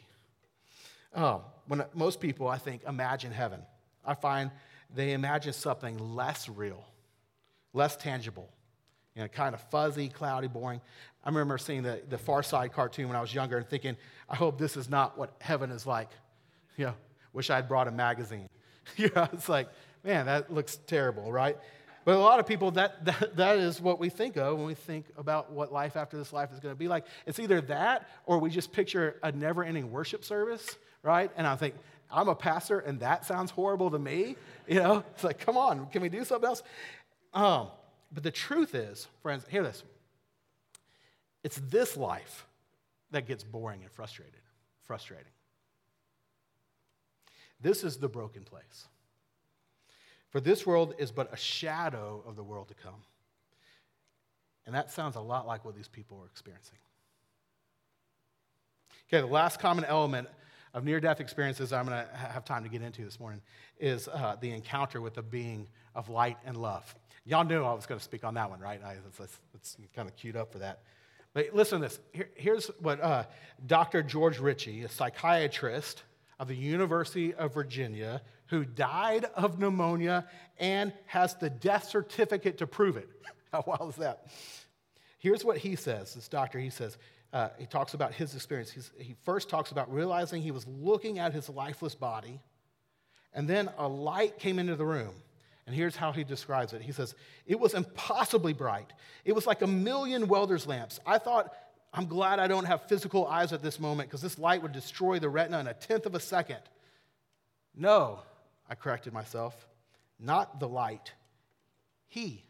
Oh, 1.16 1.44
when 1.68 1.84
most 1.94 2.20
people, 2.20 2.48
I 2.48 2.58
think, 2.58 2.84
imagine 2.84 3.32
heaven, 3.32 3.62
I 4.06 4.14
find 4.14 4.52
they 4.94 5.14
imagine 5.14 5.54
something 5.54 6.16
less 6.16 6.48
real 6.48 6.86
less 7.78 7.96
tangible, 7.96 8.50
you 9.16 9.22
know, 9.22 9.28
kind 9.30 9.56
of 9.56 9.62
fuzzy, 9.70 10.10
cloudy, 10.10 10.48
boring. 10.48 10.82
I 11.24 11.30
remember 11.30 11.58
seeing 11.58 11.84
the, 11.84 12.02
the 12.10 12.18
Far 12.18 12.44
Side 12.44 12.74
cartoon 12.74 13.08
when 13.08 13.16
I 13.16 13.22
was 13.22 13.34
younger 13.34 13.58
and 13.58 13.68
thinking, 13.68 13.96
I 14.30 14.36
hope 14.36 14.58
this 14.58 14.76
is 14.76 14.90
not 14.90 15.18
what 15.18 15.34
heaven 15.40 15.72
is 15.72 15.86
like. 15.86 16.10
You 16.80 16.86
know, 16.86 16.94
wish 17.34 17.50
I'd 17.50 17.68
brought 17.68 17.88
a 17.88 17.92
magazine. 17.92 18.50
you 18.98 19.10
know, 19.16 19.28
it's 19.34 19.50
like, 19.50 19.68
man, 20.04 20.28
that 20.28 20.54
looks 20.54 20.76
terrible, 20.86 21.32
right? 21.32 21.58
But 22.06 22.18
a 22.18 22.20
lot 22.20 22.40
of 22.40 22.46
people, 22.46 22.70
that, 22.72 23.04
that, 23.06 23.36
that 23.36 23.58
is 23.58 23.82
what 23.82 24.00
we 24.00 24.10
think 24.10 24.38
of 24.38 24.58
when 24.58 24.68
we 24.68 24.76
think 24.76 25.08
about 25.18 25.52
what 25.52 25.74
life 25.74 25.98
after 25.98 26.18
this 26.18 26.32
life 26.32 26.54
is 26.54 26.60
going 26.60 26.76
to 26.76 26.78
be 26.78 26.88
like. 26.88 27.06
It's 27.26 27.40
either 27.40 27.62
that 27.62 28.08
or 28.28 28.38
we 28.38 28.52
just 28.52 28.72
picture 28.72 29.20
a 29.24 29.32
never 29.32 29.64
ending 29.64 29.92
worship 29.92 30.24
service, 30.24 30.78
right? 31.02 31.32
And 31.36 31.48
I 31.48 31.56
think, 31.56 31.74
I'm 32.12 32.30
a 32.30 32.36
pastor 32.36 32.80
and 32.80 33.00
that 33.02 33.26
sounds 33.26 33.52
horrible 33.52 33.92
to 33.92 34.00
me. 34.00 34.36
You 34.68 34.76
know, 34.76 35.04
it's 35.14 35.24
like, 35.24 35.40
come 35.40 35.58
on, 35.58 35.88
can 35.88 36.02
we 36.02 36.10
do 36.10 36.24
something 36.24 36.48
else? 36.48 36.64
Um, 37.38 37.68
but 38.12 38.24
the 38.24 38.32
truth 38.32 38.74
is, 38.74 39.08
friends, 39.22 39.46
hear 39.48 39.62
this. 39.62 39.84
It's 41.44 41.62
this 41.70 41.96
life 41.96 42.48
that 43.12 43.28
gets 43.28 43.44
boring 43.44 43.84
and 43.84 43.92
frustrated, 43.92 44.42
frustrating. 44.86 45.32
This 47.62 47.84
is 47.84 47.98
the 47.98 48.10
broken 48.10 48.42
place. 48.44 48.88
For 50.32 50.42
this 50.42 50.66
world 50.66 50.96
is 50.98 51.12
but 51.12 51.32
a 51.32 51.38
shadow 51.38 52.24
of 52.26 52.36
the 52.36 52.44
world 52.44 52.70
to 52.70 52.74
come. 52.74 53.04
And 54.66 54.74
that 54.74 54.90
sounds 54.90 55.16
a 55.16 55.22
lot 55.22 55.46
like 55.46 55.64
what 55.64 55.76
these 55.76 55.88
people 55.88 56.18
were 56.18 56.26
experiencing. 56.26 56.80
Okay, 59.10 59.22
the 59.22 59.32
last 59.32 59.60
common 59.60 59.86
element 59.86 60.28
of 60.74 60.84
near 60.84 61.00
death 61.00 61.20
experiences 61.20 61.72
I'm 61.72 61.86
going 61.86 62.04
to 62.04 62.18
have 62.18 62.46
time 62.46 62.64
to 62.64 62.70
get 62.70 62.82
into 62.82 63.06
this 63.06 63.20
morning 63.20 63.42
is 63.80 64.08
uh, 64.08 64.38
the 64.42 64.50
encounter 64.50 65.02
with 65.02 65.14
the 65.14 65.22
being 65.22 65.68
of 65.94 66.10
light 66.10 66.38
and 66.44 66.58
love. 66.58 66.96
Y'all 67.28 67.44
knew 67.44 67.62
I 67.62 67.74
was 67.74 67.86
going 67.86 68.00
to 68.00 68.04
speak 68.04 68.24
on 68.24 68.36
that 68.36 68.50
one, 68.50 68.62
right? 68.62 68.80
It's, 69.54 69.78
kind 69.94 70.08
of 70.08 70.16
queued 70.16 70.38
up 70.38 70.54
for 70.54 70.60
that. 70.60 70.84
But 71.34 71.54
listen 71.54 71.82
to 71.82 71.88
this. 71.90 72.00
Here, 72.14 72.30
here's 72.36 72.68
what 72.80 73.02
uh, 73.02 73.26
Dr. 73.66 74.02
George 74.02 74.40
Ritchie, 74.40 74.84
a 74.84 74.90
psychiatrist 74.90 76.04
of 76.40 76.48
the 76.48 76.56
University 76.56 77.34
of 77.34 77.54
Virginia, 77.54 78.22
who 78.46 78.64
died 78.64 79.26
of 79.36 79.60
pneumonia 79.60 80.26
and 80.58 80.94
has 81.06 81.36
the 81.36 81.50
death 81.50 81.90
certificate 81.90 82.60
to 82.60 82.68
prove 82.68 82.96
it. 82.96 83.10
How 83.52 83.62
wild 83.68 83.90
is 83.90 83.98
that? 83.98 84.28
Here's 85.20 85.44
what 85.44 85.58
he 85.58 85.76
says. 85.76 86.14
This 86.14 86.30
doctor, 86.30 86.60
he 86.60 86.70
says, 86.70 86.98
uh, 87.34 87.50
he 87.60 87.66
talks 87.66 87.94
about 87.94 88.14
his 88.14 88.36
experience. 88.36 88.72
He's, 88.72 88.90
he 88.98 89.16
first 89.26 89.50
talks 89.50 89.72
about 89.72 89.94
realizing 89.94 90.42
he 90.42 90.52
was 90.52 90.66
looking 90.66 91.20
at 91.20 91.34
his 91.34 91.50
lifeless 91.50 91.94
body, 91.94 92.40
and 93.34 93.50
then 93.50 93.70
a 93.78 93.86
light 93.86 94.40
came 94.40 94.60
into 94.60 94.78
the 94.78 94.86
room 94.86 95.14
And 95.68 95.76
here's 95.76 95.98
how 95.98 96.14
he 96.14 96.24
describes 96.24 96.74
it 96.74 96.82
He 96.82 96.94
says, 96.94 97.14
It 97.46 97.60
was 97.60 97.74
impossibly 97.76 98.54
bright. 98.54 98.92
It 99.26 99.34
was 99.34 99.46
like 99.46 99.62
a 99.62 99.68
million 99.68 100.28
welder's 100.28 100.66
lamps. 100.66 101.00
I 101.06 101.20
thought, 101.20 101.54
I'm 101.94 102.08
glad 102.08 102.40
I 102.40 102.48
don't 102.48 102.66
have 102.66 102.88
physical 102.88 103.28
eyes 103.28 103.54
at 103.54 103.62
this 103.62 103.80
moment 103.80 104.10
because 104.10 104.22
this 104.22 104.40
light 104.40 104.62
would 104.62 104.72
destroy 104.72 105.20
the 105.20 105.30
retina 105.30 105.60
in 105.60 105.68
a 105.68 105.74
tenth 105.74 106.06
of 106.06 106.16
a 106.16 106.20
second. 106.20 106.60
No, 107.76 108.20
I 108.70 108.76
corrected 108.76 109.14
myself, 109.14 109.68
not 110.20 110.60
the 110.60 110.68
light. 110.68 111.12
He. 112.08 112.44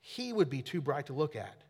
He 0.00 0.32
would 0.32 0.50
be 0.50 0.62
too 0.62 0.80
bright 0.80 1.06
to 1.06 1.12
look 1.12 1.36
at. 1.36 1.62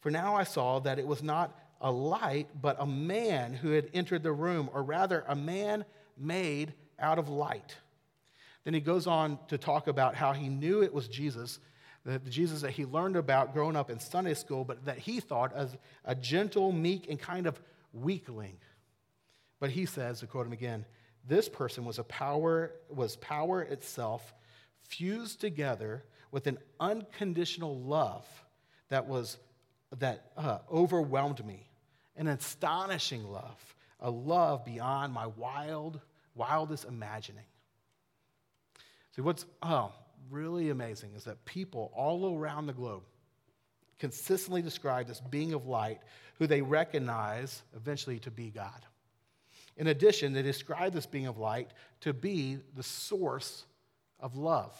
For 0.00 0.10
now 0.10 0.34
I 0.36 0.44
saw 0.44 0.78
that 0.80 0.98
it 0.98 1.06
was 1.06 1.22
not 1.22 1.58
a 1.80 1.90
light, 1.90 2.48
but 2.60 2.76
a 2.78 2.86
man 2.86 3.52
who 3.54 3.70
had 3.70 3.88
entered 3.94 4.22
the 4.22 4.32
room, 4.32 4.70
or 4.72 4.82
rather, 4.82 5.24
a 5.28 5.34
man 5.34 5.84
made 6.16 6.72
out 6.98 7.18
of 7.18 7.28
light. 7.28 7.76
Then 8.68 8.74
he 8.74 8.82
goes 8.82 9.06
on 9.06 9.38
to 9.48 9.56
talk 9.56 9.88
about 9.88 10.14
how 10.14 10.34
he 10.34 10.50
knew 10.50 10.82
it 10.82 10.92
was 10.92 11.08
Jesus, 11.08 11.58
the 12.04 12.18
Jesus 12.18 12.60
that 12.60 12.72
he 12.72 12.84
learned 12.84 13.16
about 13.16 13.54
growing 13.54 13.76
up 13.76 13.88
in 13.88 13.98
Sunday 13.98 14.34
school, 14.34 14.62
but 14.62 14.84
that 14.84 14.98
he 14.98 15.20
thought 15.20 15.54
as 15.54 15.74
a 16.04 16.14
gentle, 16.14 16.70
meek, 16.70 17.08
and 17.08 17.18
kind 17.18 17.46
of 17.46 17.58
weakling. 17.94 18.58
But 19.58 19.70
he 19.70 19.86
says, 19.86 20.20
to 20.20 20.26
quote 20.26 20.44
him 20.44 20.52
again, 20.52 20.84
this 21.26 21.48
person 21.48 21.86
was 21.86 21.98
a 21.98 22.04
power, 22.04 22.72
was 22.90 23.16
power 23.16 23.62
itself 23.62 24.34
fused 24.82 25.40
together 25.40 26.04
with 26.30 26.46
an 26.46 26.58
unconditional 26.78 27.80
love 27.80 28.26
that 28.90 29.08
was 29.08 29.38
that 29.96 30.30
uh, 30.36 30.58
overwhelmed 30.70 31.42
me, 31.42 31.70
an 32.18 32.26
astonishing 32.26 33.24
love, 33.24 33.74
a 33.98 34.10
love 34.10 34.66
beyond 34.66 35.14
my 35.14 35.26
wild, 35.26 36.02
wildest 36.34 36.84
imagining. 36.84 37.46
See, 39.18 39.22
what's 39.22 39.46
oh, 39.64 39.90
really 40.30 40.70
amazing 40.70 41.14
is 41.16 41.24
that 41.24 41.44
people 41.44 41.90
all 41.92 42.36
around 42.36 42.66
the 42.66 42.72
globe 42.72 43.02
consistently 43.98 44.62
describe 44.62 45.08
this 45.08 45.20
being 45.20 45.54
of 45.54 45.66
light 45.66 45.98
who 46.38 46.46
they 46.46 46.62
recognize 46.62 47.64
eventually 47.74 48.20
to 48.20 48.30
be 48.30 48.50
God. 48.50 48.86
In 49.76 49.88
addition, 49.88 50.34
they 50.34 50.42
describe 50.42 50.92
this 50.92 51.04
being 51.04 51.26
of 51.26 51.36
light 51.36 51.72
to 52.02 52.12
be 52.12 52.58
the 52.76 52.82
source 52.84 53.64
of 54.20 54.36
love. 54.36 54.72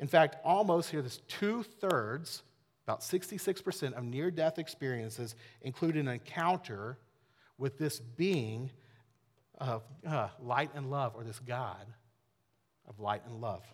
In 0.00 0.08
fact, 0.08 0.34
almost 0.44 0.90
here, 0.90 1.00
this 1.00 1.20
two 1.28 1.62
thirds, 1.62 2.42
about 2.88 3.02
66% 3.02 3.92
of 3.92 4.02
near 4.02 4.32
death 4.32 4.58
experiences 4.58 5.36
include 5.60 5.96
an 5.96 6.08
encounter 6.08 6.98
with 7.56 7.78
this 7.78 8.00
being 8.00 8.72
of 9.58 9.84
uh, 10.04 10.26
light 10.42 10.72
and 10.74 10.90
love, 10.90 11.12
or 11.14 11.22
this 11.22 11.38
God 11.38 11.86
of 12.92 13.00
light 13.00 13.22
and 13.26 13.40
love. 13.40 13.64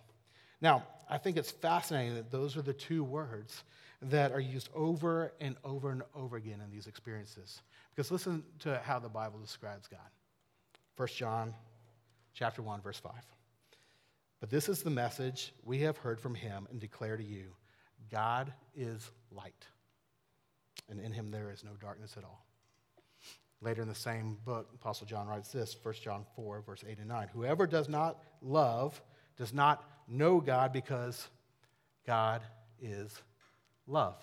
Now, 0.60 0.84
I 1.08 1.18
think 1.18 1.36
it's 1.36 1.50
fascinating 1.50 2.14
that 2.16 2.30
those 2.30 2.56
are 2.56 2.62
the 2.62 2.72
two 2.72 3.04
words 3.04 3.62
that 4.02 4.32
are 4.32 4.40
used 4.40 4.68
over 4.74 5.32
and 5.40 5.56
over 5.64 5.90
and 5.90 6.02
over 6.14 6.36
again 6.36 6.60
in 6.64 6.70
these 6.70 6.86
experiences. 6.86 7.62
Because 7.94 8.10
listen 8.10 8.44
to 8.60 8.80
how 8.84 8.98
the 8.98 9.08
Bible 9.08 9.38
describes 9.38 9.88
God. 9.88 10.00
1 10.96 11.08
John 11.16 11.54
chapter 12.34 12.62
1 12.62 12.80
verse 12.80 12.98
5. 12.98 13.12
But 14.40 14.50
this 14.50 14.68
is 14.68 14.82
the 14.82 14.90
message 14.90 15.52
we 15.64 15.80
have 15.80 15.96
heard 15.96 16.20
from 16.20 16.34
him 16.34 16.68
and 16.70 16.80
declare 16.80 17.16
to 17.16 17.24
you. 17.24 17.54
God 18.10 18.52
is 18.76 19.10
light. 19.32 19.66
And 20.88 21.00
in 21.00 21.12
him 21.12 21.30
there 21.30 21.50
is 21.50 21.64
no 21.64 21.72
darkness 21.80 22.14
at 22.16 22.24
all. 22.24 22.44
Later 23.60 23.82
in 23.82 23.88
the 23.88 23.94
same 23.94 24.38
book, 24.44 24.70
Apostle 24.72 25.06
John 25.06 25.26
writes 25.26 25.50
this, 25.50 25.76
1 25.82 25.94
John 26.02 26.24
4, 26.36 26.62
verse 26.62 26.84
8 26.88 26.98
and 26.98 27.08
9. 27.08 27.28
Whoever 27.32 27.66
does 27.66 27.88
not 27.88 28.22
love 28.40 29.00
does 29.38 29.54
not 29.54 29.82
know 30.08 30.40
God 30.40 30.72
because 30.72 31.28
God 32.06 32.42
is 32.82 33.22
love. 33.86 34.16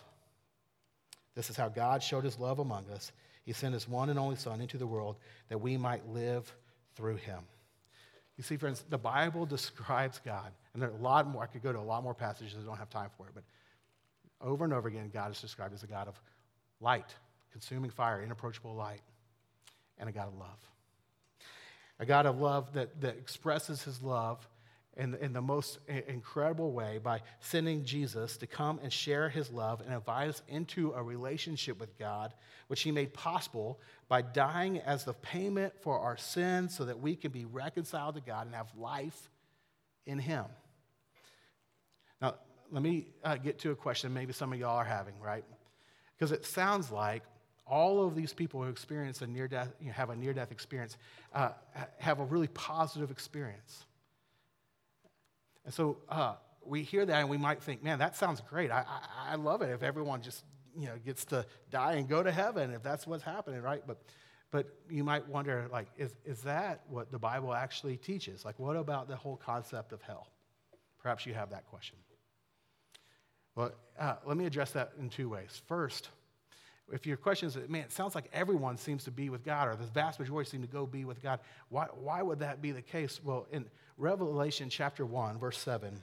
This 1.35 1.49
is 1.49 1.57
how 1.57 1.69
God 1.69 2.03
showed 2.03 2.23
his 2.23 2.39
love 2.39 2.59
among 2.59 2.89
us. 2.91 3.11
He 3.43 3.53
sent 3.53 3.73
his 3.73 3.87
one 3.87 4.09
and 4.09 4.19
only 4.19 4.35
Son 4.35 4.61
into 4.61 4.77
the 4.77 4.87
world 4.87 5.17
that 5.49 5.59
we 5.59 5.77
might 5.77 6.07
live 6.09 6.51
through 6.95 7.17
him. 7.17 7.39
You 8.37 8.43
see, 8.43 8.57
friends, 8.57 8.83
the 8.89 8.97
Bible 8.97 9.45
describes 9.45 10.19
God, 10.25 10.51
and 10.73 10.81
there 10.81 10.89
are 10.89 10.93
a 10.93 11.01
lot 11.01 11.27
more. 11.27 11.43
I 11.43 11.47
could 11.47 11.63
go 11.63 11.71
to 11.71 11.79
a 11.79 11.81
lot 11.81 12.03
more 12.03 12.13
passages, 12.13 12.55
I 12.59 12.65
don't 12.65 12.77
have 12.77 12.89
time 12.89 13.09
for 13.17 13.27
it, 13.27 13.33
but 13.33 13.43
over 14.41 14.65
and 14.65 14.73
over 14.73 14.87
again, 14.87 15.09
God 15.13 15.31
is 15.31 15.39
described 15.39 15.73
as 15.73 15.83
a 15.83 15.87
God 15.87 16.07
of 16.07 16.19
light, 16.81 17.15
consuming 17.51 17.91
fire, 17.91 18.21
inapproachable 18.21 18.75
light, 18.75 19.01
and 19.97 20.09
a 20.09 20.11
God 20.11 20.27
of 20.27 20.37
love. 20.37 20.69
A 21.99 22.05
God 22.05 22.25
of 22.25 22.39
love 22.41 22.73
that, 22.73 22.99
that 23.01 23.17
expresses 23.17 23.83
his 23.83 24.01
love 24.01 24.45
in, 24.97 25.15
in 25.15 25.33
the 25.33 25.41
most 25.41 25.79
incredible 26.07 26.71
way 26.71 26.99
by 27.03 27.21
sending 27.41 27.83
Jesus 27.83 28.37
to 28.37 28.47
come 28.47 28.79
and 28.81 28.91
share 28.91 29.27
his 29.27 29.51
love 29.51 29.81
and 29.81 29.93
invite 29.93 30.29
us 30.29 30.41
into 30.47 30.93
a 30.93 31.03
relationship 31.03 31.79
with 31.79 31.97
God, 31.99 32.33
which 32.67 32.81
he 32.81 32.91
made 32.91 33.13
possible 33.13 33.79
by 34.07 34.21
dying 34.21 34.79
as 34.79 35.03
the 35.03 35.13
payment 35.13 35.73
for 35.81 35.99
our 35.99 36.15
sins 36.15 36.75
so 36.75 36.85
that 36.85 36.99
we 36.99 37.15
can 37.15 37.31
be 37.31 37.45
reconciled 37.45 38.15
to 38.15 38.21
God 38.21 38.45
and 38.45 38.55
have 38.55 38.71
life 38.77 39.29
in 40.05 40.17
him. 40.17 40.45
Now, 42.21 42.35
let 42.71 42.81
me 42.81 43.07
uh, 43.23 43.35
get 43.35 43.59
to 43.59 43.71
a 43.71 43.75
question 43.75 44.13
maybe 44.13 44.31
some 44.31 44.53
of 44.53 44.59
y'all 44.59 44.77
are 44.77 44.85
having, 44.85 45.19
right? 45.19 45.43
Because 46.17 46.31
it 46.31 46.45
sounds 46.45 46.89
like 46.89 47.23
all 47.67 48.05
of 48.05 48.15
these 48.15 48.31
people 48.31 48.63
who 48.63 48.69
experience 48.69 49.21
a 49.21 49.27
near 49.27 49.47
death, 49.47 49.73
you 49.81 49.87
know, 49.87 49.93
have 49.93 50.09
a 50.09 50.15
near 50.15 50.33
death 50.33 50.51
experience, 50.51 50.97
uh, 51.33 51.49
have 51.97 52.19
a 52.19 52.23
really 52.23 52.47
positive 52.47 53.11
experience. 53.11 53.85
And 55.65 55.73
so 55.73 55.97
uh, 56.09 56.35
we 56.63 56.83
hear 56.83 57.05
that 57.05 57.19
and 57.19 57.29
we 57.29 57.37
might 57.37 57.61
think, 57.61 57.83
man, 57.83 57.99
that 57.99 58.15
sounds 58.15 58.41
great. 58.41 58.71
I, 58.71 58.85
I, 58.87 59.33
I, 59.33 59.35
love 59.35 59.61
it 59.61 59.71
if 59.71 59.83
everyone 59.83 60.21
just 60.21 60.43
you 60.77 60.87
know, 60.87 60.93
gets 61.03 61.25
to 61.25 61.45
die 61.71 61.93
and 61.93 62.07
go 62.07 62.21
to 62.23 62.31
heaven, 62.31 62.71
if 62.71 62.83
that's 62.83 63.07
what's 63.07 63.23
happening, 63.23 63.61
right? 63.61 63.81
But, 63.85 64.01
but 64.51 64.67
you 64.89 65.03
might 65.03 65.27
wonder, 65.27 65.67
like, 65.71 65.87
is, 65.97 66.15
is 66.23 66.41
that 66.41 66.83
what 66.87 67.11
the 67.11 67.19
Bible 67.19 67.53
actually 67.53 67.97
teaches? 67.97 68.45
Like, 68.45 68.59
what 68.59 68.75
about 68.75 69.07
the 69.07 69.15
whole 69.15 69.37
concept 69.37 69.91
of 69.91 70.01
hell? 70.01 70.27
Perhaps 70.99 71.25
you 71.25 71.33
have 71.33 71.49
that 71.51 71.67
question. 71.67 71.97
Well, 73.55 73.71
uh, 73.99 74.15
let 74.25 74.37
me 74.37 74.45
address 74.45 74.71
that 74.71 74.91
in 74.99 75.09
two 75.09 75.29
ways. 75.29 75.61
First, 75.67 76.09
if 76.91 77.05
your 77.05 77.17
question 77.17 77.47
is, 77.47 77.57
man, 77.67 77.83
it 77.83 77.91
sounds 77.91 78.13
like 78.13 78.29
everyone 78.33 78.77
seems 78.77 79.05
to 79.05 79.11
be 79.11 79.29
with 79.29 79.43
God, 79.43 79.69
or 79.69 79.75
the 79.75 79.85
vast 79.85 80.19
majority 80.19 80.49
seem 80.49 80.61
to 80.61 80.67
go 80.67 80.85
be 80.85 81.05
with 81.05 81.21
God, 81.23 81.39
why, 81.69 81.87
why 81.95 82.21
would 82.21 82.39
that 82.39 82.61
be 82.61 82.71
the 82.71 82.81
case? 82.81 83.19
Well, 83.23 83.47
in 83.51 83.65
Revelation 83.97 84.69
chapter 84.69 85.05
1, 85.05 85.39
verse 85.39 85.57
7, 85.57 86.01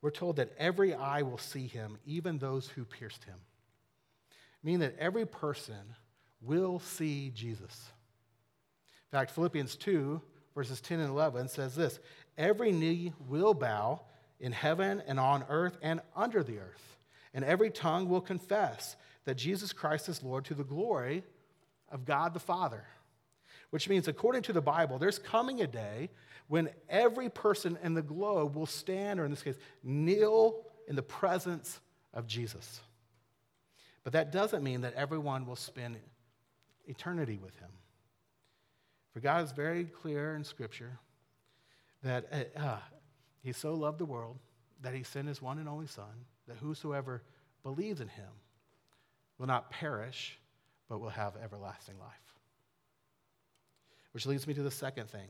we're 0.00 0.10
told 0.10 0.36
that 0.36 0.52
every 0.58 0.94
eye 0.94 1.22
will 1.22 1.38
see 1.38 1.66
him, 1.66 1.98
even 2.06 2.38
those 2.38 2.68
who 2.68 2.84
pierced 2.84 3.24
him. 3.24 3.36
Meaning 4.62 4.80
that 4.80 4.98
every 4.98 5.26
person 5.26 5.94
will 6.40 6.78
see 6.78 7.30
Jesus. 7.34 7.90
In 9.12 9.18
fact, 9.18 9.30
Philippians 9.30 9.76
2, 9.76 10.20
verses 10.54 10.80
10 10.80 11.00
and 11.00 11.10
11 11.10 11.48
says 11.48 11.74
this 11.74 12.00
Every 12.36 12.72
knee 12.72 13.12
will 13.28 13.54
bow 13.54 14.00
in 14.40 14.52
heaven 14.52 15.02
and 15.06 15.20
on 15.20 15.44
earth 15.48 15.78
and 15.82 16.00
under 16.16 16.42
the 16.42 16.58
earth, 16.58 16.96
and 17.32 17.44
every 17.44 17.70
tongue 17.70 18.08
will 18.08 18.20
confess 18.20 18.96
that 19.24 19.36
Jesus 19.36 19.72
Christ 19.72 20.08
is 20.08 20.22
Lord 20.22 20.44
to 20.46 20.54
the 20.54 20.64
glory 20.64 21.24
of 21.90 22.04
God 22.04 22.34
the 22.34 22.40
Father. 22.40 22.84
Which 23.70 23.88
means, 23.88 24.06
according 24.06 24.42
to 24.42 24.52
the 24.52 24.60
Bible, 24.60 24.98
there's 24.98 25.18
coming 25.18 25.60
a 25.60 25.66
day 25.66 26.10
when 26.48 26.68
every 26.88 27.28
person 27.28 27.78
in 27.82 27.94
the 27.94 28.02
globe 28.02 28.54
will 28.54 28.66
stand, 28.66 29.18
or 29.18 29.24
in 29.24 29.30
this 29.30 29.42
case, 29.42 29.56
kneel 29.82 30.64
in 30.88 30.96
the 30.96 31.02
presence 31.02 31.80
of 32.12 32.26
Jesus. 32.26 32.80
But 34.02 34.12
that 34.12 34.32
doesn't 34.32 34.62
mean 34.62 34.82
that 34.82 34.94
everyone 34.94 35.46
will 35.46 35.56
spend 35.56 35.96
eternity 36.86 37.38
with 37.42 37.56
him. 37.56 37.70
For 39.12 39.20
God 39.20 39.44
is 39.44 39.52
very 39.52 39.84
clear 39.84 40.34
in 40.34 40.44
Scripture 40.44 40.98
that 42.02 42.26
uh, 42.32 42.58
uh 42.58 42.78
He 43.42 43.52
so 43.52 43.74
loved 43.74 43.98
the 43.98 44.04
world 44.04 44.38
that 44.82 44.92
He 44.92 45.04
sent 45.04 45.28
His 45.28 45.40
one 45.40 45.58
and 45.58 45.68
only 45.68 45.86
Son, 45.86 46.26
that 46.48 46.56
whosoever 46.56 47.22
believes 47.62 48.00
in 48.00 48.08
Him 48.08 48.28
will 49.38 49.46
not 49.46 49.70
perish, 49.70 50.38
but 50.88 51.00
will 51.00 51.10
have 51.10 51.34
everlasting 51.42 51.98
life. 51.98 52.10
Which 54.12 54.26
leads 54.26 54.46
me 54.46 54.54
to 54.54 54.62
the 54.62 54.70
second 54.70 55.08
thing, 55.08 55.28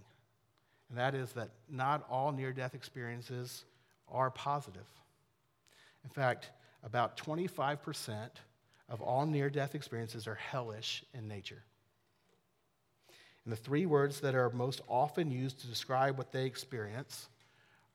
and 0.94 0.98
that 1.00 1.16
is 1.16 1.32
that 1.32 1.50
not 1.68 2.06
all 2.08 2.30
near 2.30 2.52
death 2.52 2.72
experiences 2.72 3.64
are 4.08 4.30
positive. 4.30 4.86
In 6.04 6.10
fact, 6.10 6.50
about 6.84 7.16
25% 7.16 8.28
of 8.88 9.00
all 9.00 9.26
near 9.26 9.50
death 9.50 9.74
experiences 9.74 10.28
are 10.28 10.36
hellish 10.36 11.04
in 11.12 11.26
nature. 11.26 11.64
And 13.44 13.52
the 13.52 13.56
three 13.56 13.86
words 13.86 14.20
that 14.20 14.36
are 14.36 14.50
most 14.50 14.82
often 14.86 15.32
used 15.32 15.60
to 15.62 15.66
describe 15.66 16.16
what 16.16 16.30
they 16.30 16.44
experience 16.44 17.28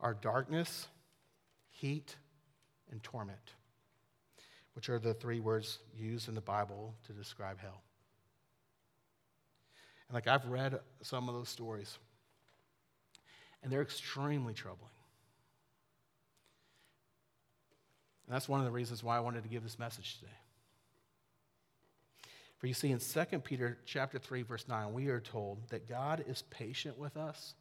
are 0.01 0.13
darkness, 0.13 0.89
heat, 1.69 2.17
and 2.91 3.01
torment 3.01 3.53
which 4.73 4.89
are 4.89 4.99
the 4.99 5.13
three 5.13 5.39
words 5.39 5.79
used 5.97 6.29
in 6.29 6.35
the 6.35 6.41
Bible 6.41 6.93
to 7.05 7.13
describe 7.13 7.59
hell. 7.59 7.81
And 10.07 10.15
like 10.15 10.27
I've 10.27 10.45
read 10.47 10.79
some 11.01 11.29
of 11.29 11.35
those 11.35 11.49
stories, 11.49 11.97
and 13.63 13.71
they're 13.71 13.81
extremely 13.81 14.53
troubling. 14.53 14.91
And 18.27 18.35
that's 18.35 18.47
one 18.47 18.59
of 18.59 18.65
the 18.65 18.71
reasons 18.71 19.03
why 19.03 19.17
I 19.17 19.21
wanted 19.21 19.43
to 19.43 19.49
give 19.49 19.63
this 19.63 19.79
message 19.79 20.19
today. 20.19 20.31
For 22.59 22.67
you 22.67 22.73
see, 22.73 22.91
in 22.91 22.99
2 22.99 23.39
Peter 23.39 23.77
chapter 23.85 24.19
3, 24.19 24.43
verse 24.43 24.67
9, 24.67 24.93
we 24.93 25.07
are 25.07 25.21
told 25.21 25.67
that 25.69 25.87
God 25.87 26.23
is 26.27 26.43
patient 26.49 26.97
with 26.97 27.17
us 27.17 27.55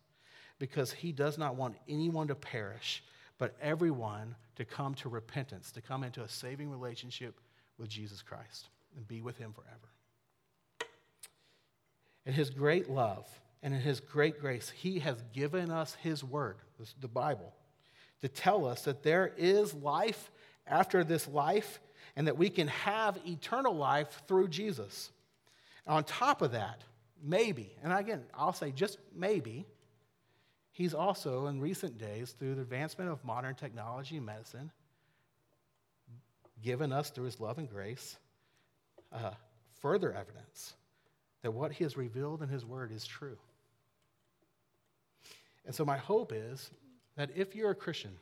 because 0.59 0.93
he 0.93 1.13
does 1.13 1.39
not 1.39 1.55
want 1.55 1.77
anyone 1.89 2.29
to 2.29 2.35
perish, 2.35 3.03
but 3.39 3.57
everyone 3.63 4.35
to 4.57 4.65
come 4.65 4.95
to 4.97 5.09
repentance, 5.09 5.71
to 5.73 5.81
come 5.81 6.03
into 6.03 6.23
a 6.23 6.29
saving 6.29 6.69
relationship 6.69 7.41
with 7.79 7.89
Jesus 7.89 8.23
Christ 8.23 8.69
and 8.97 9.07
be 9.07 9.23
with 9.23 9.39
him 9.39 9.53
forever. 9.53 10.91
And 12.27 12.35
his 12.35 12.51
great 12.51 12.91
love 12.91 13.27
and 13.63 13.75
in 13.75 13.81
his 13.81 14.01
great 14.01 14.41
grace, 14.41 14.71
he 14.71 15.01
has 15.01 15.23
given 15.33 15.71
us 15.71 15.95
his 15.95 16.23
word, 16.23 16.57
the 17.01 17.09
Bible, 17.09 17.53
to 18.21 18.29
tell 18.29 18.67
us 18.67 18.83
that 18.83 19.03
there 19.03 19.33
is 19.37 19.75
life 19.75 20.31
after 20.67 21.05
this 21.05 21.27
life 21.29 21.81
and 22.17 22.27
that 22.27 22.37
we 22.37 22.51
can 22.51 22.69
have 22.69 23.19
eternal 23.27 23.75
life 23.75 24.23
through 24.27 24.49
Jesus. 24.49 25.11
On 25.87 26.05
top 26.05 26.43
of 26.43 26.53
that, 26.53 26.83
maybe, 27.23 27.73
and 27.83 27.93
again, 27.93 28.23
I'll 28.35 28.53
say 28.53 28.71
just 28.71 28.99
maybe, 29.15 29.67
he's 30.73 30.95
also 30.95 31.47
in 31.47 31.61
recent 31.61 31.99
days, 31.99 32.35
through 32.39 32.57
the 32.57 32.63
advancement 32.63 33.11
of 33.11 33.25
modern 33.25 33.55
technology 33.55 34.17
and 34.17 34.27
medicine, 34.27 34.71
given 36.63 36.93
us 36.93 37.11
through 37.11 37.25
his 37.25 37.41
love 37.41 37.59
and 37.59 37.69
grace 37.69 38.17
uh, 39.13 39.31
further 39.81 40.13
evidence 40.13 40.75
that 41.43 41.53
what 41.53 41.73
he 41.73 41.85
has 41.85 41.97
revealed 41.97 42.43
in 42.43 42.49
his 42.49 42.65
word 42.65 42.93
is 42.93 43.07
true. 43.07 43.39
And 45.67 45.75
so, 45.75 45.85
my 45.85 45.97
hope 45.97 46.33
is 46.33 46.71
that 47.17 47.31
if 47.37 47.55
you're 47.55 47.71
a 47.71 47.75
Christian, 47.75 48.13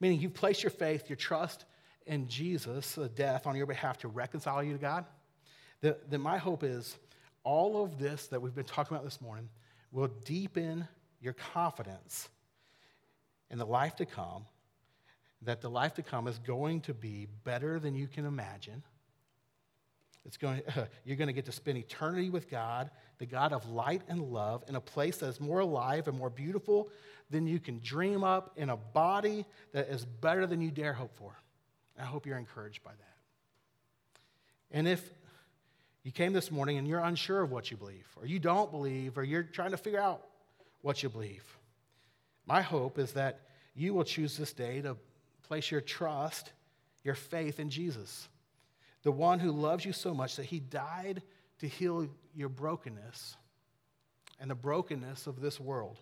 meaning 0.00 0.20
you've 0.20 0.34
placed 0.34 0.62
your 0.62 0.70
faith, 0.70 1.08
your 1.08 1.16
trust 1.16 1.64
in 2.06 2.28
Jesus' 2.28 2.94
the 2.94 3.08
death 3.08 3.46
on 3.46 3.56
your 3.56 3.66
behalf 3.66 3.98
to 3.98 4.08
reconcile 4.08 4.62
you 4.62 4.72
to 4.72 4.78
God, 4.78 5.04
then, 5.80 5.94
that 6.08 6.18
my 6.18 6.38
hope 6.38 6.62
is 6.62 6.96
all 7.42 7.82
of 7.82 7.98
this 7.98 8.26
that 8.28 8.40
we've 8.40 8.54
been 8.54 8.64
talking 8.64 8.96
about 8.96 9.04
this 9.04 9.20
morning 9.20 9.48
will 9.92 10.08
deepen 10.24 10.86
your 11.20 11.32
confidence 11.32 12.28
in 13.50 13.58
the 13.58 13.66
life 13.66 13.96
to 13.96 14.06
come, 14.06 14.44
that 15.42 15.60
the 15.60 15.70
life 15.70 15.94
to 15.94 16.02
come 16.02 16.26
is 16.28 16.38
going 16.40 16.80
to 16.82 16.94
be 16.94 17.26
better 17.44 17.78
than 17.78 17.94
you 17.94 18.06
can 18.06 18.26
imagine. 18.26 18.82
It's 20.26 20.36
going, 20.36 20.62
you're 21.04 21.16
going 21.16 21.28
to 21.28 21.32
get 21.32 21.46
to 21.46 21.52
spend 21.52 21.78
eternity 21.78 22.30
with 22.30 22.50
God, 22.50 22.90
the 23.18 23.26
God 23.26 23.52
of 23.52 23.68
light 23.68 24.02
and 24.08 24.20
love, 24.20 24.64
in 24.68 24.74
a 24.74 24.80
place 24.80 25.18
that 25.18 25.28
is 25.28 25.40
more 25.40 25.60
alive 25.60 26.08
and 26.08 26.18
more 26.18 26.30
beautiful 26.30 26.90
than 27.30 27.46
you 27.46 27.58
can 27.58 27.80
dream 27.80 28.22
up, 28.22 28.52
in 28.56 28.68
a 28.68 28.76
body 28.76 29.44
that 29.72 29.88
is 29.88 30.04
better 30.04 30.46
than 30.46 30.60
you 30.60 30.70
dare 30.70 30.92
hope 30.92 31.14
for. 31.16 31.36
I 31.98 32.04
hope 32.04 32.26
you're 32.26 32.38
encouraged 32.38 32.84
by 32.84 32.90
that. 32.90 34.76
And 34.76 34.86
if 34.86 35.08
you 36.02 36.12
came 36.12 36.32
this 36.32 36.50
morning 36.50 36.76
and 36.78 36.86
you're 36.86 37.00
unsure 37.00 37.42
of 37.42 37.50
what 37.50 37.70
you 37.70 37.76
believe, 37.76 38.06
or 38.16 38.26
you 38.26 38.38
don't 38.38 38.70
believe, 38.70 39.16
or 39.16 39.24
you're 39.24 39.42
trying 39.42 39.70
to 39.70 39.76
figure 39.76 40.00
out 40.00 40.22
what 40.82 41.02
you 41.02 41.08
believe, 41.08 41.44
my 42.46 42.62
hope 42.62 42.98
is 42.98 43.12
that 43.12 43.40
you 43.74 43.94
will 43.94 44.04
choose 44.04 44.36
this 44.36 44.52
day 44.52 44.80
to 44.82 44.96
place 45.42 45.70
your 45.70 45.80
trust, 45.80 46.52
your 47.02 47.14
faith 47.14 47.58
in 47.58 47.70
Jesus, 47.70 48.28
the 49.06 49.12
one 49.12 49.38
who 49.38 49.52
loves 49.52 49.84
you 49.84 49.92
so 49.92 50.12
much 50.12 50.34
that 50.34 50.46
he 50.46 50.58
died 50.58 51.22
to 51.60 51.68
heal 51.68 52.08
your 52.34 52.48
brokenness 52.48 53.36
and 54.40 54.50
the 54.50 54.54
brokenness 54.56 55.28
of 55.28 55.40
this 55.40 55.60
world 55.60 55.96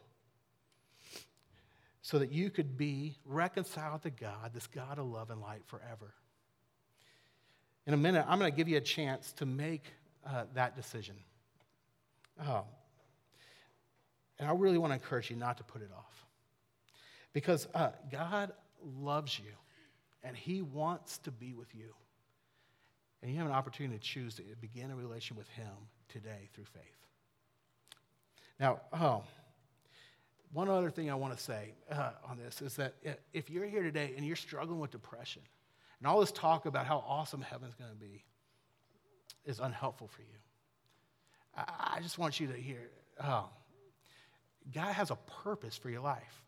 so 2.01 2.19
that 2.19 2.33
you 2.33 2.49
could 2.49 2.79
be 2.79 3.19
reconciled 3.27 4.01
to 4.05 4.09
God, 4.09 4.55
this 4.55 4.67
God 4.67 4.99
of 4.99 5.05
love 5.05 5.31
and 5.31 5.39
light 5.43 5.67
forever. 5.67 6.15
In 7.87 7.93
a 7.93 7.99
minute, 7.99 8.25
I'm 8.27 8.39
going 8.39 8.51
to 8.51 8.57
give 8.57 8.69
you 8.69 8.79
a 8.79 8.81
chance 8.81 9.35
to 9.35 9.45
make 9.45 9.85
uh, 10.27 10.45
that 10.55 10.75
decision. 10.75 11.17
Um, 12.41 12.63
and 14.39 14.49
I 14.49 14.55
really 14.55 14.79
want 14.79 14.93
to 14.93 14.95
encourage 14.95 15.29
you 15.29 15.37
not 15.37 15.59
to 15.59 15.65
put 15.65 15.83
it 15.83 15.91
off. 15.95 16.25
Because 17.35 17.69
uh, 17.75 17.91
God 18.11 18.53
loves 18.83 19.39
you, 19.39 19.53
and 20.23 20.35
He 20.35 20.63
wants 20.63 21.19
to 21.19 21.31
be 21.31 21.53
with 21.53 21.75
you. 21.75 21.93
And 23.25 23.33
you 23.33 23.39
have 23.39 23.47
an 23.47 23.55
opportunity 23.55 23.97
to 23.97 24.05
choose 24.05 24.35
to 24.35 24.43
begin 24.61 24.91
a 24.91 24.95
relation 24.95 25.35
with 25.35 25.49
Him 25.49 25.73
today 26.11 26.51
through 26.53 26.67
faith. 26.67 26.83
Now, 28.61 28.83
oh, 28.93 29.25
one 30.53 30.69
other 30.69 30.91
thing 30.91 31.11
I 31.11 31.15
want 31.15 31.35
to 31.35 31.43
say 31.43 31.73
uh, 31.91 32.11
on 32.29 32.37
this 32.37 32.61
is 32.61 32.77
that 32.77 32.97
if 33.33 33.49
you're 33.49 33.65
here 33.65 33.83
today 33.83 34.13
and 34.15 34.27
you're 34.27 34.37
struggling 34.37 34.79
with 34.79 34.91
depression, 34.91 35.41
and 35.99 36.07
all 36.07 36.21
this 36.21 36.33
talk 36.33 36.67
about 36.67 36.85
how 36.85 37.03
awesome 37.09 37.41
heaven's 37.41 37.75
going 37.75 37.91
to 37.91 37.97
be 37.97 38.23
is 39.47 39.59
unhelpful 39.59 40.09
for 40.09 40.21
you, 40.21 40.39
I, 41.57 41.95
I 41.97 42.01
just 42.03 42.19
want 42.19 42.39
you 42.39 42.49
to 42.49 42.53
hear 42.53 42.91
oh, 43.25 43.49
God 44.75 44.93
has 44.93 45.11
a 45.11 45.17
purpose 45.43 45.79
for 45.79 45.89
your 45.89 46.03
life. 46.03 46.43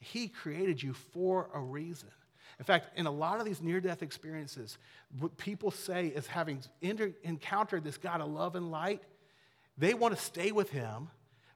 He 0.00 0.28
created 0.28 0.82
you 0.82 0.92
for 0.92 1.48
a 1.54 1.60
reason. 1.60 2.10
In 2.60 2.64
fact, 2.64 2.96
in 2.96 3.06
a 3.06 3.10
lot 3.10 3.40
of 3.40 3.46
these 3.46 3.60
near 3.60 3.80
death 3.80 4.02
experiences, 4.02 4.78
what 5.18 5.36
people 5.36 5.72
say 5.72 6.06
is 6.08 6.28
having 6.28 6.62
encountered 6.82 7.82
this 7.82 7.96
God 7.98 8.20
of 8.20 8.28
love 8.28 8.54
and 8.54 8.70
light, 8.70 9.02
they 9.76 9.94
want 9.94 10.14
to 10.14 10.22
stay 10.22 10.52
with 10.52 10.70
Him 10.70 11.08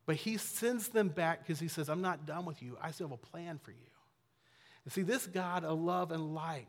but 0.06 0.16
he 0.16 0.36
sends 0.36 0.88
them 0.88 1.08
back 1.08 1.40
because 1.40 1.60
he 1.60 1.68
says, 1.68 1.88
I'm 1.88 2.02
not 2.02 2.26
done 2.26 2.44
with 2.44 2.62
you. 2.62 2.76
I 2.80 2.90
still 2.90 3.08
have 3.08 3.18
a 3.18 3.26
plan 3.26 3.58
for 3.62 3.70
you. 3.70 3.76
And 4.84 4.92
see, 4.92 5.02
this 5.02 5.26
God 5.26 5.64
of 5.64 5.80
love 5.80 6.12
and 6.12 6.34
light 6.34 6.68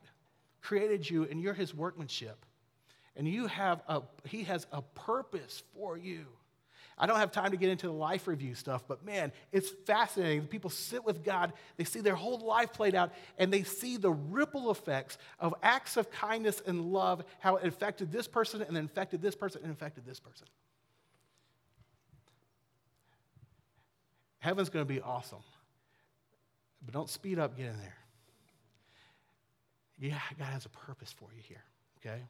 created 0.62 1.10
you, 1.10 1.28
and 1.30 1.42
you're 1.42 1.54
his 1.54 1.74
workmanship. 1.74 2.46
And 3.18 3.28
you 3.28 3.48
have 3.48 3.82
a, 3.88 4.02
he 4.26 4.44
has 4.44 4.68
a 4.72 4.82
purpose 4.82 5.64
for 5.74 5.98
you. 5.98 6.26
I 6.98 7.08
don't 7.08 7.18
have 7.18 7.32
time 7.32 7.52
to 7.52 7.58
get 7.58 7.70
into 7.70 7.88
the 7.88 7.94
life 7.94 8.26
review 8.26 8.56
stuff, 8.56 8.86
but 8.88 9.06
man, 9.06 9.34
it's 9.52 9.70
fascinating. 9.86 10.48
People 10.48 10.70
sit 10.70 11.04
with 11.04 11.26
God, 11.26 11.52
they 11.76 11.84
see 11.84 12.00
their 12.00 12.16
whole 12.16 12.40
life 12.40 12.72
played 12.72 12.96
out, 12.96 13.12
and 13.38 13.52
they 13.52 13.64
see 13.64 13.98
the 13.98 14.12
ripple 14.12 14.72
effects 14.72 15.18
of 15.40 15.54
acts 15.62 15.98
of 15.98 16.10
kindness 16.10 16.62
and 16.66 16.94
love, 16.94 17.26
how 17.40 17.58
it 17.58 17.68
affected 17.68 18.14
this 18.14 18.28
person, 18.28 18.62
and 18.62 18.78
infected 18.78 19.22
this 19.22 19.36
person, 19.36 19.62
and 19.62 19.72
infected 19.72 20.06
this 20.06 20.22
person. 20.22 20.48
Heaven's 24.40 24.70
going 24.70 24.86
to 24.86 24.94
be 24.94 25.02
awesome. 25.02 25.44
But 26.86 26.94
don't 26.94 27.10
speed 27.10 27.40
up 27.40 27.58
getting 27.58 27.78
there. 27.78 27.98
Yeah, 30.00 30.20
God 30.38 30.46
has 30.46 30.66
a 30.66 30.70
purpose 30.70 31.12
for 31.12 31.28
you 31.36 31.42
here, 31.42 31.64
okay? 32.00 32.22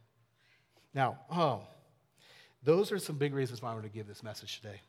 Now, 0.93 1.19
oh, 1.29 1.61
those 2.65 2.91
are 2.91 2.99
some 2.99 3.15
big 3.15 3.33
reasons 3.33 3.61
why 3.61 3.71
I 3.71 3.73
want 3.73 3.85
to 3.85 3.89
give 3.89 4.07
this 4.07 4.23
message 4.23 4.59
today. 4.59 4.81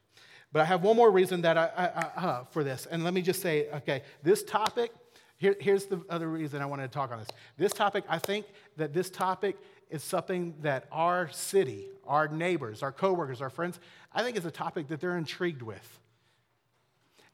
But 0.53 0.63
I 0.63 0.65
have 0.65 0.83
one 0.83 0.97
more 0.97 1.11
reason 1.11 1.43
that 1.43 1.59
I, 1.59 1.71
I, 1.77 1.85
I 1.85 2.27
uh, 2.27 2.45
for 2.45 2.65
this. 2.65 2.87
And 2.91 3.05
let 3.05 3.15
me 3.15 3.23
just 3.23 3.43
say, 3.43 3.69
okay, 3.75 4.03
this 4.23 4.43
topic, 4.43 4.91
here, 5.37 5.55
here's 5.61 5.85
the 5.85 6.03
other 6.09 6.29
reason 6.29 6.63
I 6.63 6.67
wanted 6.67 6.91
to 6.91 6.95
talk 6.95 7.13
on 7.13 7.19
this. 7.19 7.29
This 7.59 7.73
topic, 7.73 8.05
I 8.09 8.19
think 8.19 8.47
that 8.77 8.95
this 8.95 9.11
topic 9.11 9.57
is 9.91 10.03
something 10.03 10.55
that 10.63 10.87
our 10.91 11.29
city, 11.31 11.87
our 12.07 12.27
neighbors, 12.29 12.83
our 12.83 12.93
coworkers, 12.93 13.43
our 13.43 13.51
friends, 13.51 13.79
I 14.13 14.23
think 14.23 14.37
is 14.37 14.47
a 14.47 14.51
topic 14.51 14.89
that 14.89 15.01
they're 15.01 15.19
intrigued 15.19 15.63
with. 15.63 16.01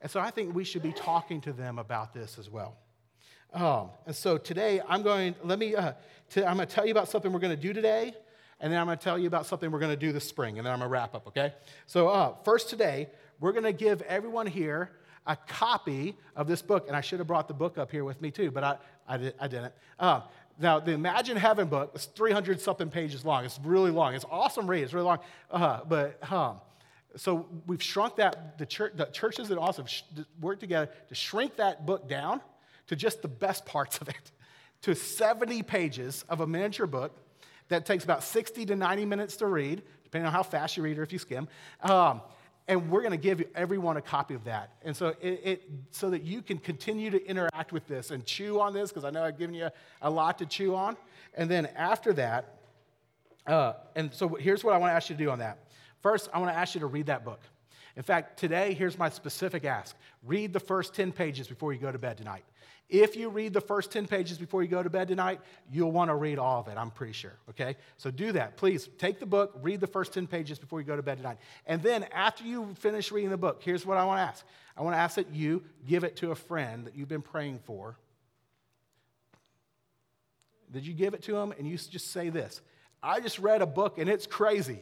And 0.00 0.10
so 0.10 0.18
I 0.18 0.30
think 0.30 0.54
we 0.54 0.64
should 0.64 0.82
be 0.82 0.92
talking 0.92 1.40
to 1.42 1.52
them 1.52 1.78
about 1.78 2.12
this 2.12 2.38
as 2.38 2.50
well. 2.50 2.76
Um, 3.52 3.90
and 4.06 4.16
so 4.16 4.38
today 4.38 4.80
I'm 4.88 5.02
going, 5.02 5.34
let 5.44 5.58
me, 5.58 5.76
uh, 5.76 5.92
to, 6.30 6.46
I'm 6.48 6.56
going 6.56 6.66
to 6.66 6.74
tell 6.74 6.86
you 6.86 6.90
about 6.90 7.08
something 7.08 7.32
we're 7.32 7.38
going 7.38 7.54
to 7.54 7.62
do 7.62 7.72
today, 7.72 8.14
and 8.62 8.72
then 8.72 8.78
I'm 8.80 8.86
going 8.86 8.96
to 8.96 9.04
tell 9.04 9.18
you 9.18 9.26
about 9.26 9.44
something 9.46 9.70
we're 9.70 9.80
going 9.80 9.92
to 9.92 9.96
do 9.96 10.12
this 10.12 10.26
spring, 10.26 10.56
and 10.56 10.64
then 10.64 10.72
I'm 10.72 10.78
going 10.78 10.88
to 10.88 10.92
wrap 10.92 11.14
up, 11.16 11.26
okay? 11.26 11.52
So 11.86 12.08
uh, 12.08 12.34
first 12.44 12.70
today, 12.70 13.08
we're 13.40 13.52
going 13.52 13.64
to 13.64 13.72
give 13.72 14.02
everyone 14.02 14.46
here 14.46 14.92
a 15.26 15.34
copy 15.36 16.16
of 16.36 16.46
this 16.46 16.62
book, 16.62 16.86
and 16.86 16.96
I 16.96 17.00
should 17.00 17.18
have 17.18 17.26
brought 17.26 17.48
the 17.48 17.54
book 17.54 17.76
up 17.76 17.90
here 17.90 18.04
with 18.04 18.22
me 18.22 18.30
too, 18.30 18.52
but 18.52 18.62
I, 18.62 18.76
I, 19.08 19.16
did, 19.16 19.34
didn't. 19.40 19.74
Uh, 19.98 20.20
now, 20.60 20.78
the 20.78 20.92
Imagine 20.92 21.36
Heaven 21.36 21.66
book 21.66 21.90
is 21.96 22.06
300 22.06 22.60
something 22.60 22.88
pages 22.88 23.24
long. 23.24 23.44
It's 23.44 23.58
really 23.64 23.90
long. 23.90 24.14
It's 24.14 24.24
awesome 24.30 24.68
read. 24.68 24.84
It's 24.84 24.92
really 24.92 25.06
long. 25.06 25.18
Uh, 25.50 25.80
but 25.88 26.32
um, 26.32 26.60
so 27.16 27.48
we've 27.66 27.82
shrunk 27.82 28.16
that, 28.16 28.58
the, 28.58 28.66
church, 28.66 28.92
the 28.94 29.06
churches 29.06 29.48
that 29.48 29.58
also 29.58 29.84
Worked 30.40 30.60
together 30.60 30.90
to 31.08 31.14
shrink 31.16 31.56
that 31.56 31.84
book 31.84 32.08
down 32.08 32.40
to 32.86 32.94
just 32.94 33.22
the 33.22 33.28
best 33.28 33.66
parts 33.66 33.98
of 33.98 34.08
it, 34.08 34.30
to 34.82 34.94
70 34.94 35.62
pages 35.64 36.24
of 36.28 36.40
a 36.40 36.46
miniature 36.46 36.86
book 36.86 37.16
that 37.72 37.86
takes 37.86 38.04
about 38.04 38.22
60 38.22 38.66
to 38.66 38.76
90 38.76 39.04
minutes 39.04 39.36
to 39.36 39.46
read, 39.46 39.82
depending 40.04 40.26
on 40.26 40.32
how 40.32 40.42
fast 40.42 40.76
you 40.76 40.82
read 40.82 40.98
or 40.98 41.02
if 41.02 41.12
you 41.12 41.18
skim. 41.18 41.48
Um, 41.82 42.20
and 42.68 42.90
we're 42.90 43.00
going 43.00 43.12
to 43.12 43.16
give 43.16 43.42
everyone 43.54 43.96
a 43.96 44.02
copy 44.02 44.34
of 44.34 44.44
that. 44.44 44.70
And 44.82 44.96
so, 44.96 45.08
it, 45.20 45.40
it, 45.44 45.70
so 45.90 46.10
that 46.10 46.22
you 46.22 46.42
can 46.42 46.58
continue 46.58 47.10
to 47.10 47.26
interact 47.26 47.72
with 47.72 47.86
this 47.88 48.10
and 48.10 48.24
chew 48.24 48.60
on 48.60 48.72
this, 48.72 48.90
because 48.90 49.04
I 49.04 49.10
know 49.10 49.24
I've 49.24 49.38
given 49.38 49.54
you 49.54 49.68
a 50.00 50.10
lot 50.10 50.38
to 50.38 50.46
chew 50.46 50.74
on. 50.74 50.96
And 51.34 51.50
then 51.50 51.66
after 51.76 52.12
that, 52.14 52.60
uh, 53.46 53.74
and 53.96 54.14
so 54.14 54.28
here's 54.28 54.62
what 54.62 54.74
I 54.74 54.78
want 54.78 54.90
to 54.90 54.94
ask 54.94 55.10
you 55.10 55.16
to 55.16 55.24
do 55.24 55.30
on 55.30 55.40
that. 55.40 55.58
First, 56.00 56.28
I 56.32 56.38
want 56.38 56.52
to 56.52 56.56
ask 56.56 56.74
you 56.74 56.80
to 56.80 56.86
read 56.86 57.06
that 57.06 57.24
book. 57.24 57.40
In 57.96 58.02
fact, 58.02 58.38
today, 58.38 58.74
here's 58.74 58.98
my 58.98 59.08
specific 59.08 59.64
ask 59.64 59.96
read 60.22 60.52
the 60.52 60.60
first 60.60 60.94
10 60.94 61.12
pages 61.12 61.48
before 61.48 61.72
you 61.72 61.80
go 61.80 61.90
to 61.90 61.98
bed 61.98 62.16
tonight. 62.16 62.44
If 62.92 63.16
you 63.16 63.30
read 63.30 63.54
the 63.54 63.60
first 63.62 63.90
10 63.90 64.06
pages 64.06 64.36
before 64.36 64.62
you 64.62 64.68
go 64.68 64.82
to 64.82 64.90
bed 64.90 65.08
tonight, 65.08 65.40
you'll 65.72 65.90
want 65.90 66.10
to 66.10 66.14
read 66.14 66.38
all 66.38 66.60
of 66.60 66.68
it, 66.68 66.76
I'm 66.76 66.90
pretty 66.90 67.14
sure, 67.14 67.32
okay? 67.48 67.76
So 67.96 68.10
do 68.10 68.32
that. 68.32 68.58
Please 68.58 68.90
take 68.98 69.18
the 69.18 69.24
book, 69.24 69.58
read 69.62 69.80
the 69.80 69.86
first 69.86 70.12
10 70.12 70.26
pages 70.26 70.58
before 70.58 70.78
you 70.78 70.86
go 70.86 70.94
to 70.94 71.02
bed 71.02 71.16
tonight. 71.16 71.38
And 71.66 71.82
then 71.82 72.04
after 72.12 72.44
you 72.44 72.74
finish 72.74 73.10
reading 73.10 73.30
the 73.30 73.38
book, 73.38 73.62
here's 73.62 73.86
what 73.86 73.96
I 73.96 74.04
want 74.04 74.18
to 74.18 74.22
ask 74.22 74.44
I 74.76 74.82
want 74.82 74.94
to 74.94 74.98
ask 74.98 75.16
that 75.16 75.32
you 75.32 75.64
give 75.88 76.04
it 76.04 76.16
to 76.16 76.32
a 76.32 76.34
friend 76.34 76.86
that 76.86 76.94
you've 76.94 77.08
been 77.08 77.22
praying 77.22 77.60
for. 77.64 77.96
Did 80.70 80.86
you 80.86 80.92
give 80.92 81.14
it 81.14 81.22
to 81.22 81.32
them 81.32 81.54
and 81.58 81.66
you 81.66 81.78
just 81.78 82.12
say 82.12 82.28
this? 82.28 82.60
I 83.02 83.20
just 83.20 83.38
read 83.38 83.62
a 83.62 83.66
book 83.66 83.96
and 83.96 84.08
it's 84.08 84.26
crazy. 84.26 84.80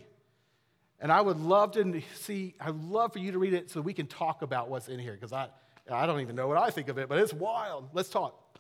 And 0.99 1.13
I 1.13 1.21
would 1.21 1.39
love 1.39 1.73
to 1.73 2.03
see, 2.17 2.55
I'd 2.61 2.75
love 2.75 3.13
for 3.13 3.21
you 3.21 3.31
to 3.33 3.39
read 3.39 3.55
it 3.55 3.71
so 3.71 3.81
we 3.81 3.95
can 3.95 4.09
talk 4.09 4.43
about 4.43 4.69
what's 4.69 4.89
in 4.89 4.99
here 4.99 5.15
because 5.15 5.33
I, 5.33 5.49
I 5.91 6.07
don't 6.07 6.21
even 6.21 6.37
know 6.37 6.49
what 6.49 6.57
I 6.57 6.71
think 6.71 6.89
of 6.89 6.99
it, 6.99 7.09
but 7.09 7.19
it's 7.19 7.33
wild. 7.33 7.89
Let's 7.93 8.09
talk. 8.09 8.59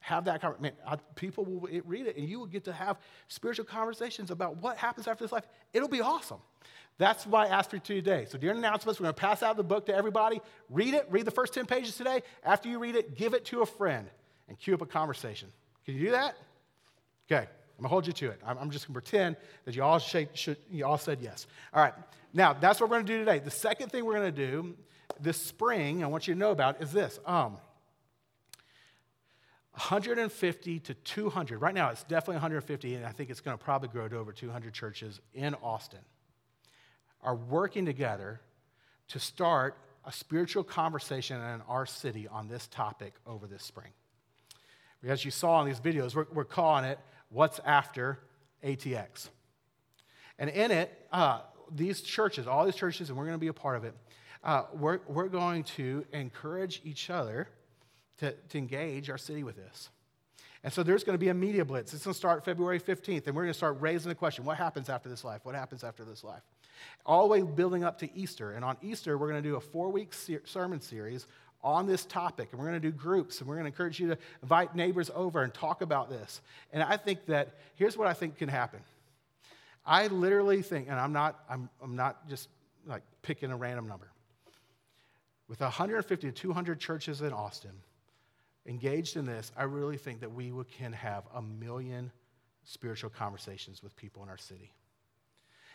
Have 0.00 0.26
that 0.26 0.40
conversation. 0.40 0.76
People 1.14 1.44
will 1.44 1.68
read 1.84 2.06
it, 2.06 2.16
and 2.16 2.28
you 2.28 2.38
will 2.38 2.46
get 2.46 2.64
to 2.64 2.72
have 2.72 2.98
spiritual 3.28 3.64
conversations 3.64 4.30
about 4.30 4.56
what 4.58 4.76
happens 4.76 5.08
after 5.08 5.24
this 5.24 5.32
life. 5.32 5.44
It'll 5.72 5.88
be 5.88 6.02
awesome. 6.02 6.40
That's 6.98 7.26
why 7.26 7.46
I 7.46 7.48
asked 7.48 7.70
for 7.70 7.78
today. 7.78 8.26
So 8.28 8.38
during 8.38 8.58
announcements, 8.58 9.00
we're 9.00 9.04
going 9.04 9.14
to 9.14 9.20
pass 9.20 9.42
out 9.42 9.56
the 9.56 9.64
book 9.64 9.86
to 9.86 9.94
everybody. 9.94 10.40
Read 10.70 10.94
it. 10.94 11.06
Read 11.10 11.24
the 11.24 11.30
first 11.30 11.54
10 11.54 11.66
pages 11.66 11.96
today. 11.96 12.22
After 12.44 12.68
you 12.68 12.78
read 12.78 12.94
it, 12.94 13.16
give 13.16 13.34
it 13.34 13.44
to 13.46 13.62
a 13.62 13.66
friend 13.66 14.08
and 14.48 14.58
cue 14.58 14.74
up 14.74 14.82
a 14.82 14.86
conversation. 14.86 15.48
Can 15.84 15.94
you 15.94 16.00
do 16.00 16.10
that? 16.12 16.36
Okay. 17.26 17.48
I'm 17.76 17.82
going 17.82 17.84
to 17.84 17.88
hold 17.88 18.06
you 18.06 18.12
to 18.12 18.30
it. 18.30 18.40
I'm 18.46 18.70
just 18.70 18.86
going 18.86 18.94
to 18.94 19.00
pretend 19.00 19.36
that 19.64 19.74
you 19.74 19.82
all, 19.82 19.98
should, 19.98 20.56
you 20.70 20.86
all 20.86 20.98
said 20.98 21.18
yes. 21.20 21.48
All 21.72 21.82
right. 21.82 21.94
Now, 22.32 22.52
that's 22.52 22.80
what 22.80 22.88
we're 22.88 22.96
going 22.96 23.06
to 23.06 23.12
do 23.12 23.18
today. 23.18 23.40
The 23.40 23.50
second 23.50 23.90
thing 23.90 24.04
we're 24.04 24.14
going 24.14 24.32
to 24.32 24.46
do 24.52 24.76
this 25.20 25.40
spring, 25.40 26.02
I 26.02 26.06
want 26.06 26.26
you 26.28 26.34
to 26.34 26.40
know 26.40 26.50
about 26.50 26.82
is 26.82 26.92
this. 26.92 27.18
Um, 27.26 27.56
150 29.72 30.78
to 30.80 30.94
200. 30.94 31.60
Right 31.60 31.74
now, 31.74 31.90
it's 31.90 32.04
definitely 32.04 32.36
150, 32.36 32.94
and 32.94 33.04
I 33.04 33.10
think 33.10 33.30
it's 33.30 33.40
going 33.40 33.58
to 33.58 33.62
probably 33.62 33.88
grow 33.88 34.06
to 34.06 34.18
over 34.18 34.32
200 34.32 34.72
churches 34.72 35.20
in 35.34 35.54
Austin 35.56 35.98
are 37.24 37.34
working 37.34 37.86
together 37.86 38.40
to 39.08 39.18
start 39.18 39.76
a 40.04 40.12
spiritual 40.12 40.62
conversation 40.62 41.40
in 41.40 41.62
our 41.62 41.86
city 41.86 42.28
on 42.28 42.46
this 42.46 42.66
topic 42.68 43.14
over 43.26 43.46
this 43.46 43.62
spring. 43.62 43.90
As 45.02 45.24
you 45.24 45.30
saw 45.30 45.60
in 45.60 45.66
these 45.66 45.80
videos, 45.80 46.14
we're, 46.14 46.26
we're 46.32 46.44
calling 46.44 46.84
it 46.84 46.98
What's 47.30 47.60
After 47.64 48.20
ATX. 48.62 49.28
And 50.38 50.50
in 50.50 50.70
it, 50.70 51.06
uh, 51.12 51.40
these 51.74 52.00
churches, 52.00 52.46
all 52.46 52.64
these 52.64 52.76
churches, 52.76 53.08
and 53.08 53.18
we're 53.18 53.24
going 53.24 53.36
to 53.36 53.40
be 53.40 53.48
a 53.48 53.52
part 53.52 53.76
of 53.76 53.84
it, 53.84 53.94
uh, 54.44 54.64
we're, 54.74 55.00
we're 55.08 55.28
going 55.28 55.64
to 55.64 56.04
encourage 56.12 56.82
each 56.84 57.10
other 57.10 57.48
to, 58.18 58.32
to 58.50 58.58
engage 58.58 59.10
our 59.10 59.18
city 59.18 59.42
with 59.42 59.56
this. 59.56 59.88
And 60.62 60.72
so 60.72 60.82
there's 60.82 61.02
going 61.04 61.14
to 61.14 61.20
be 61.20 61.28
a 61.28 61.34
media 61.34 61.64
blitz. 61.64 61.92
It's 61.92 62.04
going 62.04 62.12
to 62.12 62.18
start 62.18 62.44
February 62.44 62.80
15th, 62.80 63.26
and 63.26 63.34
we're 63.34 63.42
going 63.42 63.52
to 63.52 63.54
start 63.54 63.78
raising 63.80 64.08
the 64.08 64.14
question 64.14 64.44
what 64.44 64.56
happens 64.56 64.88
after 64.88 65.08
this 65.08 65.24
life? 65.24 65.40
What 65.44 65.54
happens 65.54 65.82
after 65.82 66.04
this 66.04 66.22
life? 66.22 66.42
All 67.04 67.22
the 67.22 67.28
way 67.28 67.42
building 67.42 67.84
up 67.84 67.98
to 67.98 68.16
Easter. 68.16 68.52
And 68.52 68.64
on 68.64 68.76
Easter, 68.82 69.18
we're 69.18 69.28
going 69.28 69.42
to 69.42 69.48
do 69.48 69.56
a 69.56 69.60
four 69.60 69.90
week 69.90 70.14
sermon 70.44 70.80
series 70.80 71.26
on 71.62 71.86
this 71.86 72.04
topic. 72.04 72.48
And 72.50 72.60
we're 72.60 72.68
going 72.68 72.80
to 72.80 72.90
do 72.90 72.96
groups, 72.96 73.40
and 73.40 73.48
we're 73.48 73.56
going 73.56 73.64
to 73.64 73.72
encourage 73.72 74.00
you 74.00 74.08
to 74.08 74.18
invite 74.42 74.74
neighbors 74.74 75.10
over 75.14 75.42
and 75.42 75.52
talk 75.52 75.82
about 75.82 76.08
this. 76.08 76.40
And 76.72 76.82
I 76.82 76.96
think 76.96 77.26
that 77.26 77.54
here's 77.76 77.96
what 77.96 78.08
I 78.08 78.14
think 78.14 78.38
can 78.38 78.48
happen. 78.48 78.80
I 79.86 80.06
literally 80.06 80.62
think, 80.62 80.88
and 80.88 80.98
I'm 80.98 81.12
not, 81.12 81.40
I'm, 81.48 81.68
I'm 81.82 81.96
not 81.96 82.26
just 82.26 82.48
like 82.86 83.02
picking 83.22 83.50
a 83.50 83.56
random 83.56 83.86
number. 83.86 84.08
With 85.48 85.60
150 85.60 86.26
to 86.26 86.32
200 86.32 86.80
churches 86.80 87.20
in 87.20 87.32
Austin 87.32 87.72
engaged 88.66 89.16
in 89.16 89.26
this, 89.26 89.52
I 89.56 89.64
really 89.64 89.98
think 89.98 90.20
that 90.20 90.32
we 90.32 90.52
can 90.78 90.92
have 90.92 91.24
a 91.34 91.42
million 91.42 92.10
spiritual 92.64 93.10
conversations 93.10 93.82
with 93.82 93.94
people 93.96 94.22
in 94.22 94.28
our 94.28 94.38
city. 94.38 94.72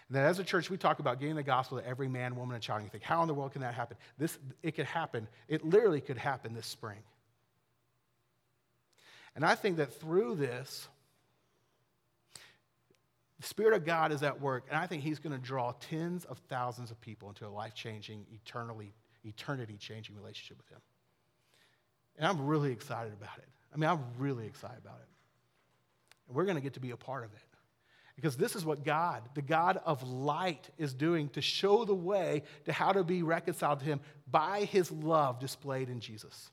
And 0.08 0.16
then 0.16 0.26
as 0.26 0.40
a 0.40 0.44
church, 0.44 0.72
we 0.72 0.78
talk 0.78 0.98
about 0.98 1.20
getting 1.20 1.36
the 1.36 1.44
gospel 1.44 1.80
to 1.80 1.86
every 1.86 2.08
man, 2.08 2.36
woman, 2.36 2.56
and 2.56 2.64
child. 2.64 2.80
And 2.80 2.88
you 2.88 2.90
think, 2.90 3.04
how 3.04 3.22
in 3.22 3.28
the 3.28 3.34
world 3.36 3.52
can 3.52 3.62
that 3.62 3.76
happen? 3.76 3.96
This, 4.18 4.40
it 4.64 4.72
could 4.72 4.88
happen. 4.88 5.28
It 5.48 5.64
literally 5.64 6.02
could 6.02 6.18
happen 6.18 6.56
this 6.56 6.66
spring. 6.66 6.98
And 9.36 9.46
I 9.46 9.54
think 9.54 9.78
that 9.78 9.94
through 9.94 10.36
this, 10.36 10.88
the 13.40 13.46
Spirit 13.46 13.76
of 13.76 13.86
God 13.86 14.12
is 14.12 14.24
at 14.24 14.42
work, 14.42 14.66
and 14.70 14.80
I 14.80 14.88
think 14.88 15.04
He's 15.04 15.20
going 15.20 15.32
to 15.32 15.42
draw 15.42 15.74
tens 15.80 16.26
of 16.26 16.40
thousands 16.50 16.90
of 16.90 17.00
people 17.00 17.30
into 17.30 17.48
a 17.48 17.50
life 17.50 17.76
changing, 17.76 18.26
eternally, 18.34 18.94
eternity 19.24 19.78
changing 19.78 20.16
relationship 20.16 20.58
with 20.58 20.70
Him. 20.70 20.82
And 22.18 22.28
I'm 22.28 22.48
really 22.48 22.72
excited 22.72 23.14
about 23.14 23.38
it. 23.38 23.48
I 23.74 23.78
mean, 23.78 23.90
I'm 23.90 24.04
really 24.18 24.46
excited 24.46 24.80
about 24.84 25.00
it. 25.00 25.08
And 26.28 26.36
we're 26.36 26.46
going 26.46 26.58
to 26.58 26.62
get 26.62 26.74
to 26.74 26.80
be 26.80 26.92
a 26.92 26.98
part 26.98 27.24
of 27.24 27.32
it. 27.34 27.40
Because 28.16 28.36
this 28.36 28.56
is 28.56 28.66
what 28.66 28.84
God, 28.84 29.22
the 29.34 29.42
God 29.42 29.80
of 29.86 30.04
light, 30.04 30.70
is 30.78 30.94
doing 30.94 31.30
to 31.30 31.42
show 31.42 31.86
the 31.86 31.96
way 31.96 32.44
to 32.66 32.74
how 32.74 32.92
to 32.92 33.04
be 33.04 33.24
reconciled 33.24 33.80
to 33.80 33.86
Him 33.86 34.02
by 34.30 34.66
His 34.66 34.92
love 34.92 35.40
displayed 35.40 35.90
in 35.90 36.02
Jesus. 36.02 36.52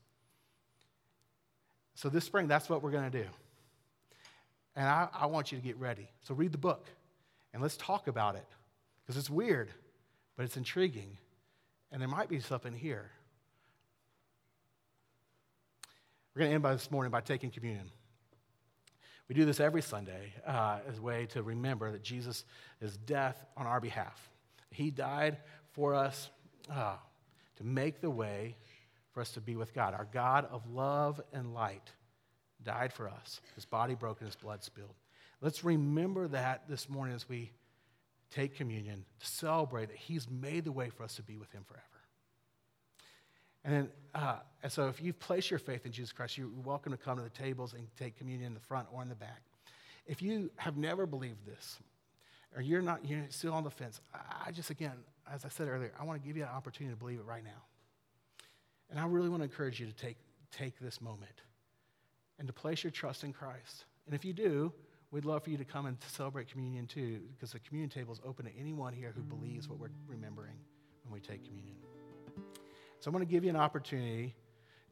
So 1.97 2.09
this 2.09 2.25
spring, 2.25 2.47
that's 2.47 2.69
what 2.69 2.83
we're 2.83 2.93
going 2.93 3.11
to 3.11 3.23
do. 3.23 3.29
And 4.77 4.87
I, 4.87 5.09
I 5.13 5.27
want 5.27 5.51
you 5.51 5.59
to 5.59 5.65
get 5.65 5.77
ready. 5.79 6.09
So 6.23 6.35
read 6.35 6.53
the 6.53 6.59
book 6.59 6.87
and 7.53 7.63
let's 7.63 7.77
talk 7.79 8.07
about 8.07 8.37
it. 8.37 8.47
Because 9.03 9.19
it's 9.19 9.31
weird, 9.31 9.71
but 10.37 10.45
it's 10.45 10.57
intriguing. 10.57 11.17
And 11.97 12.03
there 12.03 12.11
might 12.11 12.29
be 12.29 12.41
something 12.41 12.75
here. 12.75 13.11
We're 16.35 16.41
going 16.41 16.51
to 16.51 16.55
end 16.57 16.63
by 16.63 16.75
this 16.75 16.91
morning 16.91 17.11
by 17.11 17.23
taking 17.23 17.51
communion. 17.51 17.91
We 19.31 19.35
do 19.35 19.47
this 19.47 19.61
every 19.61 19.81
Sunday 19.81 20.35
uh, 20.47 20.81
as 20.87 20.99
a 20.99 21.01
way 21.01 21.25
to 21.31 21.43
remember 21.43 21.91
that 21.93 22.03
Jesus 22.03 22.45
is 22.83 22.99
death 22.99 23.43
on 23.57 23.67
our 23.67 23.81
behalf. 23.81 24.29
He 24.71 24.91
died 24.91 25.39
for 25.73 25.95
us 25.95 26.29
uh, 26.71 26.97
to 27.57 27.65
make 27.65 28.03
the 28.03 28.11
way 28.11 28.59
for 29.13 29.23
us 29.23 29.31
to 29.31 29.41
be 29.41 29.57
with 29.57 29.73
God. 29.73 29.95
Our 29.95 30.07
God 30.13 30.47
of 30.51 30.69
love 30.69 31.19
and 31.33 31.55
light 31.55 31.91
died 32.63 32.93
for 32.93 33.09
us, 33.09 33.41
his 33.55 33.65
body 33.65 33.95
broken, 33.95 34.27
his 34.27 34.37
blood 34.37 34.63
spilled. 34.63 34.97
Let's 35.41 35.65
remember 35.65 36.29
that 36.29 36.69
this 36.69 36.91
morning 36.91 37.15
as 37.15 37.27
we 37.27 37.53
take 38.37 38.55
communion 38.55 39.05
to 39.19 39.27
celebrate 39.27 39.87
that 39.87 39.97
he's 39.97 40.29
made 40.29 40.65
the 40.65 40.73
way 40.73 40.91
for 40.91 41.05
us 41.05 41.17
to 41.17 41.23
be 41.23 41.37
with 41.37 41.51
him 41.53 41.65
forever. 41.67 41.85
And 43.65 43.75
then, 43.75 43.89
uh, 44.15 44.37
and 44.63 44.71
so 44.71 44.89
if 44.89 45.03
you've 45.03 45.19
placed 45.19 45.51
your 45.51 45.59
faith 45.59 45.87
in 45.87 45.93
Jesus 45.93 46.13
Christ, 46.13 46.37
you're 46.37 46.49
welcome 46.65 46.93
to 46.93 46.99
come 46.99 47.17
to 47.17 47.25
the 47.25 47.31
tables 47.31 47.73
and 47.73 47.89
take 47.99 48.17
communion 48.17 48.49
in 48.49 48.55
the 48.55 48.61
front 48.61 48.87
or 48.93 49.03
in 49.03 49.09
the 49.09 49.15
back. 49.15 49.41
If 50.07 50.23
you 50.23 50.51
have 50.57 50.77
never 50.77 51.07
believed 51.07 51.45
this, 51.47 51.79
or 52.55 52.63
you're 52.63 52.83
not, 52.83 53.05
you're 53.05 53.25
still 53.31 53.55
on 53.55 53.65
the 53.65 53.71
fence, 53.71 54.01
I 54.15 54.53
just, 54.53 54.71
again, 54.71 54.93
as 55.33 55.45
I 55.45 55.49
said 55.49 55.67
earlier, 55.67 55.93
I 55.99 56.05
want 56.05 56.21
to 56.21 56.27
give 56.27 56.37
you 56.37 56.45
an 56.45 56.51
opportunity 56.51 56.95
to 56.95 56.99
believe 56.99 57.19
it 57.19 57.25
right 57.25 57.43
now. 57.43 57.63
And 58.91 59.01
I 59.01 59.07
really 59.07 59.29
want 59.29 59.41
to 59.41 59.45
encourage 59.45 59.81
you 59.81 59.87
to 59.87 59.95
take, 59.95 60.17
take 60.53 60.79
this 60.79 61.01
moment 61.01 61.43
and 62.39 62.47
to 62.47 62.53
place 62.53 62.85
your 62.85 62.93
trust 62.93 63.25
in 63.25 63.33
Christ. 63.33 63.87
And 64.07 64.15
if 64.15 64.25
you 64.25 64.33
do, 64.33 64.73
we'd 65.11 65.25
love 65.25 65.45
for 65.45 65.51
you 65.51 65.57
to 65.57 65.65
come 65.65 65.87
and 65.87 65.97
celebrate 66.09 66.49
communion 66.49 66.87
too, 66.87 67.21
because 67.33 67.53
the 67.53 67.61
communion 67.61 67.91
table 67.91 68.13
is 68.13 68.21
open 68.25 68.45
to 68.47 68.53
anyone 68.59 68.93
here 68.93 69.13
who 69.15 69.23
believes 69.23 69.69
what 69.69 69.79
we're 69.79 69.91
remembering 70.07 70.57
when 71.05 71.13
we 71.13 71.21
take 71.21 71.45
communion. 71.45 71.77
So 73.01 73.09
I'm 73.09 73.13
going 73.13 73.25
to 73.25 73.31
give 73.31 73.45
you 73.45 73.51
an 73.51 73.57
opportunity 73.57 74.35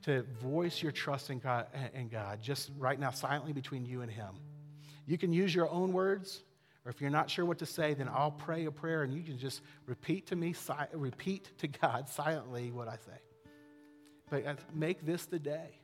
to 0.03 0.23
voice 0.43 0.83
your 0.83 0.93
trust 0.93 1.31
in 1.31 1.39
God, 1.39 1.67
in 1.95 2.09
God 2.09 2.43
just 2.43 2.71
right 2.79 2.99
now, 2.99 3.11
silently 3.11 3.53
between 3.53 3.87
you 3.87 4.03
and 4.03 4.11
Him. 4.11 4.35
You 5.07 5.19
can 5.19 5.33
use 5.33 5.55
your 5.55 5.69
own 5.71 5.93
words, 5.93 6.43
or 6.85 6.91
if 6.91 7.01
you're 7.01 7.11
not 7.11 7.31
sure 7.31 7.45
what 7.45 7.59
to 7.59 7.67
say, 7.67 7.95
then 7.95 8.09
I'll 8.09 8.31
pray 8.31 8.67
a 8.67 8.71
prayer 8.71 9.03
and 9.03 9.13
you 9.13 9.23
can 9.23 9.39
just 9.39 9.63
repeat 9.87 10.27
to 10.29 10.37
me, 10.37 10.55
repeat 10.93 11.51
to 11.59 11.69
God 11.69 12.09
silently 12.09 12.71
what 12.71 12.89
I 12.89 12.97
say. 12.97 13.19
But 14.31 14.47
uh, 14.47 14.55
make 14.75 15.05
this 15.05 15.27
the 15.27 15.39
day 15.39 15.81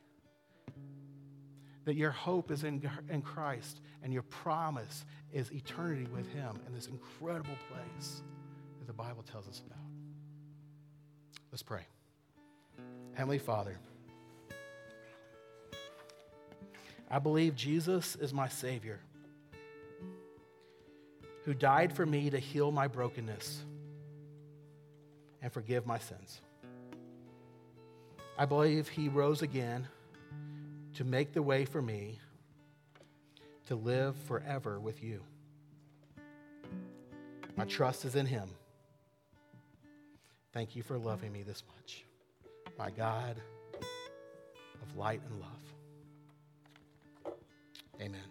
that 1.85 1.95
your 1.95 2.11
hope 2.11 2.51
is 2.51 2.63
in, 2.63 2.87
in 3.09 3.21
Christ 3.21 3.81
and 4.03 4.13
your 4.13 4.23
promise 4.23 5.05
is 5.33 5.51
eternity 5.51 6.07
with 6.13 6.31
Him 6.31 6.59
in 6.67 6.73
this 6.73 6.87
incredible 6.87 7.55
place 7.69 8.21
that 8.79 8.87
the 8.87 8.93
Bible 8.93 9.23
tells 9.23 9.47
us 9.47 9.61
about. 9.65 9.79
Let's 11.51 11.63
pray. 11.63 11.85
Heavenly 13.13 13.39
Father, 13.39 13.77
I 17.09 17.19
believe 17.19 17.55
Jesus 17.55 18.15
is 18.15 18.33
my 18.33 18.47
Savior 18.47 18.99
who 21.43 21.53
died 21.53 21.91
for 21.91 22.05
me 22.05 22.29
to 22.29 22.37
heal 22.37 22.71
my 22.71 22.87
brokenness 22.87 23.63
and 25.41 25.51
forgive 25.51 25.85
my 25.85 25.97
sins. 25.97 26.39
I 28.37 28.45
believe 28.45 28.87
He 28.87 29.09
rose 29.09 29.41
again 29.41 29.87
to 30.95 31.03
make 31.03 31.33
the 31.33 31.41
way 31.41 31.65
for 31.65 31.81
me 31.81 32.19
to 33.67 33.75
live 33.75 34.15
forever 34.27 34.79
with 34.79 35.03
you. 35.03 35.21
My 37.55 37.65
trust 37.65 38.05
is 38.05 38.15
in 38.15 38.25
Him. 38.25 38.49
Thank 40.53 40.75
you 40.75 40.83
for 40.83 40.97
loving 40.97 41.31
me 41.31 41.43
this 41.43 41.63
much. 41.75 42.03
My 42.77 42.89
God 42.89 43.37
of 44.81 44.97
light 44.97 45.21
and 45.29 45.39
love. 45.39 45.49
Amen. 48.01 48.21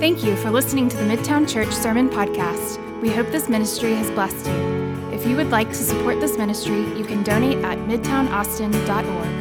Thank 0.00 0.24
you 0.24 0.36
for 0.36 0.50
listening 0.50 0.88
to 0.88 0.96
the 0.96 1.02
Midtown 1.04 1.46
Church 1.46 1.72
Sermon 1.72 2.08
Podcast. 2.08 2.78
We 3.02 3.10
hope 3.10 3.26
this 3.30 3.48
ministry 3.48 3.94
has 3.94 4.10
blessed 4.12 4.46
you. 4.46 5.10
If 5.12 5.26
you 5.26 5.36
would 5.36 5.50
like 5.50 5.68
to 5.68 5.74
support 5.74 6.20
this 6.20 6.38
ministry, 6.38 6.80
you 6.96 7.04
can 7.04 7.22
donate 7.22 7.58
at 7.64 7.76
midtownaustin.org. 7.78 9.39